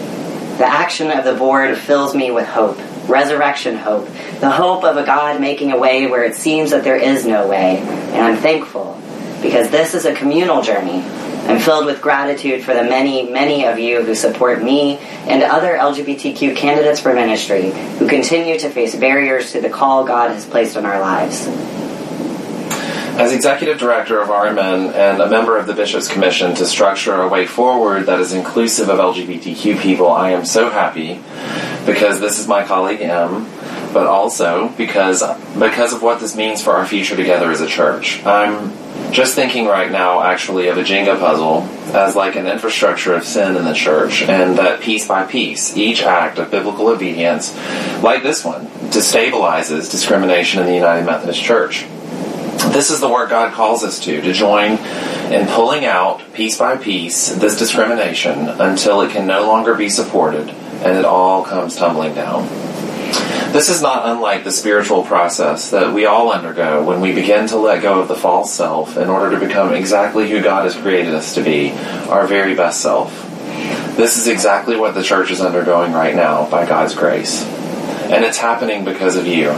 The 0.57 0.65
action 0.65 1.11
of 1.11 1.23
the 1.23 1.35
board 1.35 1.77
fills 1.77 2.15
me 2.15 2.31
with 2.31 2.47
hope, 2.47 2.79
resurrection 3.07 3.75
hope, 3.75 4.07
the 4.39 4.49
hope 4.49 4.83
of 4.83 4.97
a 4.97 5.05
God 5.05 5.39
making 5.39 5.71
a 5.71 5.77
way 5.77 6.07
where 6.07 6.23
it 6.23 6.33
seems 6.33 6.71
that 6.71 6.83
there 6.83 6.97
is 6.97 7.27
no 7.27 7.47
way. 7.47 7.77
And 7.77 8.23
I'm 8.23 8.37
thankful 8.37 8.99
because 9.43 9.69
this 9.69 9.93
is 9.93 10.05
a 10.05 10.15
communal 10.15 10.63
journey. 10.63 11.03
I'm 11.47 11.59
filled 11.59 11.85
with 11.85 12.01
gratitude 12.01 12.63
for 12.63 12.73
the 12.73 12.83
many, 12.83 13.29
many 13.29 13.67
of 13.67 13.77
you 13.77 14.01
who 14.01 14.15
support 14.15 14.63
me 14.63 14.97
and 15.27 15.43
other 15.43 15.77
LGBTQ 15.77 16.55
candidates 16.55 16.99
for 16.99 17.13
ministry 17.13 17.69
who 17.99 18.09
continue 18.09 18.57
to 18.57 18.69
face 18.71 18.95
barriers 18.95 19.51
to 19.51 19.61
the 19.61 19.69
call 19.69 20.05
God 20.05 20.31
has 20.31 20.43
placed 20.43 20.75
on 20.75 20.87
our 20.87 20.99
lives. 20.99 21.47
As 23.17 23.33
executive 23.33 23.79
director 23.79 24.21
of 24.21 24.29
RMN 24.29 24.93
and 24.93 25.19
a 25.19 25.27
member 25.27 25.57
of 25.57 25.65
the 25.65 25.73
Bishop's 25.73 26.07
Commission 26.07 26.53
to 26.53 26.67
structure 26.67 27.15
a 27.15 27.27
way 27.27 27.47
forward 27.47 28.05
that 28.05 28.19
is 28.19 28.31
inclusive 28.31 28.89
of 28.89 28.99
LGBTQ 28.99 29.81
people, 29.81 30.11
I 30.11 30.29
am 30.29 30.45
so 30.45 30.69
happy 30.69 31.19
because 31.87 32.19
this 32.19 32.37
is 32.37 32.47
my 32.47 32.63
colleague 32.63 33.01
M, 33.01 33.47
but 33.91 34.05
also 34.05 34.69
because 34.77 35.23
because 35.57 35.93
of 35.93 36.03
what 36.03 36.19
this 36.19 36.35
means 36.35 36.61
for 36.61 36.73
our 36.73 36.85
future 36.85 37.15
together 37.15 37.49
as 37.49 37.59
a 37.59 37.67
church. 37.67 38.23
I'm 38.23 38.71
just 39.11 39.33
thinking 39.33 39.65
right 39.65 39.91
now 39.91 40.21
actually 40.21 40.67
of 40.67 40.77
a 40.77 40.83
Jenga 40.83 41.19
puzzle 41.19 41.63
as 41.95 42.15
like 42.15 42.35
an 42.35 42.45
infrastructure 42.45 43.15
of 43.15 43.23
sin 43.23 43.55
in 43.55 43.65
the 43.65 43.73
church 43.73 44.21
and 44.21 44.59
that 44.59 44.81
piece 44.81 45.07
by 45.07 45.25
piece 45.25 45.75
each 45.75 46.03
act 46.03 46.37
of 46.37 46.51
biblical 46.51 46.87
obedience 46.87 47.55
like 48.03 48.21
this 48.21 48.45
one 48.45 48.67
destabilizes 48.91 49.89
discrimination 49.89 50.59
in 50.59 50.67
the 50.67 50.75
United 50.75 51.05
Methodist 51.05 51.41
Church. 51.41 51.87
This 52.73 52.91
is 52.91 52.99
the 52.99 53.09
work 53.09 53.29
God 53.29 53.53
calls 53.53 53.83
us 53.83 53.99
to, 54.01 54.21
to 54.21 54.33
join 54.33 54.73
in 55.31 55.47
pulling 55.47 55.85
out 55.85 56.21
piece 56.33 56.57
by 56.57 56.77
piece 56.77 57.29
this 57.29 57.57
discrimination 57.57 58.47
until 58.47 59.01
it 59.01 59.11
can 59.11 59.27
no 59.27 59.47
longer 59.47 59.75
be 59.75 59.89
supported 59.89 60.49
and 60.49 60.97
it 60.97 61.05
all 61.05 61.43
comes 61.43 61.75
tumbling 61.75 62.13
down. 62.13 62.47
This 63.51 63.69
is 63.69 63.81
not 63.81 64.07
unlike 64.07 64.43
the 64.43 64.51
spiritual 64.51 65.03
process 65.03 65.71
that 65.71 65.93
we 65.93 66.05
all 66.05 66.31
undergo 66.31 66.83
when 66.83 66.99
we 66.99 67.13
begin 67.13 67.47
to 67.47 67.57
let 67.57 67.81
go 67.81 68.01
of 68.01 68.07
the 68.07 68.15
false 68.15 68.53
self 68.53 68.97
in 68.97 69.07
order 69.07 69.39
to 69.39 69.45
become 69.45 69.73
exactly 69.73 70.29
who 70.29 70.41
God 70.41 70.65
has 70.65 70.75
created 70.75 71.13
us 71.13 71.35
to 71.35 71.43
be, 71.43 71.71
our 72.09 72.27
very 72.27 72.55
best 72.55 72.81
self. 72.81 73.11
This 73.95 74.17
is 74.17 74.27
exactly 74.27 74.75
what 74.75 74.93
the 74.93 75.01
church 75.01 75.31
is 75.31 75.41
undergoing 75.41 75.93
right 75.93 76.15
now 76.15 76.49
by 76.49 76.67
God's 76.67 76.93
grace. 76.93 77.56
And 78.11 78.23
it's 78.23 78.37
happening 78.37 78.85
because 78.85 79.15
of 79.15 79.27
you. 79.27 79.49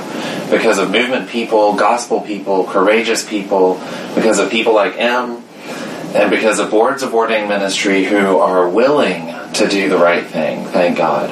Because 0.49 0.79
of 0.79 0.91
movement 0.91 1.29
people, 1.29 1.75
gospel 1.75 2.21
people, 2.21 2.65
courageous 2.65 3.27
people, 3.27 3.75
because 4.15 4.39
of 4.39 4.49
people 4.49 4.73
like 4.73 4.97
M, 4.97 5.43
and 6.15 6.31
because 6.31 6.59
of 6.59 6.71
boards 6.71 7.03
of 7.03 7.13
ordained 7.13 7.49
ministry 7.49 8.03
who 8.03 8.39
are 8.39 8.67
willing 8.67 9.27
to 9.53 9.67
do 9.67 9.89
the 9.89 9.97
right 9.97 10.25
thing. 10.25 10.65
Thank 10.65 10.97
God. 10.97 11.29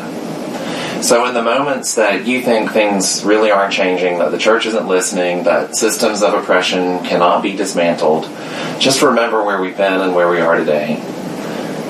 So, 1.04 1.26
in 1.28 1.36
the 1.36 1.44
moments 1.44 1.96
that 1.96 2.26
you 2.26 2.42
think 2.42 2.72
things 2.72 3.24
really 3.24 3.52
aren't 3.52 3.72
changing, 3.72 4.18
that 4.18 4.32
the 4.32 4.38
church 4.38 4.66
isn't 4.66 4.88
listening, 4.88 5.44
that 5.44 5.76
systems 5.76 6.24
of 6.24 6.34
oppression 6.34 7.04
cannot 7.06 7.44
be 7.44 7.56
dismantled, 7.56 8.24
just 8.80 9.04
remember 9.04 9.44
where 9.44 9.62
we've 9.62 9.78
been 9.78 10.02
and 10.02 10.16
where 10.16 10.30
we 10.30 10.42
are 10.42 10.58
today. 10.58 10.96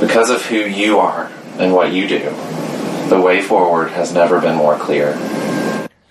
Because 0.01 0.29
of 0.29 0.45
who 0.45 0.57
you 0.57 0.99
are 0.99 1.31
and 1.57 1.73
what 1.73 1.93
you 1.93 2.07
do, 2.07 2.29
the 3.09 3.19
way 3.19 3.41
forward 3.41 3.89
has 3.91 4.13
never 4.13 4.39
been 4.41 4.55
more 4.55 4.77
clear. 4.77 5.13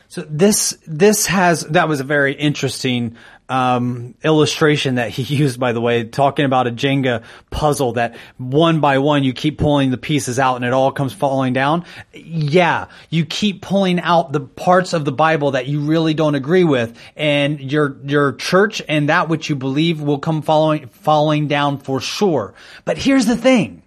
So 0.08 0.24
this 0.30 0.78
this 0.86 1.26
has 1.26 1.60
that 1.66 1.88
was 1.88 2.00
a 2.00 2.04
very 2.04 2.32
interesting 2.32 3.16
um, 3.48 4.14
illustration 4.24 4.96
that 4.96 5.10
he 5.10 5.22
used, 5.36 5.60
by 5.60 5.72
the 5.72 5.80
way, 5.80 6.04
talking 6.04 6.44
about 6.44 6.66
a 6.66 6.70
Jenga 6.70 7.22
puzzle 7.50 7.92
that 7.94 8.16
one 8.38 8.80
by 8.80 8.98
one 8.98 9.24
you 9.24 9.32
keep 9.32 9.58
pulling 9.58 9.90
the 9.90 9.98
pieces 9.98 10.38
out 10.38 10.56
and 10.56 10.64
it 10.64 10.72
all 10.72 10.92
comes 10.92 11.12
falling 11.12 11.52
down. 11.52 11.84
Yeah, 12.14 12.86
you 13.10 13.26
keep 13.26 13.62
pulling 13.62 14.00
out 14.00 14.32
the 14.32 14.40
parts 14.40 14.92
of 14.92 15.04
the 15.04 15.12
Bible 15.12 15.50
that 15.50 15.66
you 15.66 15.80
really 15.80 16.14
don't 16.14 16.34
agree 16.34 16.64
with, 16.64 16.96
and 17.16 17.60
your 17.60 17.96
your 18.04 18.32
church 18.32 18.80
and 18.88 19.08
that 19.08 19.28
which 19.28 19.50
you 19.50 19.56
believe 19.56 20.00
will 20.00 20.18
come 20.18 20.42
following 20.42 20.86
falling 20.88 21.48
down 21.48 21.78
for 21.78 22.00
sure. 22.00 22.54
But 22.84 22.96
here's 22.96 23.26
the 23.26 23.36
thing. 23.36 23.82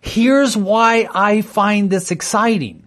Here's 0.00 0.56
why 0.56 1.08
I 1.12 1.42
find 1.42 1.90
this 1.90 2.10
exciting. 2.10 2.86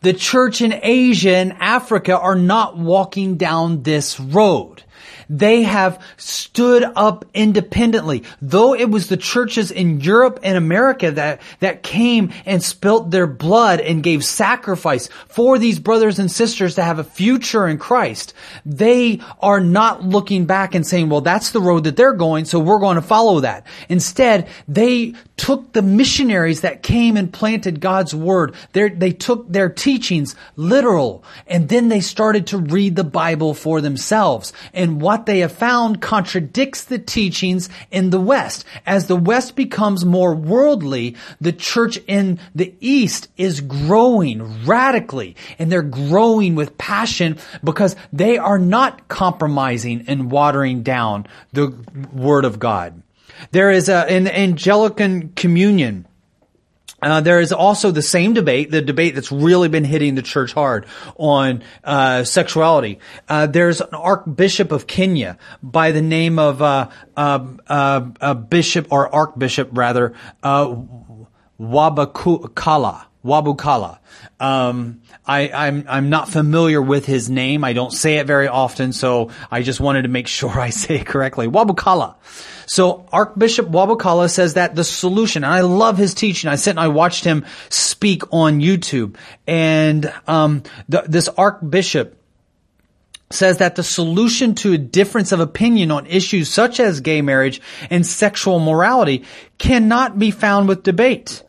The 0.00 0.12
church 0.12 0.60
in 0.60 0.78
Asia 0.82 1.36
and 1.36 1.52
Africa 1.54 2.18
are 2.18 2.36
not 2.36 2.78
walking 2.78 3.36
down 3.36 3.82
this 3.82 4.20
road. 4.20 4.84
They 5.28 5.62
have 5.62 6.02
stood 6.16 6.84
up 6.96 7.24
independently. 7.34 8.24
Though 8.40 8.74
it 8.74 8.90
was 8.90 9.08
the 9.08 9.16
churches 9.16 9.70
in 9.70 10.00
Europe 10.00 10.40
and 10.42 10.56
America 10.56 11.10
that, 11.12 11.40
that 11.60 11.82
came 11.82 12.32
and 12.46 12.62
spilt 12.62 13.10
their 13.10 13.26
blood 13.26 13.80
and 13.80 14.02
gave 14.02 14.24
sacrifice 14.24 15.08
for 15.28 15.58
these 15.58 15.78
brothers 15.78 16.18
and 16.18 16.30
sisters 16.30 16.74
to 16.76 16.82
have 16.82 16.98
a 16.98 17.04
future 17.04 17.68
in 17.68 17.78
Christ, 17.78 18.34
they 18.64 19.20
are 19.40 19.60
not 19.60 20.02
looking 20.04 20.46
back 20.46 20.74
and 20.74 20.86
saying, 20.86 21.08
well, 21.08 21.20
that's 21.20 21.50
the 21.50 21.60
road 21.60 21.84
that 21.84 21.96
they're 21.96 22.12
going, 22.12 22.44
so 22.44 22.58
we're 22.58 22.78
going 22.78 22.96
to 22.96 23.02
follow 23.02 23.40
that. 23.40 23.66
Instead, 23.88 24.48
they 24.66 25.14
took 25.36 25.72
the 25.72 25.82
missionaries 25.82 26.62
that 26.62 26.82
came 26.82 27.16
and 27.16 27.32
planted 27.32 27.80
God's 27.80 28.14
word. 28.14 28.54
They're, 28.72 28.90
they 28.90 29.12
took 29.12 29.50
their 29.50 29.68
teachings 29.68 30.34
literal 30.56 31.24
and 31.46 31.68
then 31.68 31.88
they 31.88 32.00
started 32.00 32.48
to 32.48 32.58
read 32.58 32.96
the 32.96 33.04
Bible 33.04 33.54
for 33.54 33.80
themselves. 33.80 34.52
And 34.74 35.00
what 35.00 35.17
they 35.26 35.40
have 35.40 35.52
found 35.52 36.00
contradicts 36.00 36.84
the 36.84 36.98
teachings 36.98 37.68
in 37.90 38.10
the 38.10 38.20
West. 38.20 38.64
As 38.86 39.06
the 39.06 39.16
West 39.16 39.56
becomes 39.56 40.04
more 40.04 40.34
worldly, 40.34 41.16
the 41.40 41.52
church 41.52 41.98
in 42.06 42.38
the 42.54 42.74
East 42.80 43.28
is 43.36 43.60
growing 43.60 44.64
radically 44.64 45.36
and 45.58 45.70
they're 45.70 45.82
growing 45.82 46.54
with 46.54 46.78
passion 46.78 47.38
because 47.62 47.96
they 48.12 48.38
are 48.38 48.58
not 48.58 49.08
compromising 49.08 50.04
and 50.08 50.30
watering 50.30 50.82
down 50.82 51.26
the 51.52 51.74
word 52.12 52.44
of 52.44 52.58
God. 52.58 53.02
There 53.52 53.70
is 53.70 53.88
a, 53.88 54.10
an 54.10 54.26
Anglican 54.26 55.32
communion. 55.34 56.07
Uh, 57.00 57.20
there 57.20 57.40
is 57.40 57.52
also 57.52 57.92
the 57.92 58.02
same 58.02 58.34
debate, 58.34 58.70
the 58.72 58.82
debate 58.82 59.14
that's 59.14 59.30
really 59.30 59.68
been 59.68 59.84
hitting 59.84 60.16
the 60.16 60.22
church 60.22 60.52
hard 60.52 60.86
on 61.16 61.62
uh, 61.84 62.24
sexuality. 62.24 62.98
Uh, 63.28 63.46
there's 63.46 63.80
an 63.80 63.94
Archbishop 63.94 64.72
of 64.72 64.88
Kenya 64.88 65.38
by 65.62 65.92
the 65.92 66.02
name 66.02 66.40
of 66.40 66.60
uh, 66.60 66.88
uh, 67.16 67.46
uh, 67.68 68.34
Bishop 68.34 68.88
or 68.90 69.14
Archbishop 69.14 69.70
rather 69.72 70.14
Wabukala. 71.60 73.07
Wabukala. 73.28 73.98
Um, 74.40 75.02
I, 75.26 75.50
I'm 75.50 75.84
I'm 75.88 76.10
not 76.10 76.28
familiar 76.28 76.80
with 76.80 77.04
his 77.04 77.28
name. 77.28 77.62
I 77.62 77.74
don't 77.74 77.92
say 77.92 78.16
it 78.16 78.26
very 78.26 78.48
often, 78.48 78.92
so 78.92 79.30
I 79.50 79.62
just 79.62 79.78
wanted 79.78 80.02
to 80.02 80.08
make 80.08 80.26
sure 80.38 80.58
I 80.58 80.70
say 80.70 80.96
it 80.96 81.06
correctly. 81.06 81.46
Wabukala. 81.46 82.16
So 82.66 83.06
Archbishop 83.12 83.68
Wabukala 83.68 84.30
says 84.30 84.54
that 84.54 84.74
the 84.74 84.84
solution, 84.84 85.44
and 85.44 85.52
I 85.52 85.60
love 85.60 85.96
his 85.96 86.14
teaching. 86.14 86.50
I 86.50 86.56
sat 86.56 86.72
and 86.72 86.80
I 86.80 86.88
watched 86.88 87.24
him 87.24 87.46
speak 87.70 88.22
on 88.32 88.60
YouTube, 88.60 89.16
and 89.46 90.12
um, 90.26 90.62
the, 90.88 91.04
this 91.06 91.28
Archbishop 91.28 92.18
says 93.30 93.58
that 93.58 93.76
the 93.76 93.82
solution 93.82 94.54
to 94.54 94.72
a 94.72 94.78
difference 94.78 95.32
of 95.32 95.40
opinion 95.40 95.90
on 95.90 96.06
issues 96.06 96.48
such 96.48 96.80
as 96.80 97.00
gay 97.00 97.20
marriage 97.20 97.60
and 97.90 98.06
sexual 98.06 98.58
morality 98.58 99.24
cannot 99.58 100.18
be 100.18 100.30
found 100.30 100.68
with 100.68 100.82
debate. 100.82 101.42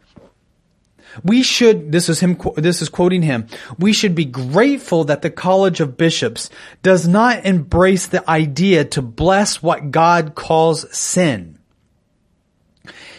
We 1.24 1.44
should, 1.44 1.92
this 1.92 2.10
is 2.10 2.20
him, 2.20 2.40
this 2.56 2.82
is 2.82 2.90
quoting 2.90 3.22
him, 3.22 3.48
we 3.78 3.94
should 3.94 4.16
be 4.16 4.26
grateful 4.26 5.06
that 5.06 5.22
the 5.22 5.30
College 5.30 5.80
of 5.80 5.98
Bishops 5.98 6.50
does 6.84 7.08
not 7.08 7.46
embrace 7.46 8.08
the 8.08 8.28
idea 8.30 8.86
to 8.86 9.02
bless 9.02 9.62
what 9.62 9.92
God 9.92 10.36
calls 10.36 10.86
sin. 10.96 11.58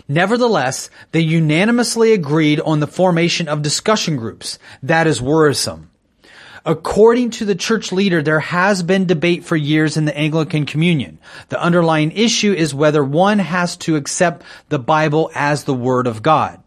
Nevertheless, 0.08 0.90
they 1.12 1.20
unanimously 1.20 2.12
agreed 2.12 2.60
on 2.60 2.80
the 2.80 2.86
formation 2.86 3.48
of 3.48 3.62
discussion 3.62 4.16
groups. 4.16 4.58
That 4.82 5.06
is 5.06 5.22
worrisome. 5.22 5.90
According 6.66 7.30
to 7.30 7.44
the 7.44 7.54
church 7.54 7.90
leader, 7.90 8.20
there 8.20 8.40
has 8.40 8.82
been 8.82 9.06
debate 9.06 9.44
for 9.44 9.56
years 9.56 9.96
in 9.96 10.04
the 10.04 10.16
Anglican 10.16 10.66
Communion. 10.66 11.18
The 11.48 11.62
underlying 11.62 12.10
issue 12.12 12.52
is 12.52 12.74
whether 12.74 13.02
one 13.02 13.38
has 13.38 13.76
to 13.78 13.96
accept 13.96 14.42
the 14.68 14.78
Bible 14.78 15.30
as 15.34 15.64
the 15.64 15.74
Word 15.74 16.06
of 16.06 16.22
God. 16.22 16.62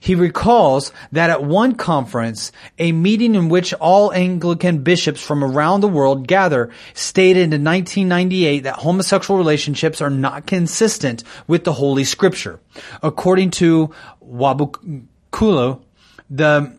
He 0.00 0.14
recalls 0.14 0.92
that 1.12 1.30
at 1.30 1.44
one 1.44 1.74
conference, 1.74 2.52
a 2.78 2.92
meeting 2.92 3.34
in 3.34 3.48
which 3.48 3.72
all 3.74 4.12
Anglican 4.12 4.78
bishops 4.78 5.20
from 5.20 5.42
around 5.42 5.80
the 5.80 5.88
world 5.88 6.26
gather 6.26 6.70
stated 6.94 7.52
in 7.54 7.64
1998 7.64 8.60
that 8.60 8.76
homosexual 8.76 9.38
relationships 9.38 10.00
are 10.00 10.10
not 10.10 10.46
consistent 10.46 11.24
with 11.46 11.64
the 11.64 11.72
Holy 11.72 12.04
Scripture. 12.04 12.60
According 13.02 13.50
to 13.52 13.92
Wabukala, 14.22 15.80
the 16.30 16.76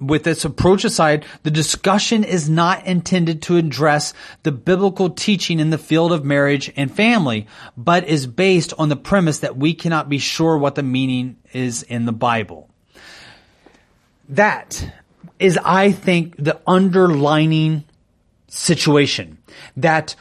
with 0.00 0.24
this 0.24 0.44
approach 0.44 0.84
aside, 0.84 1.24
the 1.42 1.50
discussion 1.50 2.24
is 2.24 2.48
not 2.48 2.86
intended 2.86 3.42
to 3.42 3.56
address 3.56 4.12
the 4.42 4.52
biblical 4.52 5.10
teaching 5.10 5.60
in 5.60 5.70
the 5.70 5.78
field 5.78 6.12
of 6.12 6.24
marriage 6.24 6.72
and 6.76 6.94
family, 6.94 7.46
but 7.76 8.06
is 8.06 8.26
based 8.26 8.72
on 8.78 8.88
the 8.88 8.96
premise 8.96 9.38
that 9.38 9.56
we 9.56 9.74
cannot 9.74 10.08
be 10.08 10.18
sure 10.18 10.58
what 10.58 10.74
the 10.74 10.82
meaning 10.82 11.36
is 11.52 11.82
in 11.82 12.04
the 12.04 12.12
Bible. 12.12 12.68
That 14.28 14.92
is, 15.38 15.58
I 15.64 15.92
think, 15.92 16.36
the 16.36 16.60
underlining 16.66 17.84
situation. 18.48 19.38
That 19.76 20.14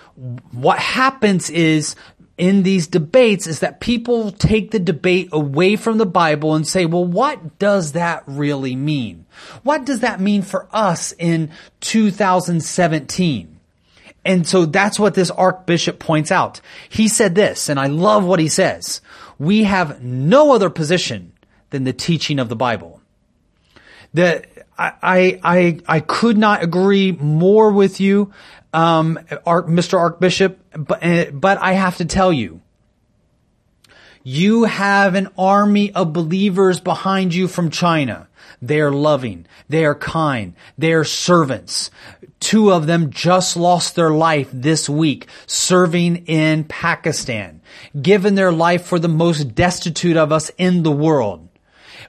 what 0.51 0.79
happens 0.79 1.49
is 1.49 1.95
in 2.37 2.63
these 2.63 2.87
debates 2.87 3.47
is 3.47 3.59
that 3.59 3.79
people 3.79 4.31
take 4.31 4.71
the 4.71 4.79
debate 4.79 5.29
away 5.31 5.75
from 5.75 5.97
the 5.97 6.05
Bible 6.05 6.53
and 6.53 6.67
say, 6.67 6.85
well, 6.85 7.05
what 7.05 7.59
does 7.59 7.93
that 7.93 8.23
really 8.27 8.75
mean? 8.75 9.25
What 9.63 9.85
does 9.85 10.01
that 10.01 10.19
mean 10.19 10.41
for 10.41 10.67
us 10.71 11.13
in 11.13 11.51
2017? 11.79 13.59
And 14.25 14.47
so 14.47 14.65
that's 14.65 14.99
what 14.99 15.13
this 15.13 15.31
archbishop 15.31 15.99
points 15.99 16.31
out. 16.31 16.59
He 16.89 17.07
said 17.07 17.35
this, 17.35 17.69
and 17.69 17.79
I 17.79 17.87
love 17.87 18.25
what 18.25 18.39
he 18.39 18.47
says. 18.47 18.99
We 19.37 19.63
have 19.63 20.01
no 20.01 20.51
other 20.51 20.69
position 20.69 21.31
than 21.69 21.83
the 21.83 21.93
teaching 21.93 22.39
of 22.39 22.49
the 22.49 22.55
Bible. 22.55 23.01
The, 24.13 24.45
I, 24.77 25.39
I, 25.43 25.79
I 25.87 25.99
could 25.99 26.37
not 26.37 26.63
agree 26.63 27.11
more 27.11 27.71
with 27.71 27.99
you 27.99 28.33
um, 28.75 29.17
Mr. 29.45 29.97
Archbishop, 29.97 30.59
but, 30.75 31.03
uh, 31.03 31.31
but 31.31 31.57
I 31.59 31.73
have 31.73 31.97
to 31.97 32.05
tell 32.05 32.31
you, 32.31 32.61
you 34.23 34.63
have 34.63 35.13
an 35.13 35.29
army 35.37 35.91
of 35.91 36.13
believers 36.13 36.79
behind 36.79 37.33
you 37.33 37.47
from 37.47 37.69
China. 37.69 38.27
They 38.61 38.81
are 38.81 38.91
loving. 38.91 39.45
They 39.69 39.85
are 39.85 39.93
kind. 39.93 40.55
They 40.77 40.93
are 40.93 41.03
servants. 41.03 41.91
Two 42.39 42.71
of 42.71 42.87
them 42.87 43.11
just 43.11 43.55
lost 43.55 43.95
their 43.95 44.09
life 44.09 44.49
this 44.51 44.89
week 44.89 45.27
serving 45.45 46.25
in 46.25 46.63
Pakistan, 46.63 47.61
given 47.99 48.35
their 48.35 48.51
life 48.51 48.85
for 48.85 48.97
the 48.97 49.07
most 49.07 49.53
destitute 49.53 50.17
of 50.17 50.31
us 50.31 50.49
in 50.57 50.83
the 50.83 50.91
world. 50.91 51.47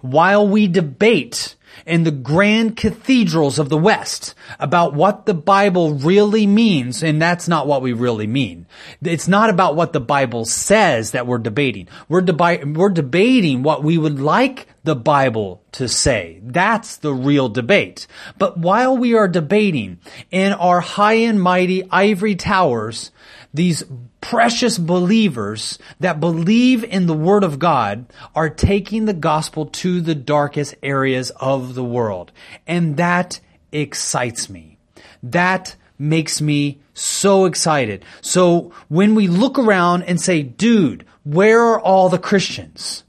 While 0.01 0.49
we 0.49 0.69
debate 0.69 1.55
in 1.85 2.05
the 2.05 2.11
grand 2.11 2.77
cathedrals 2.77 3.59
of 3.59 3.69
the 3.69 3.79
West 3.79 4.35
about 4.59 4.95
what 4.95 5.27
the 5.27 5.35
Bible 5.35 5.95
really 5.95 6.47
means, 6.47 7.03
and 7.03 7.21
that's 7.21 7.49
not 7.49 7.67
what 7.67 7.83
we 7.83 7.93
really 7.93 8.27
mean. 8.27 8.67
It's 9.03 9.29
not 9.29 9.51
about 9.51 9.77
what 9.77 9.93
the 9.93 10.01
Bible 10.01 10.45
says 10.45 11.11
that 11.11 11.27
we're 11.27 11.39
debating. 11.39 11.89
We're, 12.09 12.23
debi- 12.23 12.77
we're 12.77 12.91
debating 12.91 13.63
what 13.63 13.83
we 13.85 13.99
would 13.99 14.21
like 14.21 14.69
the 14.85 14.97
Bible 14.97 15.63
to 15.73 15.89
say. 15.89 16.41
That's 16.43 16.97
the 16.97 17.13
real 17.13 17.49
debate. 17.49 18.07
But 18.39 18.57
while 18.57 18.97
we 18.97 19.15
are 19.15 19.29
debating 19.29 19.99
in 20.31 20.53
our 20.53 20.81
high 20.81 21.15
and 21.15 21.43
mighty 21.43 21.83
ivory 21.91 22.37
towers, 22.37 23.11
these 23.53 23.83
precious 24.31 24.77
believers 24.77 25.79
that 26.01 26.19
believe 26.19 26.83
in 26.83 27.07
the 27.07 27.15
Word 27.15 27.45
of 27.45 27.61
God 27.61 28.07
are 28.35 28.51
taking 28.51 29.05
the 29.05 29.15
gospel 29.15 29.67
to 29.67 30.01
the 30.01 30.17
darkest 30.17 30.75
areas 30.83 31.31
of 31.37 31.77
the 31.77 31.85
world. 31.85 32.33
And 32.67 32.97
that 32.97 33.39
excites 33.71 34.51
me. 34.51 34.79
That 35.23 35.77
makes 35.97 36.41
me 36.41 36.81
so 36.93 37.45
excited. 37.45 38.05
So 38.21 38.73
when 38.89 39.15
we 39.15 39.29
look 39.29 39.61
around 39.61 40.03
and 40.03 40.21
say, 40.21 40.43
dude, 40.43 41.07
where 41.23 41.63
are 41.63 41.81
all 41.81 42.09
the 42.09 42.19
Christians? 42.19 43.05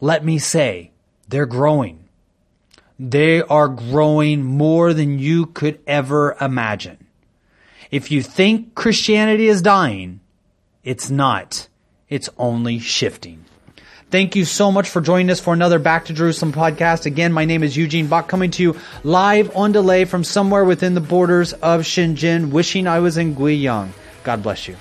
Let 0.00 0.24
me 0.24 0.40
say, 0.40 0.90
they're 1.28 1.46
growing. 1.46 2.08
They 2.98 3.42
are 3.42 3.68
growing 3.68 4.42
more 4.42 4.92
than 4.92 5.20
you 5.20 5.46
could 5.46 5.78
ever 5.86 6.36
imagine. 6.40 7.06
If 7.90 8.12
you 8.12 8.22
think 8.22 8.74
Christianity 8.76 9.48
is 9.48 9.62
dying, 9.62 10.20
it's 10.84 11.10
not. 11.10 11.66
It's 12.08 12.30
only 12.38 12.78
shifting. 12.78 13.44
Thank 14.10 14.36
you 14.36 14.44
so 14.44 14.70
much 14.70 14.88
for 14.88 15.00
joining 15.00 15.30
us 15.30 15.40
for 15.40 15.52
another 15.52 15.78
Back 15.78 16.04
to 16.06 16.12
Jerusalem 16.12 16.52
podcast. 16.52 17.06
Again, 17.06 17.32
my 17.32 17.44
name 17.44 17.62
is 17.62 17.76
Eugene 17.76 18.06
Bach 18.06 18.28
coming 18.28 18.50
to 18.52 18.62
you 18.62 18.76
live 19.02 19.56
on 19.56 19.72
delay 19.72 20.04
from 20.04 20.24
somewhere 20.24 20.64
within 20.64 20.94
the 20.94 21.00
borders 21.00 21.52
of 21.52 21.82
Shenzhen, 21.82 22.50
wishing 22.50 22.86
I 22.86 23.00
was 23.00 23.16
in 23.16 23.34
Guiyang. 23.34 23.90
God 24.22 24.42
bless 24.42 24.68
you. 24.68 24.76